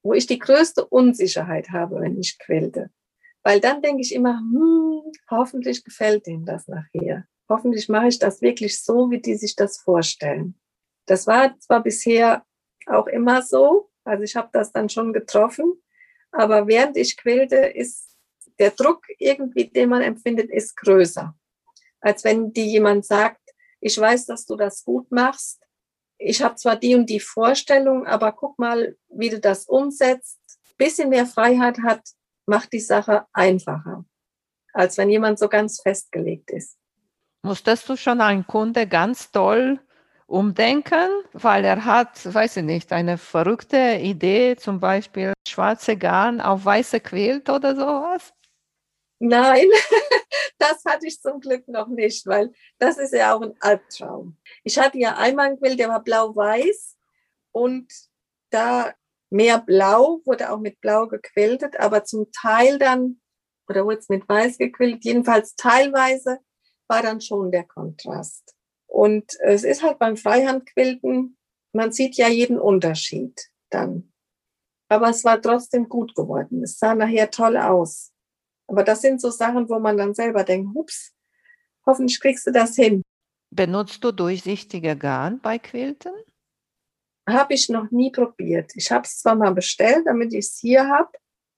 wo 0.02 0.12
ich 0.14 0.26
die 0.26 0.38
größte 0.38 0.84
Unsicherheit 0.84 1.70
habe, 1.70 2.00
wenn 2.00 2.18
ich 2.18 2.38
quilte. 2.38 2.90
Weil 3.42 3.60
dann 3.60 3.82
denke 3.82 4.02
ich 4.02 4.14
immer, 4.14 4.38
hm, 4.38 5.12
hoffentlich 5.30 5.84
gefällt 5.84 6.26
denen 6.26 6.44
das 6.44 6.68
nachher. 6.68 7.26
Hoffentlich 7.48 7.88
mache 7.88 8.08
ich 8.08 8.18
das 8.18 8.40
wirklich 8.40 8.82
so, 8.82 9.10
wie 9.10 9.20
die 9.20 9.36
sich 9.36 9.56
das 9.56 9.78
vorstellen. 9.78 10.54
Das 11.06 11.26
war 11.26 11.58
zwar 11.58 11.82
bisher 11.82 12.44
auch 12.86 13.06
immer 13.06 13.42
so, 13.42 13.90
also 14.04 14.22
ich 14.22 14.36
habe 14.36 14.48
das 14.52 14.72
dann 14.72 14.88
schon 14.88 15.12
getroffen, 15.12 15.74
aber 16.30 16.66
während 16.66 16.96
ich 16.96 17.16
quälte, 17.16 17.56
ist 17.56 18.16
der 18.58 18.70
Druck 18.70 19.04
irgendwie, 19.18 19.68
den 19.68 19.90
man 19.90 20.02
empfindet, 20.02 20.50
ist 20.50 20.76
größer. 20.76 21.34
Als 22.00 22.24
wenn 22.24 22.52
die 22.52 22.70
jemand 22.70 23.04
sagt, 23.04 23.40
ich 23.80 23.98
weiß, 23.98 24.26
dass 24.26 24.46
du 24.46 24.56
das 24.56 24.84
gut 24.84 25.10
machst, 25.10 25.61
ich 26.24 26.42
habe 26.42 26.54
zwar 26.56 26.76
die 26.76 26.94
und 26.94 27.06
die 27.06 27.20
Vorstellung, 27.20 28.06
aber 28.06 28.32
guck 28.32 28.58
mal, 28.58 28.96
wie 29.08 29.30
du 29.30 29.40
das 29.40 29.66
umsetzt. 29.66 30.38
Bisschen 30.78 31.10
mehr 31.10 31.26
Freiheit 31.26 31.78
hat, 31.82 32.00
macht 32.46 32.72
die 32.72 32.80
Sache 32.80 33.26
einfacher, 33.32 34.04
als 34.72 34.98
wenn 34.98 35.10
jemand 35.10 35.38
so 35.38 35.48
ganz 35.48 35.80
festgelegt 35.80 36.50
ist. 36.50 36.76
Musstest 37.42 37.88
du 37.88 37.96
schon 37.96 38.20
einen 38.20 38.46
Kunde 38.46 38.86
ganz 38.86 39.30
toll 39.30 39.80
umdenken, 40.26 41.08
weil 41.32 41.64
er 41.64 41.84
hat, 41.84 42.32
weiß 42.32 42.58
ich 42.58 42.64
nicht, 42.64 42.92
eine 42.92 43.18
verrückte 43.18 43.98
Idee, 44.00 44.56
zum 44.56 44.80
Beispiel 44.80 45.34
schwarze 45.46 45.96
Garn 45.96 46.40
auf 46.40 46.64
weiße 46.64 47.00
Quilt 47.00 47.50
oder 47.50 47.76
sowas? 47.76 48.32
Nein, 49.24 49.68
das 50.58 50.84
hatte 50.84 51.06
ich 51.06 51.20
zum 51.20 51.38
Glück 51.38 51.68
noch 51.68 51.86
nicht, 51.86 52.26
weil 52.26 52.52
das 52.80 52.98
ist 52.98 53.12
ja 53.12 53.36
auch 53.36 53.40
ein 53.40 53.54
Albtraum. 53.60 54.36
Ich 54.64 54.80
hatte 54.80 54.98
ja 54.98 55.16
einmal 55.16 55.46
einen 55.46 55.58
Quilt, 55.60 55.78
der 55.78 55.88
war 55.90 56.02
blau-weiß 56.02 56.96
und 57.52 57.86
da 58.50 58.92
mehr 59.30 59.60
blau, 59.60 60.22
wurde 60.24 60.50
auch 60.50 60.58
mit 60.58 60.80
blau 60.80 61.06
gequiltet, 61.06 61.78
aber 61.78 62.02
zum 62.02 62.32
Teil 62.32 62.80
dann, 62.80 63.20
oder 63.68 63.84
wurde 63.84 63.98
es 63.98 64.08
mit 64.08 64.28
weiß 64.28 64.58
gequiltet, 64.58 65.04
jedenfalls 65.04 65.54
teilweise 65.54 66.38
war 66.88 67.02
dann 67.02 67.20
schon 67.20 67.52
der 67.52 67.64
Kontrast. 67.64 68.56
Und 68.88 69.38
es 69.44 69.62
ist 69.62 69.84
halt 69.84 70.00
beim 70.00 70.16
Freihandquilten, 70.16 71.38
man 71.72 71.92
sieht 71.92 72.16
ja 72.16 72.26
jeden 72.26 72.58
Unterschied 72.58 73.40
dann. 73.70 74.12
Aber 74.88 75.10
es 75.10 75.24
war 75.24 75.40
trotzdem 75.40 75.88
gut 75.88 76.16
geworden. 76.16 76.64
Es 76.64 76.80
sah 76.80 76.96
nachher 76.96 77.30
toll 77.30 77.56
aus. 77.56 78.11
Aber 78.66 78.84
das 78.84 79.00
sind 79.02 79.20
so 79.20 79.30
Sachen, 79.30 79.68
wo 79.68 79.78
man 79.78 79.96
dann 79.96 80.14
selber 80.14 80.44
denkt, 80.44 80.74
hups, 80.74 81.12
hoffentlich 81.86 82.20
kriegst 82.20 82.46
du 82.46 82.52
das 82.52 82.76
hin. 82.76 83.02
Benutzt 83.50 84.02
du 84.02 84.12
durchsichtige 84.12 84.96
Garn 84.96 85.40
bei 85.40 85.58
Quilten? 85.58 86.12
Habe 87.28 87.54
ich 87.54 87.68
noch 87.68 87.90
nie 87.90 88.10
probiert. 88.10 88.72
Ich 88.74 88.90
habe 88.90 89.04
es 89.04 89.18
zwar 89.18 89.34
mal 89.34 89.52
bestellt, 89.52 90.06
damit 90.06 90.32
ich 90.32 90.46
es 90.46 90.58
hier 90.58 90.88
habe, 90.88 91.10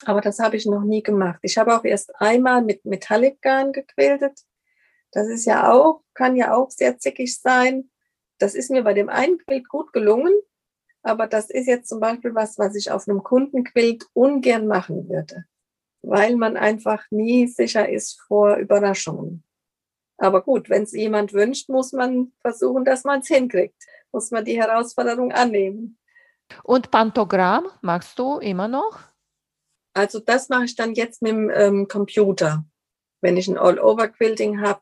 aber 0.04 0.20
das 0.20 0.38
habe 0.38 0.56
ich 0.56 0.66
noch 0.66 0.82
nie 0.82 1.02
gemacht. 1.02 1.38
Ich 1.42 1.56
habe 1.56 1.76
auch 1.76 1.84
erst 1.84 2.14
einmal 2.20 2.62
mit 2.62 2.84
Metallic 2.84 3.40
Garn 3.40 3.72
gequiltet. 3.72 4.40
Das 5.12 5.28
ist 5.28 5.44
ja 5.44 5.72
auch, 5.72 6.02
kann 6.12 6.36
ja 6.36 6.54
auch 6.54 6.70
sehr 6.70 6.98
zickig 6.98 7.40
sein. 7.40 7.90
Das 8.38 8.54
ist 8.54 8.70
mir 8.70 8.82
bei 8.82 8.94
dem 8.94 9.08
einen 9.08 9.38
Quilt 9.38 9.68
gut 9.68 9.92
gelungen, 9.92 10.34
aber 11.02 11.26
das 11.26 11.50
ist 11.50 11.66
jetzt 11.66 11.88
zum 11.88 12.00
Beispiel 12.00 12.34
was, 12.34 12.58
was 12.58 12.74
ich 12.74 12.90
auf 12.90 13.08
einem 13.08 13.22
Kundenquilt 13.22 14.06
ungern 14.12 14.66
machen 14.66 15.08
würde, 15.08 15.44
weil 16.06 16.36
man 16.36 16.56
einfach 16.56 17.04
nie 17.10 17.46
sicher 17.46 17.88
ist 17.88 18.20
vor 18.22 18.56
Überraschungen. 18.56 19.44
Aber 20.18 20.42
gut, 20.42 20.70
wenn 20.70 20.84
es 20.84 20.92
jemand 20.92 21.32
wünscht, 21.32 21.68
muss 21.68 21.92
man 21.92 22.32
versuchen, 22.40 22.84
dass 22.84 23.04
man 23.04 23.20
es 23.20 23.28
hinkriegt. 23.28 23.82
Muss 24.12 24.30
man 24.30 24.44
die 24.44 24.60
Herausforderung 24.60 25.32
annehmen. 25.32 25.98
Und 26.62 26.90
Pantogramm 26.90 27.66
machst 27.80 28.18
du 28.18 28.38
immer 28.38 28.68
noch? 28.68 29.00
Also 29.92 30.20
das 30.20 30.48
mache 30.48 30.64
ich 30.64 30.76
dann 30.76 30.94
jetzt 30.94 31.22
mit 31.22 31.32
dem 31.32 31.50
ähm, 31.50 31.88
Computer. 31.88 32.64
Wenn 33.20 33.36
ich 33.36 33.48
ein 33.48 33.58
All-Over-Quilting 33.58 34.60
habe, 34.60 34.80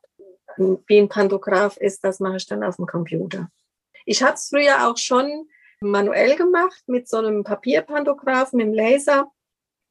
wie 0.57 0.99
ein 0.99 1.09
Pantograph 1.09 1.77
ist, 1.77 2.03
das 2.03 2.19
mache 2.19 2.37
ich 2.37 2.47
dann 2.47 2.63
auf 2.63 2.75
dem 2.75 2.85
Computer. 2.85 3.49
Ich 4.05 4.21
habe 4.21 4.33
es 4.33 4.49
früher 4.49 4.87
auch 4.87 4.97
schon 4.97 5.47
manuell 5.79 6.35
gemacht 6.35 6.83
mit 6.87 7.07
so 7.07 7.17
einem 7.17 7.43
Papierpantograph, 7.43 8.53
mit 8.53 8.67
dem 8.67 8.73
Laser. 8.73 9.31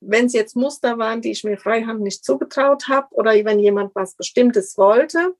Wenn 0.04 0.26
es 0.26 0.32
jetzt 0.32 0.56
Muster 0.56 0.98
waren, 0.98 1.22
die 1.22 1.30
ich 1.30 1.44
mir 1.44 1.56
freihand 1.56 2.00
nicht 2.00 2.24
zugetraut 2.24 2.88
habe 2.88 3.08
oder 3.12 3.32
wenn 3.44 3.58
jemand 3.58 3.94
was 3.94 4.14
Bestimmtes 4.14 4.76
wollte, 4.76 5.34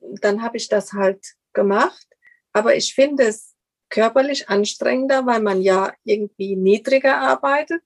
dann 0.00 0.42
habe 0.42 0.56
ich 0.56 0.68
das 0.68 0.92
halt 0.92 1.34
gemacht. 1.52 2.06
Aber 2.52 2.74
ich 2.74 2.94
finde 2.94 3.24
es 3.24 3.54
körperlich 3.90 4.48
anstrengender, 4.48 5.26
weil 5.26 5.40
man 5.40 5.60
ja 5.60 5.92
irgendwie 6.04 6.56
niedriger 6.56 7.18
arbeitet. 7.18 7.82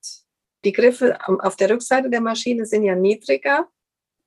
Die 0.65 0.73
Griffe 0.73 1.19
auf 1.27 1.57
der 1.57 1.71
Rückseite 1.71 2.11
der 2.11 2.21
Maschine 2.21 2.67
sind 2.67 2.85
ja 2.85 2.95
niedriger 2.95 3.69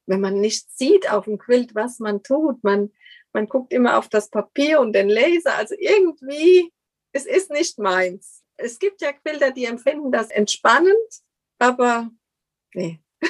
wenn 0.10 0.22
man 0.22 0.42
nicht 0.42 0.76
sieht 0.76 1.10
auf 1.12 1.26
dem 1.26 1.38
Quilt, 1.38 1.76
was 1.76 2.00
man 2.00 2.24
tut. 2.24 2.64
Man, 2.64 2.92
man 3.32 3.48
guckt 3.48 3.72
immer 3.72 3.98
auf 3.98 4.10
das 4.10 4.30
Papier 4.30 4.80
und 4.80 4.94
den 4.94 5.08
Laser. 5.08 5.56
Also 5.56 5.76
irgendwie, 5.78 6.74
es 7.14 7.26
ist 7.26 7.52
nicht 7.52 7.78
meins. 7.78 8.44
Es 8.58 8.80
gibt 8.80 9.02
ja 9.02 9.14
Quilter, 9.14 9.52
die 9.52 9.66
empfinden 9.66 10.12
das 10.12 10.32
entspannend, 10.32 10.98
aber 11.60 12.10
nee. 12.74 13.00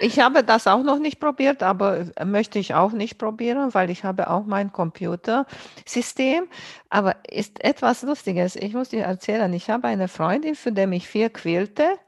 ich 0.00 0.18
habe 0.18 0.42
das 0.42 0.66
auch 0.66 0.82
noch 0.82 0.98
nicht 0.98 1.20
probiert, 1.20 1.62
aber 1.62 2.06
möchte 2.24 2.58
ich 2.58 2.74
auch 2.74 2.92
nicht 2.92 3.18
probieren, 3.18 3.74
weil 3.74 3.90
ich 3.90 4.02
habe 4.04 4.30
auch 4.30 4.46
mein 4.46 4.72
Computersystem. 4.72 6.48
Aber 6.88 7.16
ist 7.30 7.62
etwas 7.62 8.02
Lustiges. 8.02 8.56
Ich 8.56 8.72
muss 8.72 8.88
dir 8.88 9.04
erzählen, 9.04 9.52
ich 9.52 9.68
habe 9.68 9.88
eine 9.88 10.08
Freundin, 10.08 10.54
für 10.54 10.72
die 10.72 10.96
ich 10.96 11.06
viel 11.06 11.28
quillte 11.28 11.98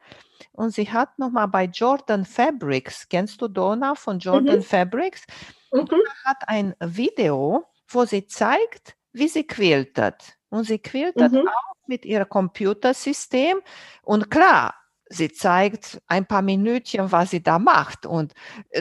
und 0.53 0.71
sie 0.75 0.91
hat 0.91 1.19
nochmal 1.19 1.49
bei 1.49 1.65
Jordan 1.65 2.25
Fabrics, 2.25 3.09
kennst 3.09 3.41
du 3.41 3.49
Donna 3.49 3.95
von 3.95 4.19
Jordan 4.19 4.57
mhm. 4.57 4.63
Fabrics? 4.63 5.25
Mhm. 5.73 5.89
hat 6.25 6.49
ein 6.49 6.75
Video, 6.81 7.65
wo 7.89 8.05
sie 8.05 8.27
zeigt, 8.27 8.97
wie 9.13 9.29
sie 9.29 9.47
quiltet. 9.47 10.37
Und 10.51 10.65
sie 10.65 10.79
quiltet 10.79 11.33
mhm. 11.33 11.49
auch 11.49 11.75
mit 11.87 12.05
ihrem 12.05 12.29
Computersystem. 12.29 13.61
Und 14.03 14.31
klar, 14.31 14.75
sie 15.13 15.33
zeigt 15.33 16.01
ein 16.07 16.27
paar 16.27 16.43
Minütchen, 16.43 17.13
was 17.13 17.31
sie 17.31 17.43
da 17.43 17.59
macht. 17.59 18.07
Und 18.07 18.33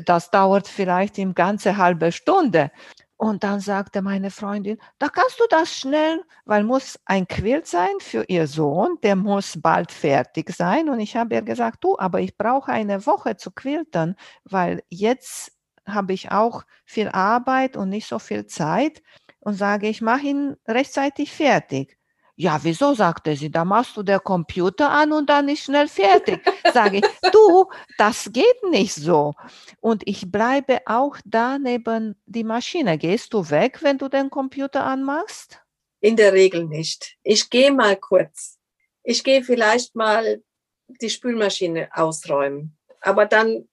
das 0.06 0.32
dauert 0.32 0.68
vielleicht 0.68 1.20
eine 1.20 1.34
ganze 1.34 1.78
halbe 1.78 2.12
Stunde. 2.12 2.72
Und 3.18 3.44
dann 3.44 3.60
sagte 3.60 4.02
meine 4.02 4.32
Freundin, 4.32 4.80
da 4.98 5.08
kannst 5.08 5.40
du 5.40 5.44
das 5.50 5.78
schnell, 5.78 6.24
weil 6.46 6.64
muss 6.64 7.00
ein 7.06 7.28
Quilt 7.28 7.68
sein 7.68 8.00
für 8.00 8.24
ihr 8.28 8.48
Sohn, 8.48 8.98
der 9.04 9.16
muss 9.16 9.62
bald 9.62 9.92
fertig 9.92 10.50
sein. 10.50 10.90
Und 10.90 11.00
ich 11.00 11.16
habe 11.16 11.36
ihr 11.36 11.44
gesagt, 11.44 11.84
du, 11.84 12.00
aber 12.00 12.20
ich 12.20 12.36
brauche 12.36 12.72
eine 12.72 13.06
Woche 13.06 13.38
zu 13.38 13.52
quilten, 13.52 14.16
weil 14.44 14.82
jetzt 14.90 15.52
habe 15.86 16.14
ich 16.14 16.32
auch 16.32 16.64
viel 16.86 17.10
Arbeit 17.10 17.78
und 17.78 17.90
nicht 17.90 18.08
so 18.08 18.18
viel 18.18 18.48
Zeit 18.48 19.04
und 19.40 19.54
sage, 19.54 19.88
ich 19.88 20.02
mache 20.02 20.26
ihn 20.28 20.56
rechtzeitig 20.68 21.32
fertig. 21.32 22.01
Ja, 22.36 22.60
wieso, 22.64 22.94
sagte 22.94 23.36
sie, 23.36 23.52
da 23.52 23.66
machst 23.66 23.96
du 23.98 24.04
der 24.04 24.20
Computer 24.20 24.90
an 24.90 25.12
und 25.12 25.30
dann 25.30 25.50
ist 25.50 25.64
schnell 25.64 25.88
fertig. 25.88 26.40
Sage 26.74 26.98
ich, 26.98 27.04
du, 27.32 27.66
das 27.98 28.30
geht 28.32 28.64
nicht 28.70 28.96
so. 28.96 29.34
Und 29.80 30.04
ich 30.08 30.32
bleibe 30.32 30.80
auch 30.86 31.18
da 31.26 31.60
neben 31.60 32.16
die 32.26 32.44
Maschine. 32.44 32.98
Gehst 32.98 33.34
du 33.34 33.50
weg, 33.50 33.80
wenn 33.82 33.98
du 33.98 34.08
den 34.08 34.30
Computer 34.30 34.84
anmachst? 34.84 35.62
In 36.00 36.16
der 36.16 36.34
Regel 36.34 36.66
nicht. 36.66 37.18
Ich 37.24 37.50
gehe 37.50 37.72
mal 37.72 37.96
kurz. 37.96 38.58
Ich 39.04 39.24
gehe 39.24 39.44
vielleicht 39.44 39.96
mal 39.96 40.42
die 40.88 41.10
Spülmaschine 41.10 41.90
ausräumen. 41.94 42.78
Aber 43.02 43.26
dann 43.26 43.68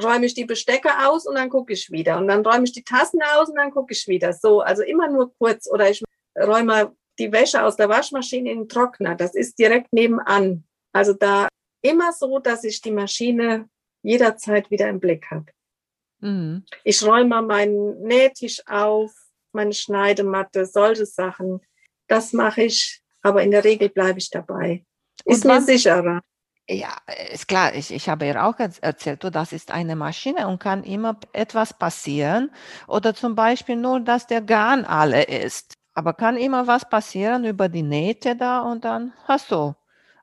räume 0.00 0.26
ich 0.26 0.34
die 0.34 0.44
Bestecke 0.44 0.90
aus 1.06 1.26
und 1.26 1.34
dann 1.34 1.50
gucke 1.50 1.72
ich 1.72 1.90
wieder. 1.90 2.18
Und 2.18 2.28
dann 2.28 2.44
räume 2.44 2.64
ich 2.64 2.72
die 2.72 2.84
Tassen 2.84 3.20
aus 3.34 3.48
und 3.48 3.56
dann 3.56 3.70
gucke 3.70 3.92
ich 3.92 4.06
wieder. 4.08 4.32
So, 4.32 4.60
also 4.60 4.82
immer 4.82 5.08
nur 5.08 5.34
kurz. 5.36 5.68
Oder 5.70 5.90
ich 5.90 6.02
räume 6.38 6.94
die 7.18 7.32
Wäsche 7.32 7.62
aus 7.62 7.76
der 7.76 7.88
Waschmaschine 7.88 8.50
in 8.50 8.58
den 8.60 8.68
Trockner. 8.68 9.14
Das 9.14 9.34
ist 9.34 9.58
direkt 9.58 9.92
nebenan. 9.92 10.64
Also 10.92 11.12
da 11.12 11.48
immer 11.82 12.12
so, 12.12 12.38
dass 12.38 12.64
ich 12.64 12.80
die 12.80 12.90
Maschine 12.90 13.68
jederzeit 14.02 14.70
wieder 14.70 14.88
im 14.88 15.00
Blick 15.00 15.30
habe. 15.30 15.46
Mhm. 16.20 16.64
Ich 16.84 17.02
räume 17.02 17.42
meinen 17.42 18.02
Nähtisch 18.02 18.62
auf, 18.66 19.12
meine 19.52 19.72
Schneidematte, 19.72 20.66
solche 20.66 21.06
Sachen. 21.06 21.60
Das 22.06 22.32
mache 22.32 22.62
ich, 22.62 23.02
aber 23.22 23.42
in 23.42 23.50
der 23.50 23.64
Regel 23.64 23.88
bleibe 23.88 24.18
ich 24.18 24.30
dabei. 24.30 24.84
Ist 25.24 25.44
mir 25.44 25.60
sicherer. 25.60 26.20
Ja, 26.68 26.96
ist 27.32 27.48
klar. 27.48 27.74
Ich, 27.74 27.90
ich 27.90 28.08
habe 28.08 28.26
ihr 28.26 28.44
auch 28.44 28.58
erzählt, 28.58 29.24
du, 29.24 29.30
das 29.30 29.52
ist 29.52 29.70
eine 29.72 29.96
Maschine 29.96 30.48
und 30.48 30.60
kann 30.60 30.84
immer 30.84 31.18
etwas 31.32 31.76
passieren. 31.76 32.50
Oder 32.86 33.14
zum 33.14 33.34
Beispiel 33.34 33.76
nur, 33.76 34.00
dass 34.00 34.26
der 34.26 34.40
Garn 34.40 34.84
alle 34.84 35.24
ist. 35.24 35.74
Aber 35.94 36.14
kann 36.14 36.36
immer 36.36 36.66
was 36.66 36.88
passieren 36.88 37.44
über 37.44 37.68
die 37.68 37.82
Nähte 37.82 38.36
da 38.36 38.60
und 38.60 38.84
dann 38.84 39.12
hast 39.24 39.50
du 39.50 39.74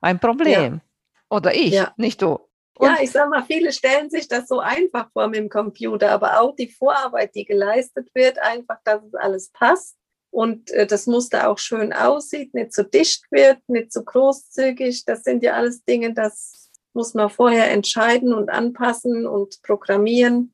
ein 0.01 0.19
Problem. 0.19 0.73
Ja. 0.75 1.38
Oder 1.38 1.53
ich, 1.53 1.73
ja. 1.73 1.93
nicht 1.97 2.21
du. 2.21 2.39
Und 2.79 2.88
ja, 2.88 2.97
ich 3.01 3.12
sag 3.12 3.29
mal, 3.29 3.43
viele 3.43 3.71
stellen 3.73 4.10
sich 4.10 4.27
das 4.27 4.47
so 4.47 4.60
einfach 4.60 5.12
vor 5.12 5.27
mit 5.27 5.38
dem 5.38 5.49
Computer, 5.49 6.12
aber 6.12 6.39
auch 6.39 6.55
die 6.55 6.69
Vorarbeit, 6.71 7.36
die 7.36 7.43
geleistet 7.43 8.10
wird, 8.15 8.39
einfach, 8.39 8.77
dass 8.86 9.03
es 9.03 9.13
alles 9.15 9.49
passt 9.51 9.97
und 10.32 10.71
äh, 10.71 10.88
das 10.88 11.05
Muster 11.05 11.49
auch 11.49 11.58
schön 11.58 11.91
aussieht, 11.91 12.53
nicht 12.53 12.73
zu 12.73 12.84
so 12.84 12.88
dicht 12.88 13.25
wird, 13.32 13.60
nicht 13.67 13.91
zu 13.91 13.99
so 13.99 14.05
großzügig. 14.05 15.03
Das 15.05 15.23
sind 15.23 15.43
ja 15.43 15.53
alles 15.53 15.84
Dinge, 15.84 16.13
das 16.13 16.71
muss 16.93 17.13
man 17.13 17.29
vorher 17.29 17.69
entscheiden 17.71 18.34
und 18.34 18.49
anpassen 18.49 19.27
und 19.27 19.62
programmieren. 19.62 20.53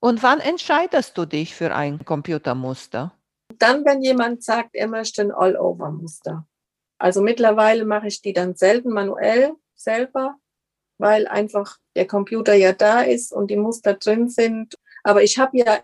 Und 0.00 0.22
wann 0.22 0.40
entscheidest 0.40 1.16
du 1.16 1.24
dich 1.24 1.54
für 1.54 1.74
ein 1.74 2.04
Computermuster? 2.04 3.12
Dann, 3.64 3.86
wenn 3.86 4.02
jemand 4.02 4.44
sagt, 4.44 4.74
er 4.74 4.88
möchte 4.88 5.22
ein 5.22 5.32
All-Over-Muster. 5.32 6.46
Also 6.98 7.22
mittlerweile 7.22 7.86
mache 7.86 8.08
ich 8.08 8.20
die 8.20 8.34
dann 8.34 8.56
selten 8.56 8.90
manuell 8.90 9.54
selber, 9.74 10.36
weil 10.98 11.26
einfach 11.26 11.78
der 11.96 12.06
Computer 12.06 12.52
ja 12.52 12.74
da 12.74 13.00
ist 13.00 13.32
und 13.32 13.50
die 13.50 13.56
Muster 13.56 13.94
drin 13.94 14.28
sind. 14.28 14.74
Aber 15.02 15.22
ich 15.22 15.38
habe 15.38 15.56
ja 15.56 15.82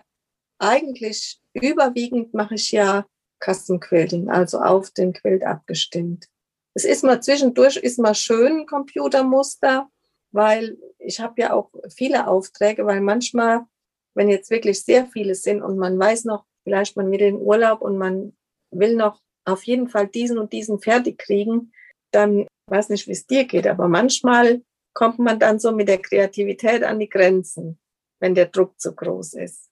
eigentlich 0.58 1.40
überwiegend 1.54 2.34
mache 2.34 2.56
ich 2.56 2.70
ja 2.70 3.06
Custom 3.42 3.80
Quilting, 3.80 4.28
also 4.28 4.60
auf 4.60 4.90
den 4.90 5.14
Quilt 5.14 5.42
abgestimmt. 5.42 6.26
Es 6.74 6.84
ist 6.84 7.02
mal 7.02 7.22
zwischendurch 7.22 7.78
ist 7.78 7.98
mal 7.98 8.14
schön 8.14 8.66
Computermuster, 8.66 9.88
weil 10.32 10.76
ich 10.98 11.18
habe 11.18 11.40
ja 11.40 11.54
auch 11.54 11.70
viele 11.88 12.26
Aufträge, 12.26 12.84
weil 12.84 13.00
manchmal, 13.00 13.64
wenn 14.12 14.28
jetzt 14.28 14.50
wirklich 14.50 14.84
sehr 14.84 15.06
viele 15.06 15.34
sind 15.34 15.62
und 15.62 15.78
man 15.78 15.98
weiß 15.98 16.26
noch, 16.26 16.44
vielleicht 16.64 16.96
man 16.96 17.10
will 17.10 17.20
in 17.20 17.36
Urlaub 17.36 17.80
und 17.82 17.98
man 17.98 18.36
will 18.70 18.96
noch 18.96 19.20
auf 19.44 19.64
jeden 19.64 19.88
Fall 19.88 20.06
diesen 20.06 20.38
und 20.38 20.52
diesen 20.52 20.80
fertig 20.80 21.18
kriegen, 21.18 21.72
dann 22.10 22.46
weiß 22.66 22.88
nicht, 22.88 23.06
wie 23.08 23.12
es 23.12 23.26
dir 23.26 23.44
geht, 23.44 23.66
aber 23.66 23.88
manchmal 23.88 24.62
kommt 24.94 25.18
man 25.18 25.38
dann 25.38 25.58
so 25.58 25.72
mit 25.72 25.88
der 25.88 25.98
Kreativität 25.98 26.82
an 26.82 26.98
die 26.98 27.08
Grenzen, 27.08 27.78
wenn 28.20 28.34
der 28.34 28.46
Druck 28.46 28.80
zu 28.80 28.94
groß 28.94 29.34
ist. 29.34 29.70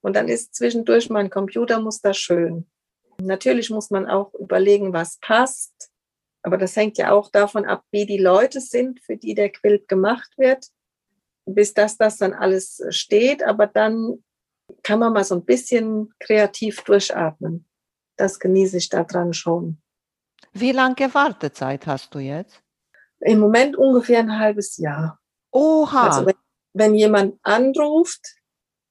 Und 0.00 0.14
dann 0.16 0.28
ist 0.28 0.54
zwischendurch 0.54 1.10
mein 1.10 1.30
Computermuster 1.30 2.14
schön. 2.14 2.66
Natürlich 3.20 3.70
muss 3.70 3.90
man 3.90 4.06
auch 4.06 4.32
überlegen, 4.34 4.92
was 4.92 5.18
passt. 5.18 5.90
Aber 6.42 6.56
das 6.56 6.76
hängt 6.76 6.98
ja 6.98 7.10
auch 7.10 7.30
davon 7.30 7.64
ab, 7.64 7.84
wie 7.90 8.06
die 8.06 8.18
Leute 8.18 8.60
sind, 8.60 9.00
für 9.00 9.16
die 9.16 9.34
der 9.34 9.50
Quilt 9.50 9.88
gemacht 9.88 10.30
wird, 10.36 10.66
bis 11.44 11.74
das 11.74 11.96
das 11.96 12.18
dann 12.18 12.32
alles 12.32 12.80
steht. 12.90 13.42
Aber 13.42 13.66
dann 13.66 14.22
kann 14.82 14.98
man 14.98 15.12
mal 15.12 15.24
so 15.24 15.34
ein 15.34 15.44
bisschen 15.44 16.12
kreativ 16.18 16.82
durchatmen. 16.82 17.66
Das 18.16 18.38
genieße 18.38 18.76
ich 18.76 18.88
daran 18.88 19.32
schon. 19.32 19.78
Wie 20.52 20.72
lange 20.72 21.12
Wartezeit 21.14 21.86
hast 21.86 22.14
du 22.14 22.18
jetzt? 22.18 22.62
Im 23.20 23.40
Moment 23.40 23.76
ungefähr 23.76 24.20
ein 24.20 24.38
halbes 24.38 24.76
Jahr. 24.76 25.20
Oha. 25.50 26.08
Also 26.08 26.26
wenn, 26.26 26.36
wenn 26.72 26.94
jemand 26.94 27.38
anruft, 27.42 28.36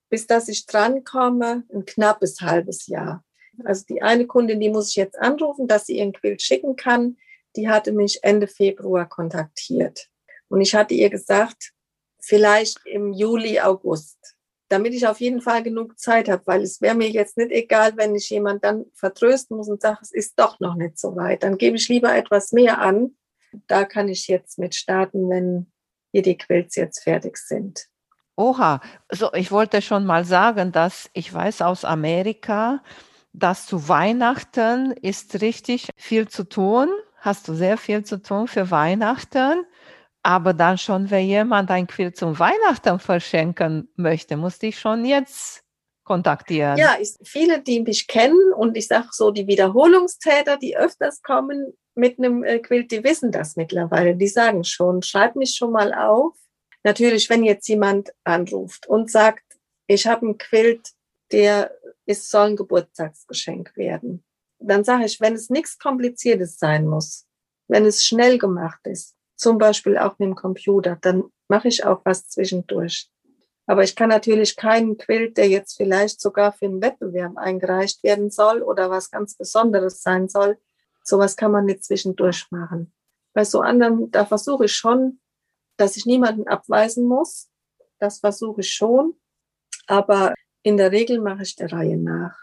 bis 0.10 0.28
dass 0.28 0.48
ich 0.48 0.66
drankomme, 0.66 1.64
ein 1.74 1.86
knappes 1.86 2.42
halbes 2.42 2.88
Jahr. 2.88 3.24
Also 3.64 3.86
die 3.90 4.02
eine 4.02 4.28
Kundin, 4.28 4.60
die 4.60 4.70
muss 4.70 4.90
ich 4.90 4.96
jetzt 4.96 5.18
anrufen, 5.20 5.68
dass 5.68 5.86
sie 5.86 5.98
ihren 5.98 6.14
Quilt 6.14 6.42
schicken 6.42 6.76
kann, 6.76 7.18
die 7.56 7.70
hatte 7.70 7.92
mich 7.92 8.20
Ende 8.24 8.48
Februar 8.48 9.08
kontaktiert. 9.08 10.10
Und 10.48 10.62
ich 10.62 10.76
hatte 10.76 10.94
ihr 10.94 11.10
gesagt, 11.10 11.74
vielleicht 12.20 12.86
im 12.86 13.14
Juli, 13.14 13.60
August. 13.60 14.37
Damit 14.70 14.94
ich 14.94 15.08
auf 15.08 15.20
jeden 15.20 15.42
Fall 15.42 15.64
genug 15.64 15.98
Zeit 15.98 16.30
habe, 16.30 16.44
weil 16.46 16.62
es 16.62 16.82
wäre 16.82 16.96
mir 16.96 17.10
jetzt 17.10 17.38
nicht 17.38 17.52
egal, 17.52 17.94
wenn 17.96 18.16
ich 18.16 18.30
jemand 18.30 18.64
dann 18.64 18.86
vertrösten 18.94 19.58
muss 19.58 19.70
und 19.70 19.82
sage, 19.82 20.00
es 20.02 20.12
ist 20.12 20.40
doch 20.40 20.60
noch 20.60 20.76
nicht 20.76 21.00
so 21.00 21.16
weit. 21.16 21.44
Dann 21.44 21.58
gebe 21.58 21.78
ich 21.78 21.88
lieber 21.88 22.16
etwas 22.16 22.52
mehr 22.52 22.80
an. 22.80 23.16
Da 23.68 23.86
kann 23.86 24.10
ich 24.10 24.28
jetzt 24.28 24.60
mit 24.60 24.76
starten, 24.76 25.30
wenn 25.30 25.72
hier 26.12 26.22
die 26.22 26.38
Quilts 26.38 26.76
jetzt 26.76 27.04
fertig 27.04 27.38
sind. 27.38 27.88
Oha, 28.36 28.82
so 29.12 29.34
ich 29.34 29.52
wollte 29.52 29.82
schon 29.82 30.06
mal 30.06 30.24
sagen, 30.24 30.72
dass 30.72 31.10
ich 31.14 31.34
weiß 31.34 31.62
aus 31.64 31.86
Amerika, 31.86 32.84
dass 33.34 33.66
zu 33.66 33.88
Weihnachten 33.90 34.92
ist 34.92 35.42
richtig 35.42 35.90
viel 35.96 36.28
zu 36.28 36.44
tun. 36.44 36.90
Hast 37.20 37.48
du 37.48 37.54
sehr 37.54 37.78
viel 37.78 38.04
zu 38.04 38.22
tun 38.22 38.48
für 38.48 38.70
Weihnachten. 38.70 39.66
Aber 40.28 40.54
dann 40.54 40.78
schon, 40.78 41.10
wenn 41.10 41.26
jemand 41.26 41.72
ein 41.72 41.88
Quilt 41.88 42.18
zum 42.18 42.38
Weihnachten 42.38 43.00
verschenken 43.00 43.88
möchte, 43.96 44.36
muss 44.36 44.62
ich 44.62 44.78
schon 44.78 45.06
jetzt 45.06 45.64
kontaktieren. 46.04 46.78
Ja, 46.78 46.98
ich, 47.00 47.14
viele, 47.24 47.62
die 47.62 47.80
mich 47.80 48.08
kennen 48.08 48.52
und 48.58 48.76
ich 48.76 48.88
sage 48.88 49.08
so, 49.12 49.32
die 49.32 49.48
Wiederholungstäter, 49.48 50.58
die 50.58 50.76
öfters 50.76 51.22
kommen 51.22 51.72
mit 51.96 52.20
einem 52.20 52.44
äh, 52.44 52.60
Quilt, 52.60 52.92
die 52.92 53.06
wissen 53.06 53.32
das 53.32 53.56
mittlerweile. 53.56 54.18
Die 54.18 54.28
sagen 54.28 54.66
schon, 54.66 55.02
schreib 55.02 55.38
mich 55.38 55.56
schon 55.56 55.72
mal 55.72 55.94
auf. 55.94 56.36
Natürlich, 56.84 57.30
wenn 57.30 57.46
jetzt 57.46 57.70
jemand 57.70 58.14
anruft 58.26 58.86
und 58.86 59.10
sagt, 59.10 59.46
ich 59.88 60.08
habe 60.08 60.26
einen 60.26 60.38
Quilt, 60.38 60.90
der 61.32 61.72
ist, 62.06 62.30
soll 62.30 62.48
ein 62.48 62.56
Geburtstagsgeschenk 62.58 63.78
werden. 63.78 64.26
Dann 64.60 64.84
sage 64.84 65.06
ich, 65.06 65.22
wenn 65.22 65.36
es 65.36 65.50
nichts 65.50 65.80
Kompliziertes 65.80 66.60
sein 66.60 66.86
muss, 66.86 67.26
wenn 67.70 67.86
es 67.86 68.04
schnell 68.04 68.38
gemacht 68.38 68.82
ist, 68.84 69.17
zum 69.38 69.58
Beispiel 69.58 69.98
auch 69.98 70.20
mit 70.20 70.28
dem 70.28 70.36
Computer, 70.36 70.98
dann 71.00 71.24
mache 71.48 71.70
ich 71.70 71.86
auch 71.86 72.02
was 72.04 72.28
zwischendurch. 72.28 73.10
Aber 73.68 73.84
ich 73.84 73.96
kann 73.96 74.10
natürlich 74.10 74.56
keinen 74.56 74.98
Quilt, 74.98 75.38
der 75.38 75.48
jetzt 75.50 75.76
vielleicht 75.76 76.22
sogar 76.22 76.54
für 76.54 76.66
einen 76.66 76.82
Wettbewerb 76.82 77.38
eingereicht 77.38 78.04
werden 78.04 78.32
soll 78.32 78.62
oder 78.62 78.90
was 78.90 79.12
ganz 79.12 79.36
Besonderes 79.36 80.02
sein 80.02 80.30
soll, 80.30 80.58
sowas 81.04 81.36
kann 81.36 81.52
man 81.52 81.66
nicht 81.66 81.84
zwischendurch 81.84 82.48
machen. 82.50 82.94
Bei 83.34 83.44
so 83.44 83.62
anderen, 83.62 84.10
da 84.12 84.26
versuche 84.26 84.66
ich 84.66 84.76
schon, 84.76 85.20
dass 85.76 85.96
ich 85.98 86.06
niemanden 86.06 86.48
abweisen 86.48 87.06
muss. 87.06 87.50
Das 88.00 88.20
versuche 88.20 88.62
ich 88.62 88.74
schon. 88.74 89.16
Aber 89.86 90.34
in 90.64 90.78
der 90.78 90.92
Regel 90.92 91.20
mache 91.20 91.44
ich 91.44 91.56
der 91.56 91.72
Reihe 91.72 91.98
nach. 91.98 92.36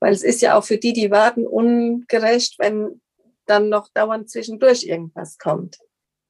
Weil 0.00 0.12
es 0.12 0.22
ist 0.22 0.40
ja 0.42 0.56
auch 0.56 0.64
für 0.64 0.78
die, 0.78 0.92
die 0.92 1.10
warten, 1.10 1.46
ungerecht, 1.46 2.58
wenn 2.58 3.00
dann 3.46 3.68
noch 3.68 3.88
dauernd 3.88 4.30
zwischendurch 4.30 4.84
irgendwas 4.84 5.38
kommt. 5.38 5.78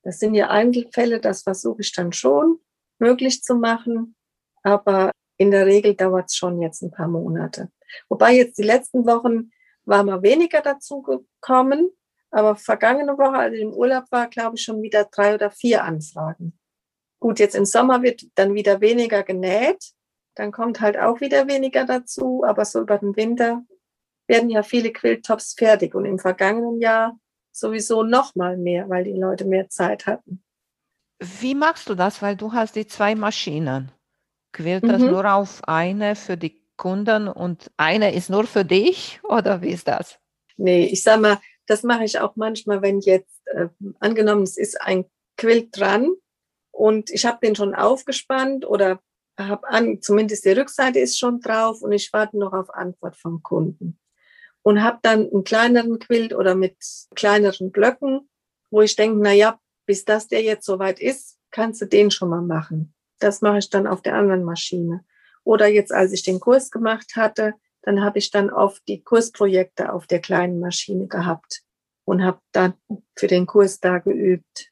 Das 0.02 0.18
sind 0.18 0.34
ja 0.34 0.48
Einzelfälle, 0.48 1.20
das 1.20 1.42
versuche 1.42 1.80
ich 1.80 1.92
dann 1.92 2.12
schon 2.12 2.60
möglich 2.98 3.42
zu 3.42 3.54
machen, 3.54 4.16
aber 4.62 5.12
in 5.36 5.50
der 5.50 5.66
Regel 5.66 5.94
dauert 5.94 6.26
es 6.30 6.36
schon 6.36 6.60
jetzt 6.60 6.82
ein 6.82 6.90
paar 6.90 7.08
Monate. 7.08 7.70
Wobei 8.08 8.34
jetzt 8.34 8.58
die 8.58 8.64
letzten 8.64 9.06
Wochen 9.06 9.50
war 9.84 10.04
mal 10.04 10.22
weniger 10.22 10.60
dazu 10.60 11.02
gekommen, 11.02 11.90
aber 12.30 12.56
vergangene 12.56 13.16
Woche, 13.16 13.38
als 13.38 13.54
ich 13.54 13.62
im 13.62 13.72
Urlaub 13.72 14.04
war, 14.10 14.28
glaube 14.28 14.56
ich 14.56 14.62
schon 14.62 14.82
wieder 14.82 15.04
drei 15.04 15.34
oder 15.34 15.50
vier 15.50 15.84
Anfragen. 15.84 16.58
Gut, 17.20 17.38
jetzt 17.38 17.54
im 17.54 17.64
Sommer 17.64 18.02
wird 18.02 18.26
dann 18.34 18.54
wieder 18.54 18.80
weniger 18.80 19.22
genäht, 19.22 19.92
dann 20.34 20.52
kommt 20.52 20.80
halt 20.80 20.98
auch 20.98 21.20
wieder 21.20 21.48
weniger 21.48 21.84
dazu, 21.84 22.44
aber 22.44 22.64
so 22.64 22.80
über 22.80 22.98
den 22.98 23.16
Winter 23.16 23.64
werden 24.28 24.50
ja 24.50 24.62
viele 24.62 24.92
Quilltops 24.92 25.54
fertig 25.54 25.94
und 25.94 26.04
im 26.04 26.18
vergangenen 26.18 26.80
Jahr 26.80 27.18
sowieso 27.58 28.02
noch 28.02 28.34
mal 28.34 28.56
mehr, 28.56 28.88
weil 28.88 29.04
die 29.04 29.12
Leute 29.12 29.44
mehr 29.44 29.68
Zeit 29.68 30.06
hatten. 30.06 30.42
Wie 31.20 31.54
machst 31.54 31.88
du 31.88 31.94
das? 31.94 32.22
Weil 32.22 32.36
du 32.36 32.52
hast 32.52 32.76
die 32.76 32.86
zwei 32.86 33.14
Maschinen. 33.14 33.90
Quillt 34.52 34.84
das 34.84 35.02
mhm. 35.02 35.10
nur 35.10 35.32
auf 35.32 35.62
eine 35.64 36.14
für 36.16 36.36
die 36.36 36.62
Kunden 36.76 37.28
und 37.28 37.70
eine 37.76 38.14
ist 38.14 38.30
nur 38.30 38.44
für 38.44 38.64
dich 38.64 39.20
oder 39.24 39.60
wie 39.62 39.70
ist 39.70 39.88
das? 39.88 40.18
Nee, 40.56 40.86
ich 40.86 41.02
sag 41.02 41.20
mal, 41.20 41.38
das 41.66 41.82
mache 41.82 42.04
ich 42.04 42.18
auch 42.18 42.36
manchmal, 42.36 42.80
wenn 42.82 43.00
jetzt 43.00 43.42
äh, 43.46 43.68
angenommen, 44.00 44.44
es 44.44 44.56
ist 44.56 44.80
ein 44.80 45.04
Quilt 45.36 45.76
dran 45.76 46.08
und 46.70 47.10
ich 47.10 47.26
habe 47.26 47.38
den 47.42 47.56
schon 47.56 47.74
aufgespannt 47.74 48.64
oder 48.66 49.00
habe 49.38 49.68
an, 49.68 50.00
zumindest 50.00 50.44
die 50.44 50.50
Rückseite 50.50 50.98
ist 50.98 51.18
schon 51.18 51.40
drauf 51.40 51.82
und 51.82 51.92
ich 51.92 52.12
warte 52.12 52.38
noch 52.38 52.52
auf 52.52 52.70
Antwort 52.74 53.16
vom 53.16 53.42
Kunden 53.42 53.98
und 54.68 54.82
habe 54.82 54.98
dann 55.00 55.30
einen 55.30 55.44
kleineren 55.44 55.98
Quilt 55.98 56.34
oder 56.34 56.54
mit 56.54 56.76
kleineren 57.14 57.72
Blöcken, 57.72 58.28
wo 58.70 58.82
ich 58.82 58.96
denke, 58.96 59.18
na 59.18 59.32
ja, 59.32 59.58
bis 59.86 60.04
das 60.04 60.28
der 60.28 60.42
jetzt 60.42 60.66
soweit 60.66 61.00
ist, 61.00 61.38
kannst 61.50 61.80
du 61.80 61.86
den 61.86 62.10
schon 62.10 62.28
mal 62.28 62.42
machen. 62.42 62.92
Das 63.18 63.40
mache 63.40 63.60
ich 63.60 63.70
dann 63.70 63.86
auf 63.86 64.02
der 64.02 64.14
anderen 64.14 64.44
Maschine. 64.44 65.06
Oder 65.42 65.68
jetzt, 65.68 65.90
als 65.90 66.12
ich 66.12 66.22
den 66.22 66.38
Kurs 66.38 66.70
gemacht 66.70 67.16
hatte, 67.16 67.54
dann 67.80 68.02
habe 68.02 68.18
ich 68.18 68.30
dann 68.30 68.50
oft 68.50 68.86
die 68.88 69.02
Kursprojekte 69.02 69.90
auf 69.90 70.06
der 70.06 70.20
kleinen 70.20 70.60
Maschine 70.60 71.06
gehabt 71.06 71.62
und 72.04 72.22
habe 72.22 72.40
dann 72.52 72.74
für 73.16 73.26
den 73.26 73.46
Kurs 73.46 73.80
da 73.80 73.96
geübt. 73.96 74.70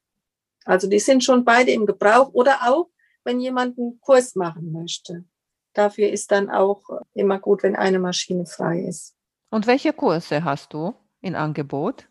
Also 0.67 0.91
die 0.91 1.01
sind 1.01 1.25
schon 1.25 1.43
beide 1.43 1.71
im 1.71 1.87
Gebrauch 1.87 2.35
oder 2.35 2.69
auch, 2.69 2.91
wenn 3.25 3.41
jemand 3.41 3.79
einen 3.79 3.99
Kurs 4.03 4.35
machen 4.35 4.73
möchte. 4.73 5.25
Dafür 5.73 6.11
ist 6.11 6.33
dann 6.33 6.51
auch 6.51 6.83
immer 7.15 7.39
gut, 7.39 7.63
wenn 7.63 7.77
eine 7.77 7.99
Maschine 7.99 8.45
frei 8.45 8.81
ist. 8.81 9.16
Und 9.51 9.67
welche 9.67 9.93
Kurse 9.93 10.45
hast 10.45 10.73
du 10.73 10.95
in 11.21 11.35
Angebot? 11.35 12.09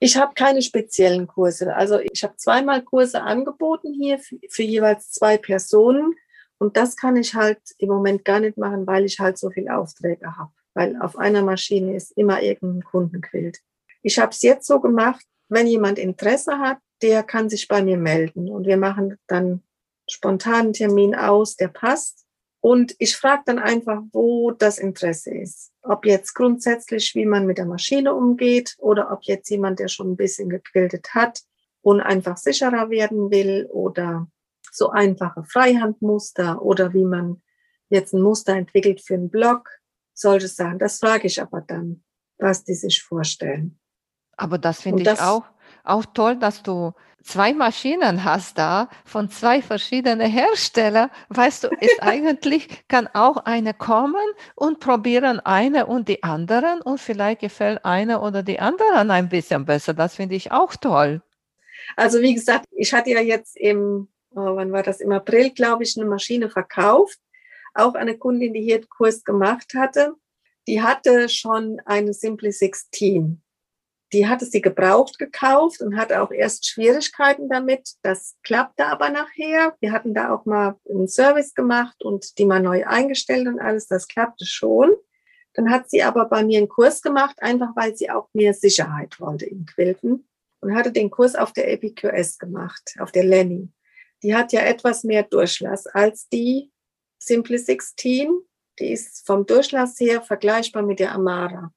Ich 0.00 0.16
habe 0.16 0.34
keine 0.34 0.62
speziellen 0.62 1.26
Kurse. 1.26 1.74
Also 1.74 1.98
ich 1.98 2.22
habe 2.22 2.36
zweimal 2.36 2.82
Kurse 2.82 3.22
angeboten 3.22 3.92
hier 3.92 4.18
für, 4.18 4.38
für, 4.48 4.62
jeweils 4.62 5.10
zwei 5.10 5.38
Personen. 5.38 6.14
Und 6.58 6.76
das 6.76 6.96
kann 6.96 7.16
ich 7.16 7.34
halt 7.34 7.60
im 7.78 7.88
Moment 7.88 8.24
gar 8.24 8.40
nicht 8.40 8.58
machen, 8.58 8.86
weil 8.86 9.04
ich 9.04 9.18
halt 9.18 9.38
so 9.38 9.50
viele 9.50 9.76
Aufträge 9.76 10.36
habe. 10.36 10.52
Weil 10.74 11.00
auf 11.00 11.16
einer 11.16 11.42
Maschine 11.42 11.96
ist 11.96 12.12
immer 12.16 12.42
irgendein 12.42 12.84
Kundenquilt. 12.84 13.58
Ich 14.02 14.18
habe 14.18 14.30
es 14.30 14.42
jetzt 14.42 14.66
so 14.66 14.80
gemacht, 14.80 15.24
wenn 15.48 15.66
jemand 15.66 15.98
Interesse 15.98 16.58
hat, 16.58 16.78
der 17.02 17.22
kann 17.22 17.48
sich 17.48 17.66
bei 17.68 17.82
mir 17.82 17.96
melden. 17.96 18.50
Und 18.50 18.66
wir 18.66 18.76
machen 18.76 19.16
dann 19.26 19.62
spontanen 20.08 20.72
Termin 20.72 21.14
aus, 21.14 21.56
der 21.56 21.68
passt. 21.68 22.26
Und 22.60 22.94
ich 22.98 23.16
frage 23.16 23.42
dann 23.46 23.58
einfach, 23.58 24.02
wo 24.12 24.50
das 24.50 24.78
Interesse 24.78 25.32
ist. 25.32 25.72
Ob 25.82 26.04
jetzt 26.04 26.34
grundsätzlich, 26.34 27.14
wie 27.14 27.26
man 27.26 27.46
mit 27.46 27.58
der 27.58 27.66
Maschine 27.66 28.14
umgeht 28.14 28.74
oder 28.78 29.12
ob 29.12 29.24
jetzt 29.24 29.48
jemand, 29.48 29.78
der 29.78 29.88
schon 29.88 30.12
ein 30.12 30.16
bisschen 30.16 30.48
gequiltet 30.48 31.14
hat 31.14 31.42
und 31.82 32.00
einfach 32.00 32.36
sicherer 32.36 32.90
werden 32.90 33.30
will 33.30 33.68
oder 33.70 34.28
so 34.72 34.90
einfache 34.90 35.44
Freihandmuster 35.44 36.60
oder 36.62 36.92
wie 36.92 37.04
man 37.04 37.42
jetzt 37.88 38.12
ein 38.12 38.22
Muster 38.22 38.54
entwickelt 38.54 39.00
für 39.00 39.14
einen 39.14 39.30
Blog, 39.30 39.70
solche 40.14 40.48
Sachen. 40.48 40.78
Das 40.78 40.98
frage 40.98 41.26
ich 41.26 41.40
aber 41.40 41.60
dann, 41.60 42.02
was 42.38 42.64
die 42.64 42.74
sich 42.74 43.02
vorstellen. 43.02 43.78
Aber 44.36 44.58
das 44.58 44.82
finde 44.82 45.02
ich 45.02 45.20
auch, 45.20 45.44
auch 45.88 46.04
toll, 46.06 46.36
dass 46.36 46.62
du 46.62 46.92
zwei 47.22 47.52
Maschinen 47.52 48.24
hast 48.24 48.58
da 48.58 48.88
von 49.04 49.28
zwei 49.30 49.60
verschiedenen 49.60 50.30
Herstellern, 50.30 51.10
weißt 51.28 51.64
du, 51.64 51.68
ist 51.80 52.02
eigentlich, 52.02 52.88
kann 52.88 53.08
auch 53.12 53.36
eine 53.38 53.74
kommen 53.74 54.24
und 54.54 54.80
probieren 54.80 55.40
eine 55.40 55.86
und 55.86 56.08
die 56.08 56.22
anderen 56.22 56.80
und 56.80 57.00
vielleicht 57.00 57.40
gefällt 57.40 57.84
eine 57.84 58.20
oder 58.20 58.42
die 58.42 58.58
anderen 58.58 59.10
ein 59.10 59.28
bisschen 59.28 59.64
besser. 59.64 59.94
Das 59.94 60.16
finde 60.16 60.34
ich 60.36 60.52
auch 60.52 60.74
toll. 60.76 61.22
Also 61.96 62.20
wie 62.20 62.34
gesagt, 62.34 62.66
ich 62.70 62.92
hatte 62.92 63.10
ja 63.10 63.20
jetzt 63.20 63.56
im, 63.56 64.08
oh, 64.30 64.56
wann 64.56 64.72
war 64.72 64.82
das, 64.82 65.00
im 65.00 65.12
April, 65.12 65.50
glaube 65.50 65.84
ich, 65.84 65.96
eine 65.96 66.08
Maschine 66.08 66.50
verkauft. 66.50 67.18
Auch 67.74 67.94
eine 67.94 68.16
Kundin, 68.16 68.54
die 68.54 68.62
hier 68.62 68.80
den 68.80 68.88
Kurs 68.88 69.24
gemacht 69.24 69.74
hatte, 69.74 70.14
die 70.66 70.82
hatte 70.82 71.28
schon 71.28 71.80
eine 71.84 72.12
Simple 72.12 72.52
16 72.52 73.40
die 74.12 74.26
hatte 74.26 74.46
sie 74.46 74.60
gebraucht 74.60 75.18
gekauft 75.18 75.82
und 75.82 75.96
hatte 75.96 76.22
auch 76.22 76.30
erst 76.30 76.66
Schwierigkeiten 76.66 77.48
damit. 77.48 77.94
Das 78.02 78.36
klappte 78.42 78.86
aber 78.86 79.10
nachher. 79.10 79.76
Wir 79.80 79.92
hatten 79.92 80.14
da 80.14 80.34
auch 80.34 80.46
mal 80.46 80.76
einen 80.88 81.08
Service 81.08 81.54
gemacht 81.54 82.02
und 82.02 82.38
die 82.38 82.46
mal 82.46 82.60
neu 82.60 82.86
eingestellt 82.86 83.46
und 83.46 83.60
alles. 83.60 83.86
Das 83.86 84.08
klappte 84.08 84.46
schon. 84.46 84.92
Dann 85.54 85.70
hat 85.70 85.90
sie 85.90 86.02
aber 86.02 86.26
bei 86.26 86.42
mir 86.44 86.58
einen 86.58 86.68
Kurs 86.68 87.02
gemacht, 87.02 87.36
einfach 87.42 87.74
weil 87.74 87.96
sie 87.96 88.10
auch 88.10 88.28
mehr 88.32 88.54
Sicherheit 88.54 89.20
wollte 89.20 89.46
im 89.46 89.66
Quilten 89.66 90.28
und 90.60 90.74
hatte 90.74 90.92
den 90.92 91.10
Kurs 91.10 91.34
auf 91.34 91.52
der 91.52 91.70
EPQS 91.70 92.38
gemacht, 92.38 92.94
auf 93.00 93.12
der 93.12 93.24
Lenny. 93.24 93.68
Die 94.22 94.34
hat 94.34 94.52
ja 94.52 94.60
etwas 94.60 95.04
mehr 95.04 95.22
Durchlass 95.22 95.86
als 95.86 96.28
die 96.28 96.72
Simple 97.18 97.58
16. 97.58 98.40
Die 98.78 98.92
ist 98.92 99.26
vom 99.26 99.46
Durchlass 99.46 99.98
her 100.00 100.22
vergleichbar 100.22 100.82
mit 100.82 100.98
der 100.98 101.12
Amara. 101.12 101.72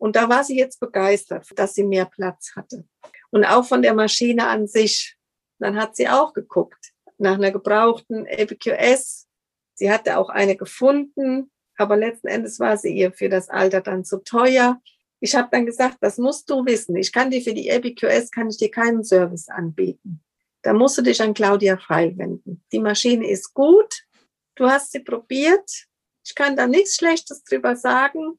Und 0.00 0.16
da 0.16 0.30
war 0.30 0.42
sie 0.44 0.56
jetzt 0.56 0.80
begeistert, 0.80 1.46
dass 1.56 1.74
sie 1.74 1.84
mehr 1.84 2.06
Platz 2.06 2.56
hatte. 2.56 2.84
Und 3.30 3.44
auch 3.44 3.66
von 3.66 3.82
der 3.82 3.94
Maschine 3.94 4.46
an 4.48 4.66
sich. 4.66 5.16
Dann 5.58 5.76
hat 5.76 5.94
sie 5.94 6.08
auch 6.08 6.32
geguckt 6.32 6.92
nach 7.18 7.34
einer 7.34 7.50
gebrauchten 7.50 8.24
EPQS. 8.24 9.28
Sie 9.74 9.92
hatte 9.92 10.16
auch 10.16 10.30
eine 10.30 10.56
gefunden, 10.56 11.50
aber 11.76 11.98
letzten 11.98 12.28
Endes 12.28 12.58
war 12.58 12.78
sie 12.78 12.96
ihr 12.96 13.12
für 13.12 13.28
das 13.28 13.50
Alter 13.50 13.82
dann 13.82 14.06
zu 14.06 14.24
teuer. 14.24 14.80
Ich 15.20 15.34
habe 15.34 15.48
dann 15.52 15.66
gesagt, 15.66 15.98
das 16.00 16.16
musst 16.16 16.48
du 16.48 16.64
wissen. 16.64 16.96
Ich 16.96 17.12
kann 17.12 17.30
dir 17.30 17.42
für 17.42 17.52
die 17.52 17.68
EPQS 17.68 18.30
kann 18.30 18.48
ich 18.48 18.56
dir 18.56 18.70
keinen 18.70 19.04
Service 19.04 19.50
anbieten. 19.50 20.22
Da 20.62 20.72
musst 20.72 20.96
du 20.96 21.02
dich 21.02 21.20
an 21.20 21.34
Claudia 21.34 21.76
Frei 21.76 22.16
wenden. 22.16 22.64
Die 22.72 22.80
Maschine 22.80 23.28
ist 23.28 23.52
gut. 23.52 24.06
du 24.54 24.66
hast 24.66 24.92
sie 24.92 25.00
probiert. 25.00 25.86
Ich 26.24 26.34
kann 26.34 26.56
da 26.56 26.66
nichts 26.66 26.96
Schlechtes 26.96 27.44
drüber 27.44 27.76
sagen, 27.76 28.38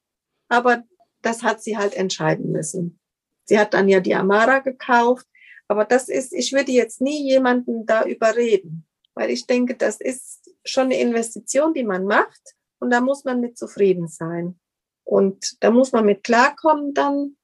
aber 0.49 0.83
das 1.21 1.43
hat 1.43 1.61
sie 1.61 1.77
halt 1.77 1.93
entscheiden 1.93 2.51
müssen. 2.51 2.99
Sie 3.45 3.59
hat 3.59 3.73
dann 3.73 3.89
ja 3.89 3.99
die 3.99 4.15
Amara 4.15 4.59
gekauft, 4.59 5.27
aber 5.67 5.85
das 5.85 6.09
ist, 6.09 6.33
ich 6.33 6.53
würde 6.53 6.71
jetzt 6.71 7.01
nie 7.01 7.27
jemanden 7.27 7.85
da 7.85 8.03
überreden, 8.03 8.85
weil 9.13 9.29
ich 9.29 9.47
denke, 9.47 9.75
das 9.75 10.01
ist 10.01 10.53
schon 10.65 10.85
eine 10.85 10.99
Investition, 10.99 11.73
die 11.73 11.83
man 11.83 12.05
macht 12.05 12.55
und 12.79 12.91
da 12.91 13.01
muss 13.01 13.23
man 13.23 13.39
mit 13.39 13.57
zufrieden 13.57 14.07
sein. 14.07 14.59
Und 15.03 15.61
da 15.63 15.71
muss 15.71 15.91
man 15.91 16.05
mit 16.05 16.23
klarkommen 16.23 16.93
dann. 16.93 17.35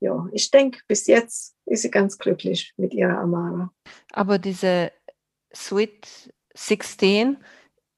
Ja, 0.00 0.26
ich 0.32 0.50
denke, 0.50 0.80
bis 0.88 1.06
jetzt 1.06 1.54
ist 1.66 1.82
sie 1.82 1.90
ganz 1.90 2.18
glücklich 2.18 2.72
mit 2.76 2.92
ihrer 2.92 3.18
Amara. 3.18 3.72
Aber 4.12 4.38
diese 4.38 4.90
Sweet 5.54 6.32
16 6.54 7.36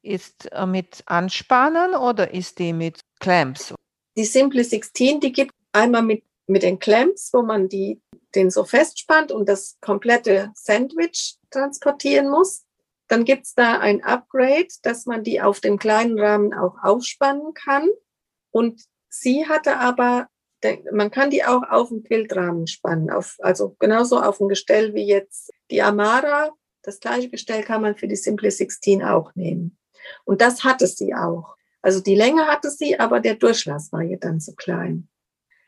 ist 0.02 0.52
äh, 0.52 0.66
mit 0.66 1.02
Anspannen 1.06 1.94
oder 1.94 2.34
ist 2.34 2.58
die 2.58 2.72
mit 2.72 3.00
Clamps? 3.20 3.74
Die 4.16 4.24
Simple 4.24 4.62
16, 4.62 5.20
die 5.20 5.32
gibt 5.32 5.52
einmal 5.72 6.02
mit, 6.02 6.22
mit 6.46 6.62
den 6.62 6.78
Clamps, 6.78 7.30
wo 7.32 7.42
man 7.42 7.68
die, 7.68 8.00
den 8.34 8.50
so 8.50 8.64
festspannt 8.64 9.32
und 9.32 9.48
das 9.48 9.76
komplette 9.80 10.52
Sandwich 10.54 11.36
transportieren 11.50 12.30
muss. 12.30 12.64
Dann 13.08 13.24
gibt 13.24 13.46
es 13.46 13.54
da 13.54 13.78
ein 13.78 14.02
Upgrade, 14.02 14.68
dass 14.82 15.06
man 15.06 15.24
die 15.24 15.40
auf 15.40 15.60
den 15.60 15.78
kleinen 15.78 16.18
Rahmen 16.18 16.54
auch 16.54 16.76
aufspannen 16.82 17.54
kann. 17.54 17.88
Und 18.50 18.82
sie 19.08 19.46
hatte 19.46 19.78
aber, 19.78 20.28
man 20.92 21.10
kann 21.10 21.30
die 21.30 21.44
auch 21.44 21.62
auf 21.68 21.88
den 21.88 22.02
Bildrahmen 22.02 22.66
spannen, 22.66 23.10
auf, 23.10 23.36
also 23.40 23.76
genauso 23.78 24.20
auf 24.20 24.40
ein 24.40 24.48
Gestell 24.48 24.94
wie 24.94 25.06
jetzt 25.06 25.50
die 25.70 25.82
Amara. 25.82 26.50
Das 26.82 27.00
gleiche 27.00 27.28
Gestell 27.28 27.62
kann 27.62 27.82
man 27.82 27.96
für 27.96 28.08
die 28.08 28.16
Simple 28.16 28.50
16 28.50 29.02
auch 29.02 29.34
nehmen. 29.34 29.76
Und 30.24 30.40
das 30.40 30.64
hatte 30.64 30.86
sie 30.86 31.14
auch. 31.14 31.56
Also 31.84 32.00
die 32.00 32.14
Länge 32.14 32.46
hatte 32.46 32.70
sie, 32.70 32.98
aber 32.98 33.20
der 33.20 33.34
Durchlass 33.34 33.92
war 33.92 34.00
ihr 34.00 34.16
dann 34.16 34.40
zu 34.40 34.54
klein. 34.54 35.06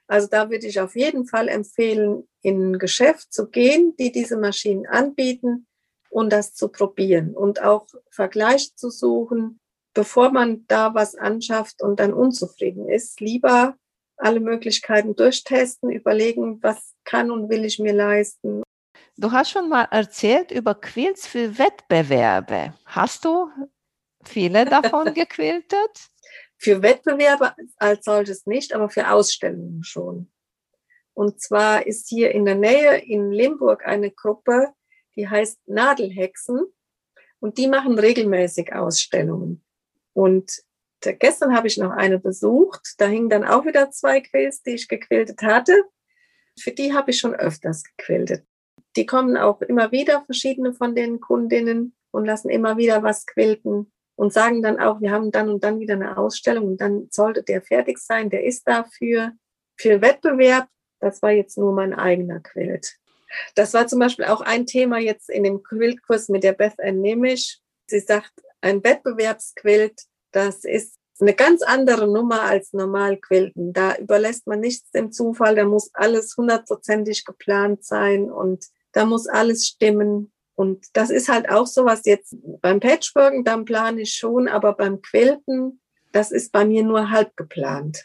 Also 0.06 0.28
da 0.28 0.48
würde 0.48 0.66
ich 0.66 0.80
auf 0.80 0.96
jeden 0.96 1.26
Fall 1.26 1.46
empfehlen, 1.46 2.26
in 2.40 2.70
ein 2.70 2.78
Geschäft 2.78 3.34
zu 3.34 3.50
gehen, 3.50 3.94
die 3.98 4.12
diese 4.12 4.38
Maschinen 4.38 4.86
anbieten 4.86 5.66
und 6.08 6.32
das 6.32 6.54
zu 6.54 6.68
probieren 6.68 7.34
und 7.34 7.60
auch 7.60 7.86
Vergleich 8.08 8.74
zu 8.76 8.88
suchen, 8.88 9.60
bevor 9.92 10.30
man 10.30 10.64
da 10.68 10.94
was 10.94 11.16
anschafft 11.16 11.82
und 11.82 12.00
dann 12.00 12.14
unzufrieden 12.14 12.88
ist. 12.88 13.20
Lieber 13.20 13.76
alle 14.16 14.40
Möglichkeiten 14.40 15.16
durchtesten, 15.16 15.90
überlegen, 15.90 16.62
was 16.62 16.94
kann 17.04 17.30
und 17.30 17.50
will 17.50 17.66
ich 17.66 17.78
mir 17.78 17.92
leisten. 17.92 18.62
Du 19.18 19.32
hast 19.32 19.50
schon 19.50 19.68
mal 19.68 19.86
erzählt 19.90 20.50
über 20.50 20.74
Quills 20.74 21.26
für 21.26 21.58
Wettbewerbe. 21.58 22.72
Hast 22.86 23.26
du 23.26 23.50
viele 24.28 24.64
davon 24.64 25.14
gequiltet? 25.14 26.08
Für 26.58 26.82
Wettbewerbe 26.82 27.54
als 27.76 28.04
solches 28.04 28.46
nicht, 28.46 28.74
aber 28.74 28.88
für 28.88 29.10
Ausstellungen 29.10 29.84
schon. 29.84 30.30
Und 31.14 31.40
zwar 31.40 31.86
ist 31.86 32.08
hier 32.08 32.32
in 32.32 32.44
der 32.44 32.54
Nähe 32.54 32.98
in 32.98 33.30
Limburg 33.30 33.86
eine 33.86 34.10
Gruppe, 34.10 34.72
die 35.16 35.28
heißt 35.28 35.60
Nadelhexen 35.66 36.60
und 37.40 37.58
die 37.58 37.68
machen 37.68 37.98
regelmäßig 37.98 38.74
Ausstellungen. 38.74 39.64
Und 40.12 40.62
gestern 41.00 41.54
habe 41.54 41.68
ich 41.68 41.78
noch 41.78 41.90
eine 41.90 42.18
besucht, 42.18 42.94
da 42.98 43.06
hingen 43.06 43.30
dann 43.30 43.44
auch 43.44 43.64
wieder 43.64 43.90
zwei 43.90 44.20
Quills, 44.20 44.62
die 44.62 44.72
ich 44.72 44.88
gequiltet 44.88 45.42
hatte. 45.42 45.74
Für 46.58 46.72
die 46.72 46.94
habe 46.94 47.10
ich 47.10 47.18
schon 47.18 47.34
öfters 47.34 47.84
gequiltet. 47.84 48.46
Die 48.96 49.06
kommen 49.06 49.36
auch 49.36 49.60
immer 49.60 49.92
wieder, 49.92 50.24
verschiedene 50.24 50.72
von 50.72 50.94
den 50.94 51.20
Kundinnen, 51.20 51.96
und 52.16 52.24
lassen 52.24 52.48
immer 52.48 52.78
wieder 52.78 53.02
was 53.02 53.26
quilten 53.26 53.92
und 54.16 54.32
sagen 54.32 54.62
dann 54.62 54.80
auch, 54.80 55.00
wir 55.00 55.12
haben 55.12 55.30
dann 55.30 55.48
und 55.48 55.62
dann 55.62 55.78
wieder 55.78 55.94
eine 55.94 56.16
Ausstellung 56.16 56.66
und 56.66 56.80
dann 56.80 57.08
sollte 57.10 57.42
der 57.42 57.62
fertig 57.62 57.98
sein, 57.98 58.30
der 58.30 58.44
ist 58.44 58.66
dafür. 58.66 59.32
Für 59.78 60.00
Wettbewerb, 60.00 60.68
das 61.00 61.22
war 61.22 61.30
jetzt 61.30 61.58
nur 61.58 61.72
mein 61.72 61.94
eigener 61.94 62.40
Quilt. 62.40 62.96
Das 63.54 63.74
war 63.74 63.86
zum 63.86 63.98
Beispiel 63.98 64.24
auch 64.24 64.40
ein 64.40 64.66
Thema 64.66 64.98
jetzt 64.98 65.28
in 65.28 65.44
dem 65.44 65.62
Quiltkurs 65.62 66.28
mit 66.28 66.44
der 66.44 66.52
Beth 66.52 66.80
Ann 66.80 67.00
Nemisch. 67.00 67.58
Sie 67.86 68.00
sagt, 68.00 68.32
ein 68.60 68.82
Wettbewerbsquilt, 68.82 70.02
das 70.32 70.64
ist 70.64 70.96
eine 71.20 71.34
ganz 71.34 71.62
andere 71.62 72.10
Nummer 72.10 72.42
als 72.42 72.72
normal 72.72 73.16
Quilten. 73.18 73.72
Da 73.72 73.96
überlässt 73.96 74.46
man 74.46 74.60
nichts 74.60 74.90
dem 74.90 75.12
Zufall, 75.12 75.54
da 75.54 75.64
muss 75.64 75.90
alles 75.94 76.36
hundertprozentig 76.36 77.24
geplant 77.24 77.84
sein 77.84 78.30
und 78.30 78.66
da 78.92 79.04
muss 79.04 79.26
alles 79.26 79.66
stimmen. 79.66 80.32
Und 80.56 80.86
das 80.94 81.10
ist 81.10 81.28
halt 81.28 81.48
auch 81.50 81.66
so 81.66 81.84
was 81.84 82.04
jetzt 82.06 82.34
beim 82.62 82.80
Patchworken, 82.80 83.44
dann 83.44 83.64
plane 83.64 84.00
ich 84.00 84.14
schon, 84.14 84.48
aber 84.48 84.72
beim 84.72 85.02
Quilten, 85.02 85.80
das 86.12 86.32
ist 86.32 86.50
bei 86.50 86.64
mir 86.64 86.82
nur 86.82 87.10
halb 87.10 87.36
geplant. 87.36 88.04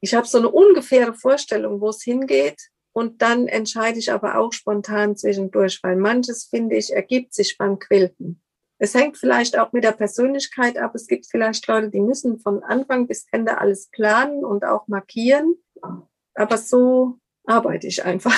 Ich 0.00 0.14
habe 0.14 0.26
so 0.26 0.38
eine 0.38 0.48
ungefähre 0.48 1.12
Vorstellung, 1.12 1.80
wo 1.80 1.88
es 1.88 2.02
hingeht. 2.02 2.70
Und 2.92 3.20
dann 3.20 3.46
entscheide 3.46 3.98
ich 3.98 4.12
aber 4.12 4.38
auch 4.38 4.52
spontan 4.52 5.16
zwischendurch, 5.16 5.80
weil 5.82 5.96
manches, 5.96 6.46
finde 6.46 6.76
ich, 6.76 6.92
ergibt 6.92 7.34
sich 7.34 7.58
beim 7.58 7.78
Quilten. 7.78 8.40
Es 8.78 8.94
hängt 8.94 9.18
vielleicht 9.18 9.58
auch 9.58 9.72
mit 9.72 9.84
der 9.84 9.92
Persönlichkeit 9.92 10.78
ab. 10.78 10.94
Es 10.94 11.08
gibt 11.08 11.26
vielleicht 11.26 11.66
Leute, 11.66 11.90
die 11.90 12.00
müssen 12.00 12.38
von 12.38 12.62
Anfang 12.62 13.08
bis 13.08 13.26
Ende 13.32 13.58
alles 13.58 13.88
planen 13.90 14.44
und 14.44 14.64
auch 14.64 14.86
markieren. 14.86 15.56
Aber 16.34 16.58
so 16.58 17.18
arbeite 17.44 17.88
ich 17.88 18.04
einfach 18.04 18.36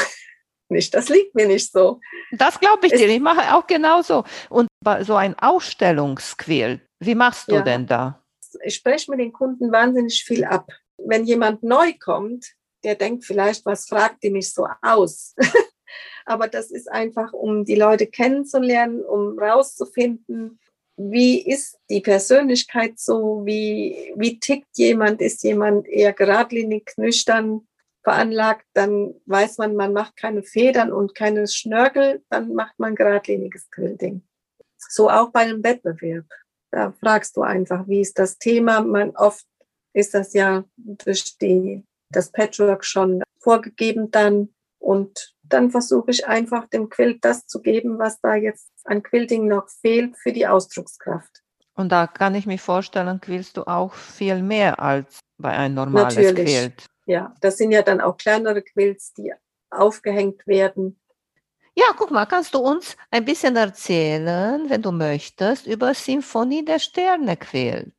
nicht. 0.71 0.95
Das 0.95 1.09
liegt 1.09 1.35
mir 1.35 1.47
nicht 1.47 1.73
so. 1.73 2.01
Das 2.33 2.61
glaube 2.61 2.87
ich 2.87 2.93
es, 2.93 3.01
dir. 3.01 3.09
Ich 3.09 3.21
mache 3.21 3.55
auch 3.55 3.67
genauso. 3.67 4.25
Und 4.49 4.69
so 5.03 5.15
ein 5.15 5.39
Ausstellungsquill, 5.39 6.81
wie 7.01 7.15
machst 7.15 7.51
du 7.51 7.57
ja, 7.57 7.63
denn 7.63 7.87
da? 7.87 8.23
Ich 8.65 8.77
spreche 8.77 9.11
mit 9.11 9.21
den 9.21 9.33
Kunden 9.33 9.73
wahnsinnig 9.73 10.25
viel 10.25 10.45
ab. 10.45 10.71
Wenn 10.99 11.25
jemand 11.25 11.63
neu 11.63 11.93
kommt, 11.99 12.47
der 12.85 12.95
denkt 12.95 13.25
vielleicht, 13.25 13.65
was 13.67 13.87
fragt 13.87 14.23
die 14.23 14.31
mich 14.31 14.53
so 14.53 14.67
aus? 14.83 15.35
Aber 16.25 16.49
das 16.49 16.71
ist 16.71 16.91
einfach, 16.91 17.33
um 17.33 17.65
die 17.65 17.75
Leute 17.75 18.07
kennenzulernen, 18.07 19.03
um 19.05 19.39
rauszufinden, 19.39 20.61
wie 20.97 21.41
ist 21.41 21.79
die 21.89 22.01
Persönlichkeit 22.01 22.99
so, 22.99 23.43
wie, 23.45 24.13
wie 24.17 24.39
tickt 24.39 24.77
jemand, 24.77 25.23
ist 25.23 25.43
jemand 25.43 25.89
eher 25.89 26.13
geradlinig, 26.13 26.93
nüchtern, 26.97 27.67
veranlagt, 28.11 28.67
dann 28.75 29.15
weiß 29.27 29.59
man, 29.59 29.77
man 29.77 29.93
macht 29.93 30.17
keine 30.17 30.43
Federn 30.43 30.93
und 30.93 31.15
keine 31.15 31.47
Schnörkel, 31.47 32.25
dann 32.29 32.55
macht 32.55 32.79
man 32.79 32.97
geradliniges 32.97 33.71
Quilting. 33.71 34.23
So 34.79 35.09
auch 35.09 35.31
bei 35.31 35.41
einem 35.41 35.63
Wettbewerb. 35.63 36.27
Da 36.73 36.93
fragst 36.93 37.37
du 37.37 37.43
einfach, 37.43 37.87
wie 37.87 38.01
ist 38.01 38.19
das 38.19 38.39
Thema? 38.39 38.81
Man 38.81 39.11
oft 39.17 39.47
ist 39.93 40.15
das 40.15 40.35
ja 40.35 40.65
durch 40.77 41.39
die, 41.39 41.85
das 42.11 42.33
Patchwork 42.33 42.85
schon 42.85 43.23
vorgegeben 43.39 44.11
dann. 44.11 44.49
Und 44.81 45.37
dann 45.43 45.71
versuche 45.71 46.11
ich 46.11 46.27
einfach 46.27 46.67
dem 46.69 46.89
Quilt 46.89 47.25
das 47.25 47.47
zu 47.47 47.61
geben, 47.61 47.99
was 47.99 48.21
da 48.21 48.35
jetzt 48.35 48.71
an 48.85 49.03
Quilting 49.05 49.47
noch 49.47 49.69
fehlt 49.69 50.17
für 50.17 50.33
die 50.33 50.49
Ausdruckskraft. 50.49 51.43
Und 51.75 51.91
da 51.91 52.07
kann 52.09 52.35
ich 52.35 52.47
mir 52.47 52.59
vorstellen, 52.59 53.21
quillst 53.21 53.57
du 53.57 53.65
auch 53.65 53.95
viel 53.95 54.43
mehr 54.43 54.81
als 54.81 55.21
bei 55.39 55.51
einem 55.51 55.77
normalen 55.77 56.35
Quilt. 56.35 56.87
Ja, 57.07 57.35
das 57.41 57.57
sind 57.57 57.73
ja 57.73 57.83
dann 57.83 58.01
auch 58.01 58.17
kleinere 58.17 58.63
Quills, 58.63 59.13
die 59.15 59.33
aufgehängt 59.71 60.47
werden. 60.47 61.01
Ja, 61.75 61.87
guck 61.97 62.11
mal, 62.11 62.27
kannst 62.27 62.55
du 62.55 62.59
uns 62.59 62.97
ein 63.11 63.25
bisschen 63.25 63.57
erzählen, 63.57 64.69
wenn 64.69 64.83
du 64.83 64.91
möchtest, 64.93 65.67
über 65.67 65.95
Symphonie 65.95 66.65
der 66.65 66.79
Sterne 66.79 67.37
Quilt? 67.37 67.95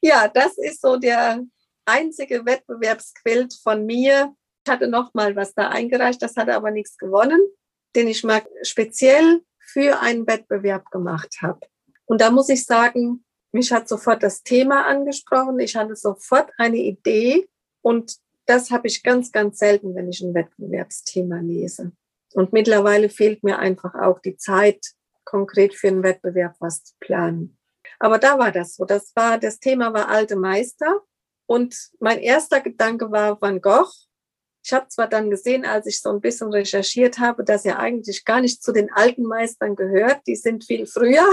Ja, 0.00 0.28
das 0.28 0.58
ist 0.58 0.80
so 0.80 0.96
der 0.96 1.42
einzige 1.84 2.44
Wettbewerbsquilt 2.44 3.54
von 3.62 3.84
mir. 3.84 4.34
Ich 4.66 4.72
hatte 4.72 4.88
noch 4.88 5.12
mal 5.14 5.36
was 5.36 5.54
da 5.54 5.68
eingereicht, 5.68 6.22
das 6.22 6.36
hatte 6.36 6.54
aber 6.54 6.70
nichts 6.70 6.96
gewonnen, 6.96 7.40
den 7.94 8.08
ich 8.08 8.24
mal 8.24 8.42
speziell 8.62 9.42
für 9.58 10.00
einen 10.00 10.26
Wettbewerb 10.26 10.90
gemacht 10.90 11.36
habe. 11.42 11.60
Und 12.06 12.20
da 12.20 12.30
muss 12.30 12.48
ich 12.48 12.64
sagen, 12.64 13.24
mich 13.52 13.72
hat 13.72 13.88
sofort 13.88 14.22
das 14.22 14.42
Thema 14.42 14.86
angesprochen. 14.86 15.58
Ich 15.60 15.76
hatte 15.76 15.94
sofort 15.94 16.50
eine 16.58 16.78
Idee 16.78 17.48
und 17.82 18.16
das 18.46 18.70
habe 18.70 18.86
ich 18.86 19.02
ganz, 19.02 19.32
ganz 19.32 19.58
selten, 19.58 19.94
wenn 19.94 20.08
ich 20.08 20.20
ein 20.20 20.34
Wettbewerbsthema 20.34 21.40
lese. 21.40 21.92
Und 22.34 22.52
mittlerweile 22.52 23.08
fehlt 23.08 23.44
mir 23.44 23.58
einfach 23.58 23.94
auch 23.94 24.18
die 24.20 24.36
Zeit, 24.36 24.84
konkret 25.24 25.74
für 25.74 25.88
einen 25.88 26.02
Wettbewerb 26.02 26.56
was 26.60 26.84
zu 26.84 26.94
planen. 27.00 27.58
Aber 27.98 28.18
da 28.18 28.38
war 28.38 28.52
das 28.52 28.74
so. 28.74 28.84
Das 28.84 29.12
war, 29.14 29.38
das 29.38 29.58
Thema 29.60 29.92
war 29.94 30.08
alte 30.08 30.36
Meister. 30.36 31.02
Und 31.46 31.90
mein 32.00 32.18
erster 32.18 32.60
Gedanke 32.60 33.10
war 33.10 33.40
Van 33.40 33.60
Gogh. 33.60 33.90
Ich 34.64 34.72
habe 34.72 34.88
zwar 34.88 35.08
dann 35.08 35.30
gesehen, 35.30 35.64
als 35.64 35.86
ich 35.86 36.00
so 36.00 36.10
ein 36.10 36.20
bisschen 36.20 36.50
recherchiert 36.50 37.18
habe, 37.18 37.44
dass 37.44 37.64
er 37.64 37.78
eigentlich 37.78 38.24
gar 38.24 38.40
nicht 38.40 38.62
zu 38.62 38.72
den 38.72 38.92
alten 38.92 39.24
Meistern 39.24 39.76
gehört. 39.76 40.22
Die 40.26 40.36
sind 40.36 40.64
viel 40.64 40.86
früher. 40.86 41.26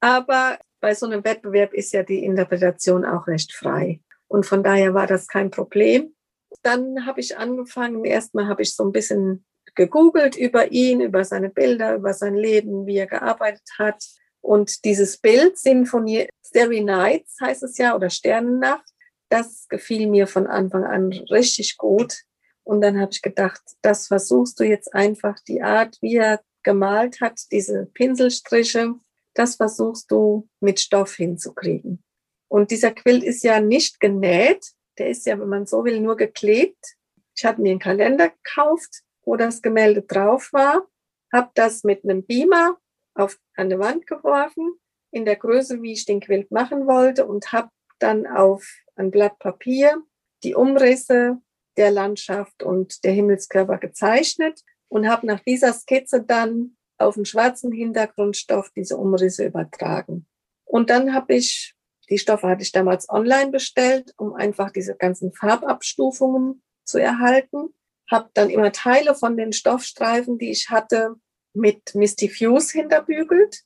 Aber 0.00 0.58
bei 0.80 0.94
so 0.94 1.06
einem 1.06 1.24
Wettbewerb 1.24 1.74
ist 1.74 1.92
ja 1.92 2.02
die 2.02 2.24
Interpretation 2.24 3.04
auch 3.04 3.26
recht 3.26 3.52
frei. 3.52 4.00
Und 4.28 4.46
von 4.46 4.62
daher 4.62 4.94
war 4.94 5.06
das 5.06 5.26
kein 5.26 5.50
Problem. 5.50 6.15
Dann 6.62 7.06
habe 7.06 7.20
ich 7.20 7.36
angefangen, 7.38 8.04
erstmal 8.04 8.46
habe 8.46 8.62
ich 8.62 8.74
so 8.74 8.84
ein 8.84 8.92
bisschen 8.92 9.44
gegoogelt 9.74 10.36
über 10.36 10.72
ihn, 10.72 11.00
über 11.00 11.24
seine 11.24 11.50
Bilder, 11.50 11.94
über 11.94 12.12
sein 12.12 12.34
Leben, 12.34 12.86
wie 12.86 12.96
er 12.96 13.06
gearbeitet 13.06 13.68
hat. 13.78 14.02
Und 14.40 14.84
dieses 14.84 15.18
Bild, 15.18 15.58
Sinfonie 15.58 16.28
Starry 16.46 16.82
Nights 16.82 17.36
heißt 17.40 17.62
es 17.62 17.78
ja, 17.78 17.94
oder 17.94 18.10
Sternennacht, 18.10 18.88
das 19.28 19.66
gefiel 19.68 20.06
mir 20.08 20.26
von 20.26 20.46
Anfang 20.46 20.84
an 20.84 21.12
richtig 21.30 21.76
gut. 21.76 22.22
Und 22.62 22.80
dann 22.80 23.00
habe 23.00 23.10
ich 23.12 23.22
gedacht, 23.22 23.62
das 23.82 24.06
versuchst 24.06 24.58
du 24.58 24.64
jetzt 24.64 24.92
einfach, 24.94 25.38
die 25.46 25.62
Art, 25.62 25.98
wie 26.00 26.16
er 26.16 26.40
gemalt 26.62 27.20
hat, 27.20 27.40
diese 27.52 27.86
Pinselstriche, 27.94 28.94
das 29.34 29.56
versuchst 29.56 30.10
du 30.10 30.48
mit 30.60 30.80
Stoff 30.80 31.14
hinzukriegen. 31.14 32.02
Und 32.48 32.70
dieser 32.70 32.92
Quilt 32.92 33.22
ist 33.22 33.44
ja 33.44 33.60
nicht 33.60 34.00
genäht, 34.00 34.72
der 34.98 35.10
ist 35.10 35.26
ja, 35.26 35.38
wenn 35.38 35.48
man 35.48 35.66
so 35.66 35.84
will, 35.84 36.00
nur 36.00 36.16
geklebt. 36.16 36.96
Ich 37.36 37.44
hatte 37.44 37.60
mir 37.60 37.70
einen 37.70 37.80
Kalender 37.80 38.30
gekauft, 38.30 39.02
wo 39.22 39.36
das 39.36 39.60
Gemälde 39.62 40.02
drauf 40.02 40.52
war, 40.52 40.86
habe 41.32 41.50
das 41.54 41.84
mit 41.84 42.04
einem 42.04 42.24
Beamer 42.24 42.78
auf, 43.14 43.38
an 43.56 43.70
die 43.70 43.78
Wand 43.78 44.06
geworfen, 44.06 44.78
in 45.10 45.24
der 45.24 45.36
Größe, 45.36 45.82
wie 45.82 45.92
ich 45.92 46.04
den 46.04 46.20
Quilt 46.20 46.50
machen 46.50 46.86
wollte 46.86 47.26
und 47.26 47.52
habe 47.52 47.70
dann 47.98 48.26
auf 48.26 48.66
ein 48.94 49.10
Blatt 49.10 49.38
Papier 49.38 50.02
die 50.44 50.54
Umrisse 50.54 51.38
der 51.76 51.90
Landschaft 51.90 52.62
und 52.62 53.04
der 53.04 53.12
Himmelskörper 53.12 53.78
gezeichnet 53.78 54.62
und 54.88 55.08
habe 55.08 55.26
nach 55.26 55.40
dieser 55.40 55.72
Skizze 55.72 56.22
dann 56.22 56.76
auf 56.98 57.16
einen 57.16 57.26
schwarzen 57.26 57.72
Hintergrundstoff 57.72 58.70
diese 58.74 58.96
Umrisse 58.96 59.46
übertragen. 59.46 60.26
Und 60.64 60.90
dann 60.90 61.14
habe 61.14 61.34
ich, 61.34 61.74
die 62.08 62.18
Stoffe 62.18 62.48
hatte 62.48 62.62
ich 62.62 62.72
damals 62.72 63.08
online 63.08 63.50
bestellt, 63.50 64.14
um 64.16 64.34
einfach 64.34 64.70
diese 64.70 64.96
ganzen 64.96 65.32
Farbabstufungen 65.32 66.62
zu 66.84 66.98
erhalten. 66.98 67.74
Habe 68.10 68.30
dann 68.34 68.50
immer 68.50 68.72
Teile 68.72 69.14
von 69.14 69.36
den 69.36 69.52
Stoffstreifen, 69.52 70.38
die 70.38 70.50
ich 70.50 70.70
hatte, 70.70 71.16
mit 71.52 71.94
Misty 71.94 72.28
Fuse 72.28 72.78
hinterbügelt 72.78 73.62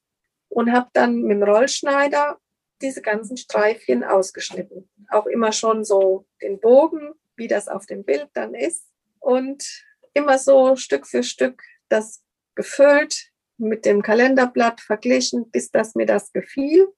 und 0.49 0.73
habe 0.73 0.89
dann 0.93 1.23
mit 1.23 1.37
dem 1.37 1.43
Rollschneider 1.43 2.39
diese 2.81 3.03
ganzen 3.03 3.37
Streifchen 3.37 4.05
ausgeschnitten. 4.05 4.89
Auch 5.11 5.27
immer 5.27 5.53
schon 5.53 5.85
so 5.85 6.27
den 6.41 6.61
Bogen, 6.61 7.13
wie 7.37 7.49
das 7.49 7.69
auf 7.69 7.87
dem 7.87 8.05
Bild 8.05 8.29
dann 8.33 8.55
ist. 8.55 8.87
Und 9.19 9.85
immer 10.15 10.39
so 10.39 10.77
Stück 10.77 11.07
für 11.07 11.23
Stück 11.23 11.63
das 11.89 12.23
gefüllt, 12.55 13.31
mit 13.59 13.85
dem 13.85 14.03
Kalenderblatt 14.03 14.81
verglichen, 14.81 15.51
bis 15.51 15.71
das 15.71 15.95
mir 15.95 16.07
das 16.07 16.33
gefiel. 16.33 16.89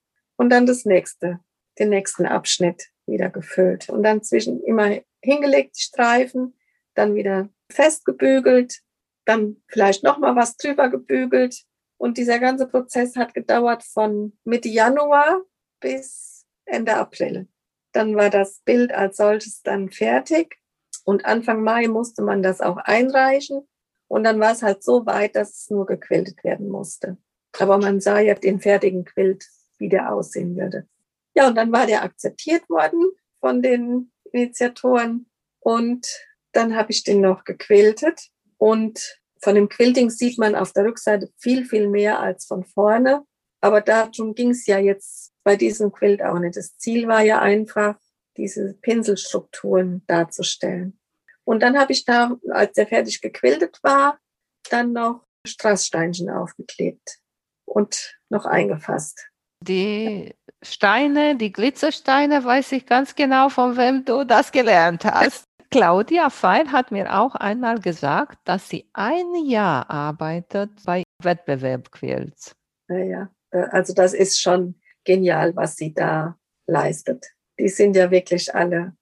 Und 0.42 0.50
dann 0.50 0.66
das 0.66 0.84
nächste, 0.84 1.38
den 1.78 1.90
nächsten 1.90 2.26
Abschnitt 2.26 2.88
wieder 3.06 3.30
gefüllt. 3.30 3.88
Und 3.88 4.02
dann 4.02 4.24
zwischen 4.24 4.60
immer 4.64 4.98
hingelegt, 5.22 5.78
Streifen, 5.78 6.58
dann 6.94 7.14
wieder 7.14 7.48
festgebügelt, 7.70 8.80
dann 9.24 9.62
vielleicht 9.68 10.02
nochmal 10.02 10.34
was 10.34 10.56
drüber 10.56 10.88
gebügelt. 10.88 11.62
Und 11.96 12.18
dieser 12.18 12.40
ganze 12.40 12.66
Prozess 12.66 13.14
hat 13.14 13.34
gedauert 13.34 13.84
von 13.84 14.36
Mitte 14.42 14.68
Januar 14.68 15.42
bis 15.78 16.44
Ende 16.64 16.96
April. 16.96 17.46
Dann 17.92 18.16
war 18.16 18.28
das 18.28 18.62
Bild 18.64 18.90
als 18.90 19.18
solches 19.18 19.62
dann 19.62 19.90
fertig. 19.90 20.56
Und 21.04 21.24
Anfang 21.24 21.62
Mai 21.62 21.86
musste 21.86 22.20
man 22.20 22.42
das 22.42 22.60
auch 22.60 22.78
einreichen. 22.78 23.68
Und 24.08 24.24
dann 24.24 24.40
war 24.40 24.50
es 24.50 24.64
halt 24.64 24.82
so 24.82 25.06
weit, 25.06 25.36
dass 25.36 25.52
es 25.52 25.70
nur 25.70 25.86
gequiltet 25.86 26.42
werden 26.42 26.68
musste. 26.68 27.16
Aber 27.60 27.78
man 27.78 28.00
sah 28.00 28.18
ja 28.18 28.34
den 28.34 28.58
fertigen 28.58 29.04
Quilt, 29.04 29.46
wie 29.82 29.90
der 29.90 30.14
aussehen 30.14 30.56
würde. 30.56 30.86
Ja, 31.34 31.48
und 31.48 31.56
dann 31.56 31.72
war 31.72 31.86
der 31.86 32.02
akzeptiert 32.02 32.68
worden 32.70 33.10
von 33.40 33.60
den 33.60 34.10
Initiatoren. 34.32 35.26
Und 35.60 36.06
dann 36.52 36.74
habe 36.76 36.92
ich 36.92 37.04
den 37.04 37.20
noch 37.20 37.44
gequiltet. 37.44 38.28
Und 38.56 39.20
von 39.42 39.54
dem 39.54 39.68
Quilting 39.68 40.08
sieht 40.08 40.38
man 40.38 40.54
auf 40.54 40.72
der 40.72 40.84
Rückseite 40.84 41.30
viel, 41.36 41.66
viel 41.66 41.88
mehr 41.88 42.20
als 42.20 42.46
von 42.46 42.64
vorne. 42.64 43.24
Aber 43.60 43.80
darum 43.80 44.34
ging 44.34 44.50
es 44.50 44.66
ja 44.66 44.78
jetzt 44.78 45.32
bei 45.44 45.56
diesem 45.56 45.92
Quilt 45.92 46.22
auch 46.22 46.38
nicht. 46.38 46.56
Das 46.56 46.76
Ziel 46.78 47.08
war 47.08 47.22
ja 47.22 47.40
einfach, 47.40 47.96
diese 48.36 48.74
Pinselstrukturen 48.80 50.04
darzustellen. 50.06 50.98
Und 51.44 51.60
dann 51.60 51.78
habe 51.78 51.92
ich 51.92 52.04
da, 52.04 52.36
als 52.50 52.72
der 52.74 52.86
fertig 52.86 53.20
gequiltet 53.20 53.78
war, 53.82 54.18
dann 54.70 54.92
noch 54.92 55.26
Strasssteinchen 55.46 56.30
aufgeklebt 56.30 57.18
und 57.64 58.18
noch 58.28 58.46
eingefasst. 58.46 59.31
Die 59.62 60.34
Steine, 60.60 61.36
die 61.36 61.52
Glitzersteine, 61.52 62.44
weiß 62.44 62.72
ich 62.72 62.86
ganz 62.86 63.14
genau, 63.14 63.48
von 63.48 63.76
wem 63.76 64.04
du 64.04 64.24
das 64.24 64.50
gelernt 64.52 65.04
hast. 65.04 65.44
Claudia 65.70 66.30
Fein 66.30 66.70
hat 66.72 66.90
mir 66.90 67.18
auch 67.18 67.34
einmal 67.34 67.80
gesagt, 67.80 68.38
dass 68.44 68.68
sie 68.68 68.88
ein 68.92 69.46
Jahr 69.46 69.88
arbeitet 69.88 70.70
bei 70.84 71.02
Wettbewerbquilts. 71.22 72.54
Naja, 72.88 73.30
äh, 73.50 73.62
also 73.70 73.94
das 73.94 74.12
ist 74.12 74.40
schon 74.40 74.74
genial, 75.04 75.56
was 75.56 75.76
sie 75.76 75.94
da 75.94 76.36
leistet. 76.66 77.26
Die 77.58 77.68
sind 77.68 77.96
ja 77.96 78.10
wirklich 78.10 78.54
alle, 78.54 78.94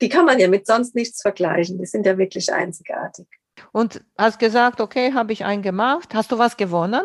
die 0.00 0.08
kann 0.08 0.24
man 0.24 0.38
ja 0.38 0.48
mit 0.48 0.66
sonst 0.66 0.94
nichts 0.94 1.22
vergleichen. 1.22 1.78
Die 1.78 1.86
sind 1.86 2.06
ja 2.06 2.18
wirklich 2.18 2.52
einzigartig. 2.52 3.26
Und 3.72 4.02
hast 4.18 4.38
gesagt, 4.38 4.80
okay, 4.80 5.12
habe 5.12 5.32
ich 5.32 5.44
einen 5.44 5.62
gemacht. 5.62 6.14
Hast 6.14 6.32
du 6.32 6.38
was 6.38 6.56
gewonnen? 6.56 7.04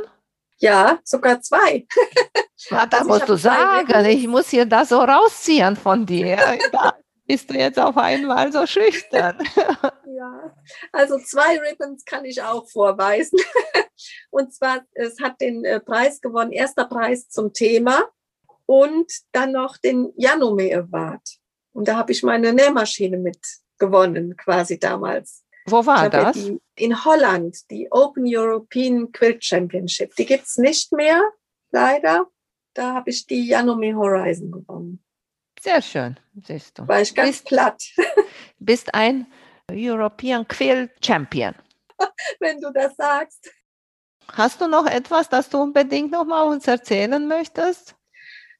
Ja, 0.57 0.99
sogar 1.03 1.41
zwei. 1.41 1.85
Na, 2.69 2.85
da 2.85 2.99
also 2.99 3.09
musst 3.09 3.29
du 3.29 3.35
sagen, 3.35 4.05
ich 4.05 4.27
muss 4.27 4.49
hier 4.49 4.65
das 4.65 4.89
so 4.89 4.99
rausziehen 4.99 5.75
von 5.75 6.05
dir. 6.05 6.37
bist 7.27 7.49
du 7.49 7.53
jetzt 7.53 7.79
auf 7.79 7.97
einmal 7.97 8.51
so 8.51 8.65
schüchtern? 8.65 9.37
Ja, 10.05 10.53
also 10.91 11.17
zwei 11.19 11.57
Ribbons 11.59 12.03
kann 12.05 12.25
ich 12.25 12.41
auch 12.41 12.69
vorweisen. 12.69 13.39
Und 14.31 14.53
zwar, 14.53 14.81
es 14.93 15.19
hat 15.21 15.39
den 15.39 15.63
äh, 15.63 15.79
Preis 15.79 16.19
gewonnen, 16.19 16.51
erster 16.51 16.85
Preis 16.85 17.29
zum 17.29 17.53
Thema 17.53 18.03
und 18.65 19.11
dann 19.31 19.51
noch 19.51 19.77
den 19.77 20.11
Janome 20.15 20.73
Award. 20.73 21.21
Und 21.73 21.87
da 21.87 21.95
habe 21.95 22.11
ich 22.11 22.23
meine 22.23 22.53
Nähmaschine 22.53 23.17
mit 23.17 23.39
gewonnen, 23.77 24.35
quasi 24.37 24.79
damals. 24.79 25.43
Wo 25.65 25.85
war 25.85 26.09
das? 26.09 26.35
Die, 26.35 26.59
in 26.75 27.05
Holland, 27.05 27.57
die 27.69 27.91
Open 27.91 28.23
European 28.25 29.11
Quilt 29.11 29.43
Championship. 29.43 30.15
Die 30.15 30.25
gibt 30.25 30.45
es 30.45 30.57
nicht 30.57 30.91
mehr, 30.91 31.21
leider. 31.71 32.27
Da 32.73 32.93
habe 32.93 33.09
ich 33.09 33.27
die 33.27 33.47
Janome 33.47 33.95
Horizon 33.95 34.51
gewonnen. 34.51 35.03
Sehr 35.59 35.81
schön, 35.81 36.19
siehst 36.41 36.79
du. 36.79 36.87
War 36.87 37.01
ich 37.01 37.13
ganz 37.13 37.29
bist, 37.29 37.45
platt. 37.45 37.83
bist 38.59 38.93
ein 38.95 39.27
European 39.69 40.47
Quill 40.47 40.89
Champion. 41.03 41.53
Wenn 42.39 42.59
du 42.59 42.71
das 42.71 42.95
sagst. 42.95 43.51
Hast 44.33 44.61
du 44.61 44.67
noch 44.67 44.87
etwas, 44.87 45.29
das 45.29 45.49
du 45.49 45.59
unbedingt 45.59 46.11
noch 46.11 46.25
mal 46.25 46.43
uns 46.43 46.67
erzählen 46.67 47.27
möchtest? 47.27 47.95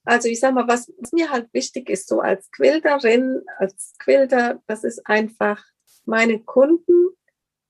Also 0.04 0.28
ich 0.28 0.40
sage 0.40 0.56
mal, 0.56 0.68
was, 0.68 0.92
was 0.98 1.12
mir 1.12 1.30
halt 1.30 1.54
wichtig 1.54 1.90
ist, 1.90 2.08
so 2.08 2.22
als 2.22 2.50
Quilterin, 2.52 3.42
als 3.58 3.94
Quilter, 4.00 4.62
das 4.68 4.84
ist 4.84 5.06
einfach 5.06 5.64
meine 6.06 6.40
Kunden 6.40 7.16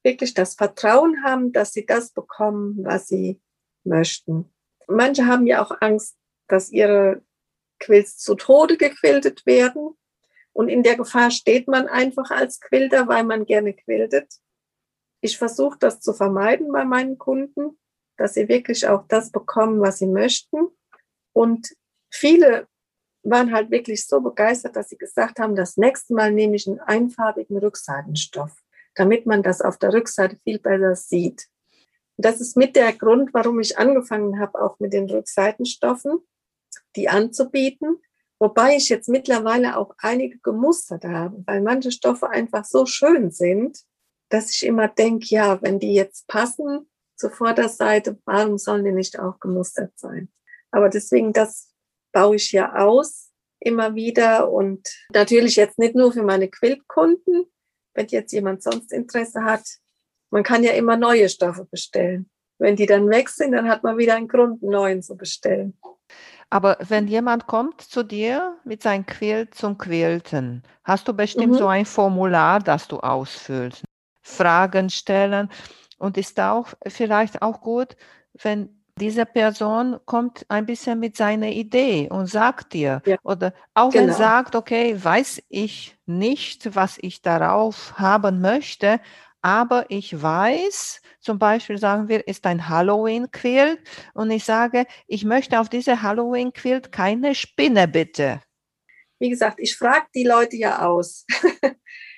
wirklich 0.03 0.33
das 0.33 0.55
Vertrauen 0.55 1.23
haben, 1.23 1.51
dass 1.51 1.73
sie 1.73 1.85
das 1.85 2.11
bekommen, 2.11 2.83
was 2.83 3.07
sie 3.07 3.41
möchten. 3.83 4.51
Manche 4.87 5.27
haben 5.27 5.45
ja 5.45 5.63
auch 5.63 5.71
Angst, 5.81 6.17
dass 6.51 6.71
ihre 6.71 7.21
Quills 7.79 8.17
zu 8.17 8.35
Tode 8.35 8.77
gequiltet 8.77 9.45
werden. 9.45 9.97
Und 10.53 10.69
in 10.69 10.83
der 10.83 10.97
Gefahr 10.97 11.31
steht 11.31 11.67
man 11.67 11.87
einfach 11.87 12.29
als 12.31 12.59
Quilter, 12.59 13.07
weil 13.07 13.23
man 13.23 13.45
gerne 13.45 13.73
quiltet. 13.73 14.33
Ich 15.21 15.37
versuche 15.37 15.77
das 15.79 15.99
zu 15.99 16.13
vermeiden 16.13 16.71
bei 16.71 16.83
meinen 16.83 17.17
Kunden, 17.17 17.79
dass 18.17 18.33
sie 18.33 18.47
wirklich 18.49 18.87
auch 18.87 19.05
das 19.07 19.31
bekommen, 19.31 19.79
was 19.81 19.99
sie 19.99 20.07
möchten. 20.07 20.67
Und 21.33 21.73
viele 22.09 22.67
waren 23.23 23.53
halt 23.53 23.71
wirklich 23.71 24.07
so 24.07 24.19
begeistert, 24.19 24.75
dass 24.75 24.89
sie 24.89 24.97
gesagt 24.97 25.39
haben, 25.39 25.55
das 25.55 25.77
nächste 25.77 26.13
Mal 26.13 26.31
nehme 26.31 26.55
ich 26.55 26.67
einen 26.67 26.79
einfarbigen 26.79 27.57
Rückseitenstoff, 27.57 28.51
damit 28.95 29.25
man 29.25 29.43
das 29.43 29.61
auf 29.61 29.77
der 29.77 29.93
Rückseite 29.93 30.37
viel 30.43 30.59
besser 30.59 30.95
sieht. 30.95 31.47
Und 32.17 32.25
das 32.25 32.41
ist 32.41 32.57
mit 32.57 32.75
der 32.75 32.93
Grund, 32.93 33.33
warum 33.33 33.59
ich 33.59 33.77
angefangen 33.77 34.39
habe, 34.39 34.61
auch 34.61 34.79
mit 34.79 34.93
den 34.93 35.09
Rückseitenstoffen, 35.09 36.19
die 36.95 37.09
anzubieten. 37.09 37.97
Wobei 38.39 38.75
ich 38.75 38.89
jetzt 38.89 39.07
mittlerweile 39.07 39.77
auch 39.77 39.93
einige 39.99 40.39
gemustert 40.39 41.05
habe, 41.05 41.43
weil 41.45 41.61
manche 41.61 41.91
Stoffe 41.91 42.29
einfach 42.29 42.65
so 42.65 42.85
schön 42.85 43.31
sind, 43.31 43.79
dass 44.29 44.51
ich 44.51 44.65
immer 44.65 44.87
denke, 44.87 45.27
ja, 45.29 45.61
wenn 45.61 45.79
die 45.79 45.93
jetzt 45.93 46.27
passen 46.27 46.89
zur 47.15 47.31
Vorderseite, 47.31 48.17
warum 48.25 48.57
sollen 48.57 48.85
die 48.85 48.91
nicht 48.91 49.19
auch 49.19 49.39
gemustert 49.39 49.91
sein? 49.99 50.29
Aber 50.71 50.89
deswegen, 50.89 51.33
das 51.33 51.71
baue 52.11 52.37
ich 52.37 52.51
ja 52.51 52.75
aus 52.75 53.31
immer 53.59 53.93
wieder 53.93 54.51
und 54.51 54.87
natürlich 55.13 55.55
jetzt 55.55 55.77
nicht 55.77 55.95
nur 55.95 56.11
für 56.11 56.23
meine 56.23 56.49
Quiltkunden, 56.49 57.45
wenn 57.93 58.07
jetzt 58.07 58.31
jemand 58.31 58.63
sonst 58.63 58.91
Interesse 58.91 59.43
hat. 59.43 59.63
Man 60.31 60.43
kann 60.43 60.63
ja 60.63 60.71
immer 60.71 60.97
neue 60.97 61.29
Stoffe 61.29 61.65
bestellen. 61.69 62.29
Wenn 62.57 62.75
die 62.75 62.85
dann 62.85 63.09
weg 63.09 63.29
sind, 63.29 63.51
dann 63.51 63.69
hat 63.69 63.83
man 63.83 63.97
wieder 63.97 64.15
einen 64.15 64.27
Grund, 64.27 64.63
einen 64.63 64.71
neuen 64.71 65.01
zu 65.03 65.15
bestellen. 65.15 65.77
Aber 66.51 66.77
wenn 66.81 67.07
jemand 67.07 67.47
kommt 67.47 67.79
zu 67.81 68.03
dir 68.03 68.57
mit 68.65 68.83
seinem 68.83 69.05
Quilt 69.05 69.55
zum 69.55 69.77
Quilten, 69.77 70.63
hast 70.83 71.07
du 71.07 71.13
bestimmt 71.13 71.53
mhm. 71.53 71.57
so 71.57 71.67
ein 71.67 71.85
Formular, 71.85 72.59
das 72.59 72.89
du 72.89 72.99
ausfüllst, 72.99 73.85
Fragen 74.21 74.89
stellen 74.89 75.49
und 75.97 76.17
ist 76.17 76.39
auch 76.39 76.67
vielleicht 76.85 77.41
auch 77.41 77.61
gut, 77.61 77.95
wenn 78.43 78.81
diese 78.99 79.25
Person 79.25 79.97
kommt 80.05 80.45
ein 80.49 80.65
bisschen 80.65 80.99
mit 80.99 81.15
seiner 81.15 81.47
Idee 81.47 82.09
und 82.11 82.27
sagt 82.27 82.73
dir, 82.73 83.01
Ja. 83.05 83.15
oder 83.23 83.53
auch 83.73 83.91
Genau. 83.91 84.07
wenn 84.07 84.13
sagt, 84.13 84.53
okay, 84.55 85.01
weiß 85.01 85.41
ich 85.47 85.97
nicht, 86.05 86.75
was 86.75 86.97
ich 87.01 87.21
darauf 87.21 87.97
haben 87.97 88.41
möchte, 88.41 88.99
aber 89.41 89.85
ich 89.89 90.21
weiß, 90.21 91.01
zum 91.19 91.39
Beispiel 91.39 91.77
sagen 91.77 92.07
wir, 92.07 92.27
ist 92.27 92.45
ein 92.45 92.69
Halloween-Quilt 92.69 93.79
und 94.13 94.31
ich 94.31 94.43
sage, 94.43 94.85
ich 95.07 95.25
möchte 95.25 95.59
auf 95.59 95.69
diese 95.69 96.01
Halloween-Quilt 96.01 96.91
keine 96.91 97.35
Spinne 97.35 97.87
bitte. 97.87 98.41
Wie 99.19 99.29
gesagt, 99.29 99.59
ich 99.59 99.75
frage 99.75 100.07
die 100.15 100.23
Leute 100.23 100.57
ja 100.57 100.85
aus. 100.87 101.25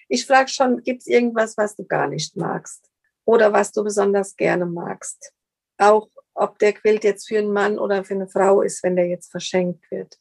ich 0.07 0.25
frage 0.25 0.49
schon, 0.49 0.83
gibt 0.83 1.01
es 1.01 1.07
irgendwas, 1.07 1.57
was 1.57 1.75
du 1.75 1.85
gar 1.85 2.07
nicht 2.07 2.35
magst? 2.37 2.89
Oder 3.25 3.53
was 3.53 3.71
du 3.71 3.83
besonders 3.83 4.35
gerne 4.35 4.65
magst? 4.65 5.33
Auch 5.77 6.07
ob 6.33 6.59
der 6.59 6.73
Quilt 6.73 7.03
jetzt 7.03 7.27
für 7.27 7.37
einen 7.37 7.53
Mann 7.53 7.79
oder 7.79 8.03
für 8.03 8.15
eine 8.15 8.27
Frau 8.27 8.61
ist, 8.61 8.83
wenn 8.83 8.95
der 8.95 9.07
jetzt 9.07 9.31
verschenkt 9.31 9.89
wird. 9.91 10.17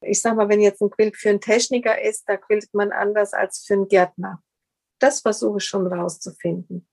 Ich 0.00 0.20
sag 0.20 0.36
mal, 0.36 0.48
wenn 0.48 0.60
jetzt 0.60 0.80
ein 0.80 0.90
Quilt 0.90 1.16
für 1.16 1.30
einen 1.30 1.40
Techniker 1.40 2.00
ist, 2.00 2.28
da 2.28 2.36
quiltet 2.36 2.74
man 2.74 2.92
anders 2.92 3.32
als 3.32 3.64
für 3.66 3.74
einen 3.74 3.88
Gärtner. 3.88 4.42
Das 4.98 5.20
versuche 5.20 5.58
ich 5.58 5.64
schon 5.64 5.86
rauszufinden. 5.86 6.88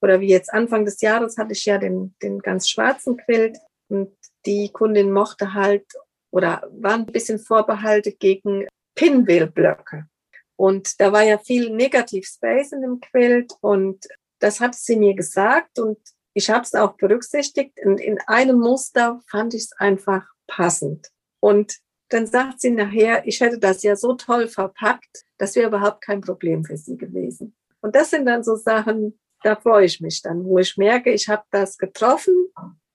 Oder 0.00 0.20
wie 0.20 0.28
jetzt 0.28 0.52
Anfang 0.52 0.84
des 0.84 1.00
Jahres 1.00 1.38
hatte 1.38 1.52
ich 1.52 1.64
ja 1.64 1.78
den, 1.78 2.14
den 2.22 2.40
ganz 2.40 2.68
schwarzen 2.68 3.16
Quilt 3.16 3.58
und 3.88 4.12
die 4.46 4.70
Kundin 4.72 5.12
mochte 5.12 5.54
halt 5.54 5.86
oder 6.30 6.68
war 6.72 6.94
ein 6.94 7.06
bisschen 7.06 7.38
vorbehalten 7.38 8.14
gegen 8.18 8.66
Pinwheel-Blöcke. 8.96 10.08
Und 10.56 11.00
da 11.00 11.12
war 11.12 11.22
ja 11.22 11.38
viel 11.38 11.70
Negativ 11.70 12.26
Space 12.26 12.72
in 12.72 12.82
dem 12.82 13.00
Quilt 13.00 13.52
und 13.60 14.06
das 14.40 14.60
hat 14.60 14.74
sie 14.74 14.96
mir 14.96 15.14
gesagt 15.14 15.78
und 15.78 15.98
ich 16.34 16.50
habe 16.50 16.62
es 16.62 16.74
auch 16.74 16.94
berücksichtigt. 16.94 17.78
Und 17.84 18.00
in 18.00 18.18
einem 18.26 18.58
Muster 18.58 19.20
fand 19.30 19.54
ich 19.54 19.64
es 19.64 19.72
einfach 19.78 20.24
passend. 20.46 21.08
Und 21.40 21.76
dann 22.12 22.26
sagt 22.26 22.60
sie 22.60 22.70
nachher, 22.70 23.26
ich 23.26 23.40
hätte 23.40 23.58
das 23.58 23.82
ja 23.82 23.96
so 23.96 24.14
toll 24.14 24.48
verpackt, 24.48 25.24
das 25.38 25.56
wäre 25.56 25.68
überhaupt 25.68 26.02
kein 26.02 26.20
Problem 26.20 26.64
für 26.64 26.76
sie 26.76 26.96
gewesen. 26.96 27.54
Und 27.80 27.96
das 27.96 28.10
sind 28.10 28.26
dann 28.26 28.44
so 28.44 28.56
Sachen, 28.56 29.18
da 29.42 29.56
freue 29.56 29.86
ich 29.86 30.00
mich 30.00 30.22
dann, 30.22 30.44
wo 30.44 30.58
ich 30.58 30.76
merke, 30.76 31.10
ich 31.10 31.28
habe 31.28 31.44
das 31.50 31.78
getroffen, 31.78 32.34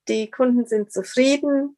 die 0.08 0.30
Kunden 0.30 0.66
sind 0.66 0.92
zufrieden, 0.92 1.76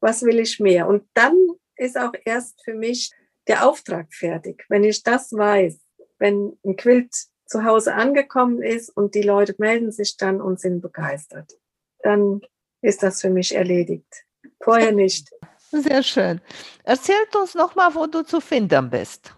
was 0.00 0.22
will 0.22 0.38
ich 0.38 0.60
mehr? 0.60 0.88
Und 0.88 1.08
dann 1.14 1.36
ist 1.76 1.98
auch 1.98 2.12
erst 2.24 2.62
für 2.64 2.74
mich 2.74 3.10
der 3.46 3.66
Auftrag 3.66 4.12
fertig. 4.12 4.64
Wenn 4.68 4.84
ich 4.84 5.02
das 5.02 5.32
weiß, 5.32 5.78
wenn 6.18 6.58
ein 6.64 6.76
Quilt 6.76 7.14
zu 7.46 7.64
Hause 7.64 7.94
angekommen 7.94 8.62
ist 8.62 8.90
und 8.90 9.14
die 9.14 9.22
Leute 9.22 9.54
melden 9.58 9.90
sich 9.90 10.16
dann 10.16 10.40
und 10.40 10.60
sind 10.60 10.80
begeistert, 10.80 11.58
dann 12.02 12.42
ist 12.82 13.02
das 13.02 13.20
für 13.20 13.30
mich 13.30 13.54
erledigt. 13.54 14.26
Vorher 14.62 14.92
nicht. 14.92 15.30
Sehr 15.70 16.02
schön. 16.02 16.40
Erzählt 16.82 17.36
uns 17.36 17.54
nochmal, 17.54 17.94
wo 17.94 18.06
du 18.06 18.22
zu 18.22 18.40
finden 18.40 18.90
bist. 18.90 19.32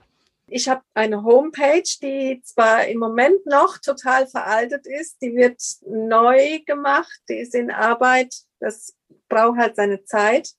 Ich 0.47 0.67
habe 0.69 0.83
eine 0.95 1.23
Homepage, 1.23 1.83
die 2.03 2.41
zwar 2.45 2.87
im 2.87 2.99
Moment 2.99 3.47
noch 3.47 3.79
total 3.79 4.27
veraltet 4.27 4.87
ist, 4.87 5.23
die 5.23 5.35
wird 5.35 5.63
neu 5.87 6.59
gemacht, 6.67 7.21
die 7.29 7.39
ist 7.39 7.55
in 7.55 7.71
Arbeit, 7.71 8.35
das 8.61 8.95
braucht 9.29 9.59
halt 9.59 9.77
seine 9.77 10.05
Zeit. 10.05 10.51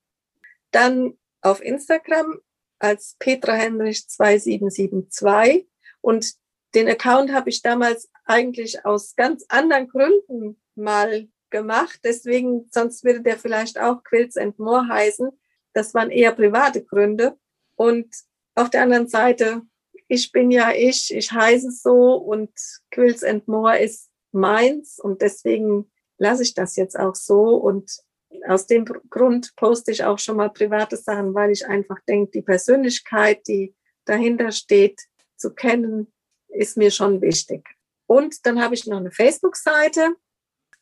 Dann 0.72 1.18
auf 1.42 1.62
Instagram 1.62 2.40
als 2.80 3.16
Petra 3.20 3.54
Henrich 3.54 4.10
2772 4.10 5.68
und 6.02 6.36
den 6.76 6.90
Account 6.90 7.32
habe 7.32 7.50
ich 7.50 7.62
damals 7.62 8.10
eigentlich 8.26 8.86
aus 8.86 9.16
ganz 9.16 9.46
anderen 9.50 9.88
Gründen 9.88 10.62
mal 10.76 11.28
gemacht. 11.50 12.02
Deswegen, 12.04 12.68
sonst 12.72 13.04
würde 13.04 13.22
der 13.22 13.38
vielleicht 13.38 13.80
auch 13.80 14.04
Quilts 14.04 14.38
and 14.38 14.60
More 14.60 14.88
heißen. 14.88 15.30
Das 15.74 15.94
waren 15.94 16.12
eher 16.12 16.34
private 16.34 16.84
Gründe. 16.84 17.38
Und 17.76 18.14
auf 18.56 18.70
der 18.70 18.84
anderen 18.84 19.08
Seite, 19.08 19.62
ich 20.08 20.32
bin 20.32 20.52
ja 20.52 20.72
ich, 20.74 21.14
ich 21.14 21.32
heiße 21.32 21.72
so 21.72 22.16
und 22.16 22.52
Quilts 22.92 23.24
and 23.24 23.48
More 23.48 23.80
ist 23.80 24.10
meins 24.32 25.00
und 25.00 25.22
deswegen 25.22 25.90
lasse 26.18 26.44
ich 26.44 26.54
das 26.54 26.76
jetzt 26.76 27.00
auch 27.00 27.16
so 27.16 27.56
und 27.56 28.00
aus 28.48 28.68
dem 28.68 28.86
Grund 28.86 29.56
poste 29.56 29.92
ich 29.92 30.04
auch 30.04 30.20
schon 30.20 30.38
mal 30.38 30.50
private 30.50 30.98
Sachen, 30.98 31.34
weil 31.34 31.52
ich 31.52 31.66
einfach 31.66 32.00
denke, 32.08 32.32
die 32.32 32.42
Persönlichkeit, 32.42 33.48
die 33.48 33.74
dahinter 34.04 34.52
steht, 34.52 35.02
zu 35.38 35.54
kennen, 35.54 36.14
ist 36.56 36.78
mir 36.78 36.92
schon 36.92 37.22
wichtig. 37.22 37.68
Und 38.08 38.46
dann 38.46 38.62
habe 38.62 38.76
ich 38.76 38.86
noch 38.86 38.98
eine 38.98 39.12
Facebook-Seite, 39.12 40.16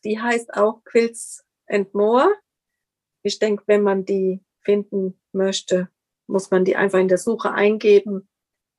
die 0.04 0.20
heißt 0.20 0.54
auch 0.54 0.82
Quilts 0.84 1.44
and 1.66 1.94
More. 1.94 2.28
Ich 3.22 3.38
denke, 3.38 3.64
wenn 3.66 3.82
man 3.82 4.04
die 4.04 4.44
finden 4.60 5.20
möchte, 5.32 5.88
muss 6.26 6.50
man 6.50 6.64
die 6.64 6.76
einfach 6.76 6.98
in 6.98 7.08
der 7.08 7.18
Suche 7.18 7.52
eingeben. 7.52 8.28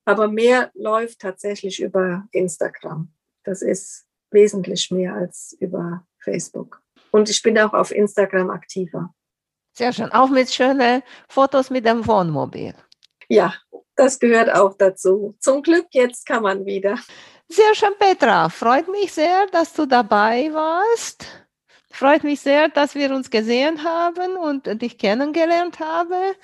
Aber 0.06 0.28
mehr 0.28 0.72
läuft 0.76 1.20
tatsächlich 1.20 1.82
über 1.82 2.28
Instagram. 2.32 3.12
Das 3.44 3.62
ist 3.62 4.06
wesentlich 4.32 4.92
mehr 4.92 5.16
als 5.16 5.56
über 5.60 6.06
Facebook. 6.20 6.82
Und 7.12 7.30
ich 7.30 7.42
bin 7.42 7.58
auch 7.58 7.74
auf 7.74 7.92
Instagram 7.92 8.50
aktiver. 8.50 9.14
Sehr 9.74 9.94
schön. 9.94 10.12
Auch 10.12 10.30
mit 10.30 10.54
schönen 10.54 11.02
Fotos 11.28 11.70
mit 11.70 11.86
dem 11.86 12.06
Wohnmobil. 12.08 12.74
Ja, 13.30 13.54
das 13.96 14.20
gehört 14.20 14.54
auch 14.54 14.76
dazu. 14.78 15.36
Zum 15.40 15.62
Glück, 15.62 15.88
jetzt 15.92 16.26
kann 16.26 16.44
man 16.44 16.66
wieder. 16.66 16.98
Sehr 17.48 17.76
schön, 17.76 17.94
Petra. 17.98 18.50
Freut 18.50 18.88
mich 18.88 19.14
sehr, 19.14 19.48
dass 19.48 19.74
du 19.74 19.86
dabei 19.86 20.50
warst. 20.52 21.26
Freut 21.92 22.24
mich 22.24 22.42
sehr, 22.42 22.68
dass 22.68 22.94
wir 22.94 23.12
uns 23.12 23.30
gesehen 23.30 23.84
haben 23.84 24.36
und 24.36 24.82
dich 24.82 24.98
kennengelernt 24.98 25.80
haben. 25.80 26.36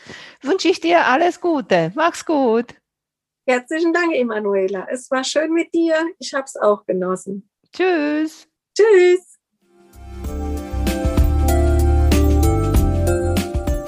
Wünsche 0.42 0.70
ich 0.70 0.80
dir 0.80 1.06
alles 1.06 1.42
Gute. 1.42 1.92
Mach's 1.96 2.26
gut. 2.26 2.74
Herzlichen 3.46 3.92
Dank, 3.92 4.14
Emanuela. 4.14 4.88
Es 4.90 5.12
war 5.12 5.24
schön 5.24 5.52
mit 5.52 5.74
dir. 5.74 6.06
Ich 6.20 6.34
habe 6.34 6.46
es 6.46 6.56
auch 6.56 6.86
genossen. 6.86 7.50
Tschüss. 7.74 8.48
Tschüss. 8.78 9.31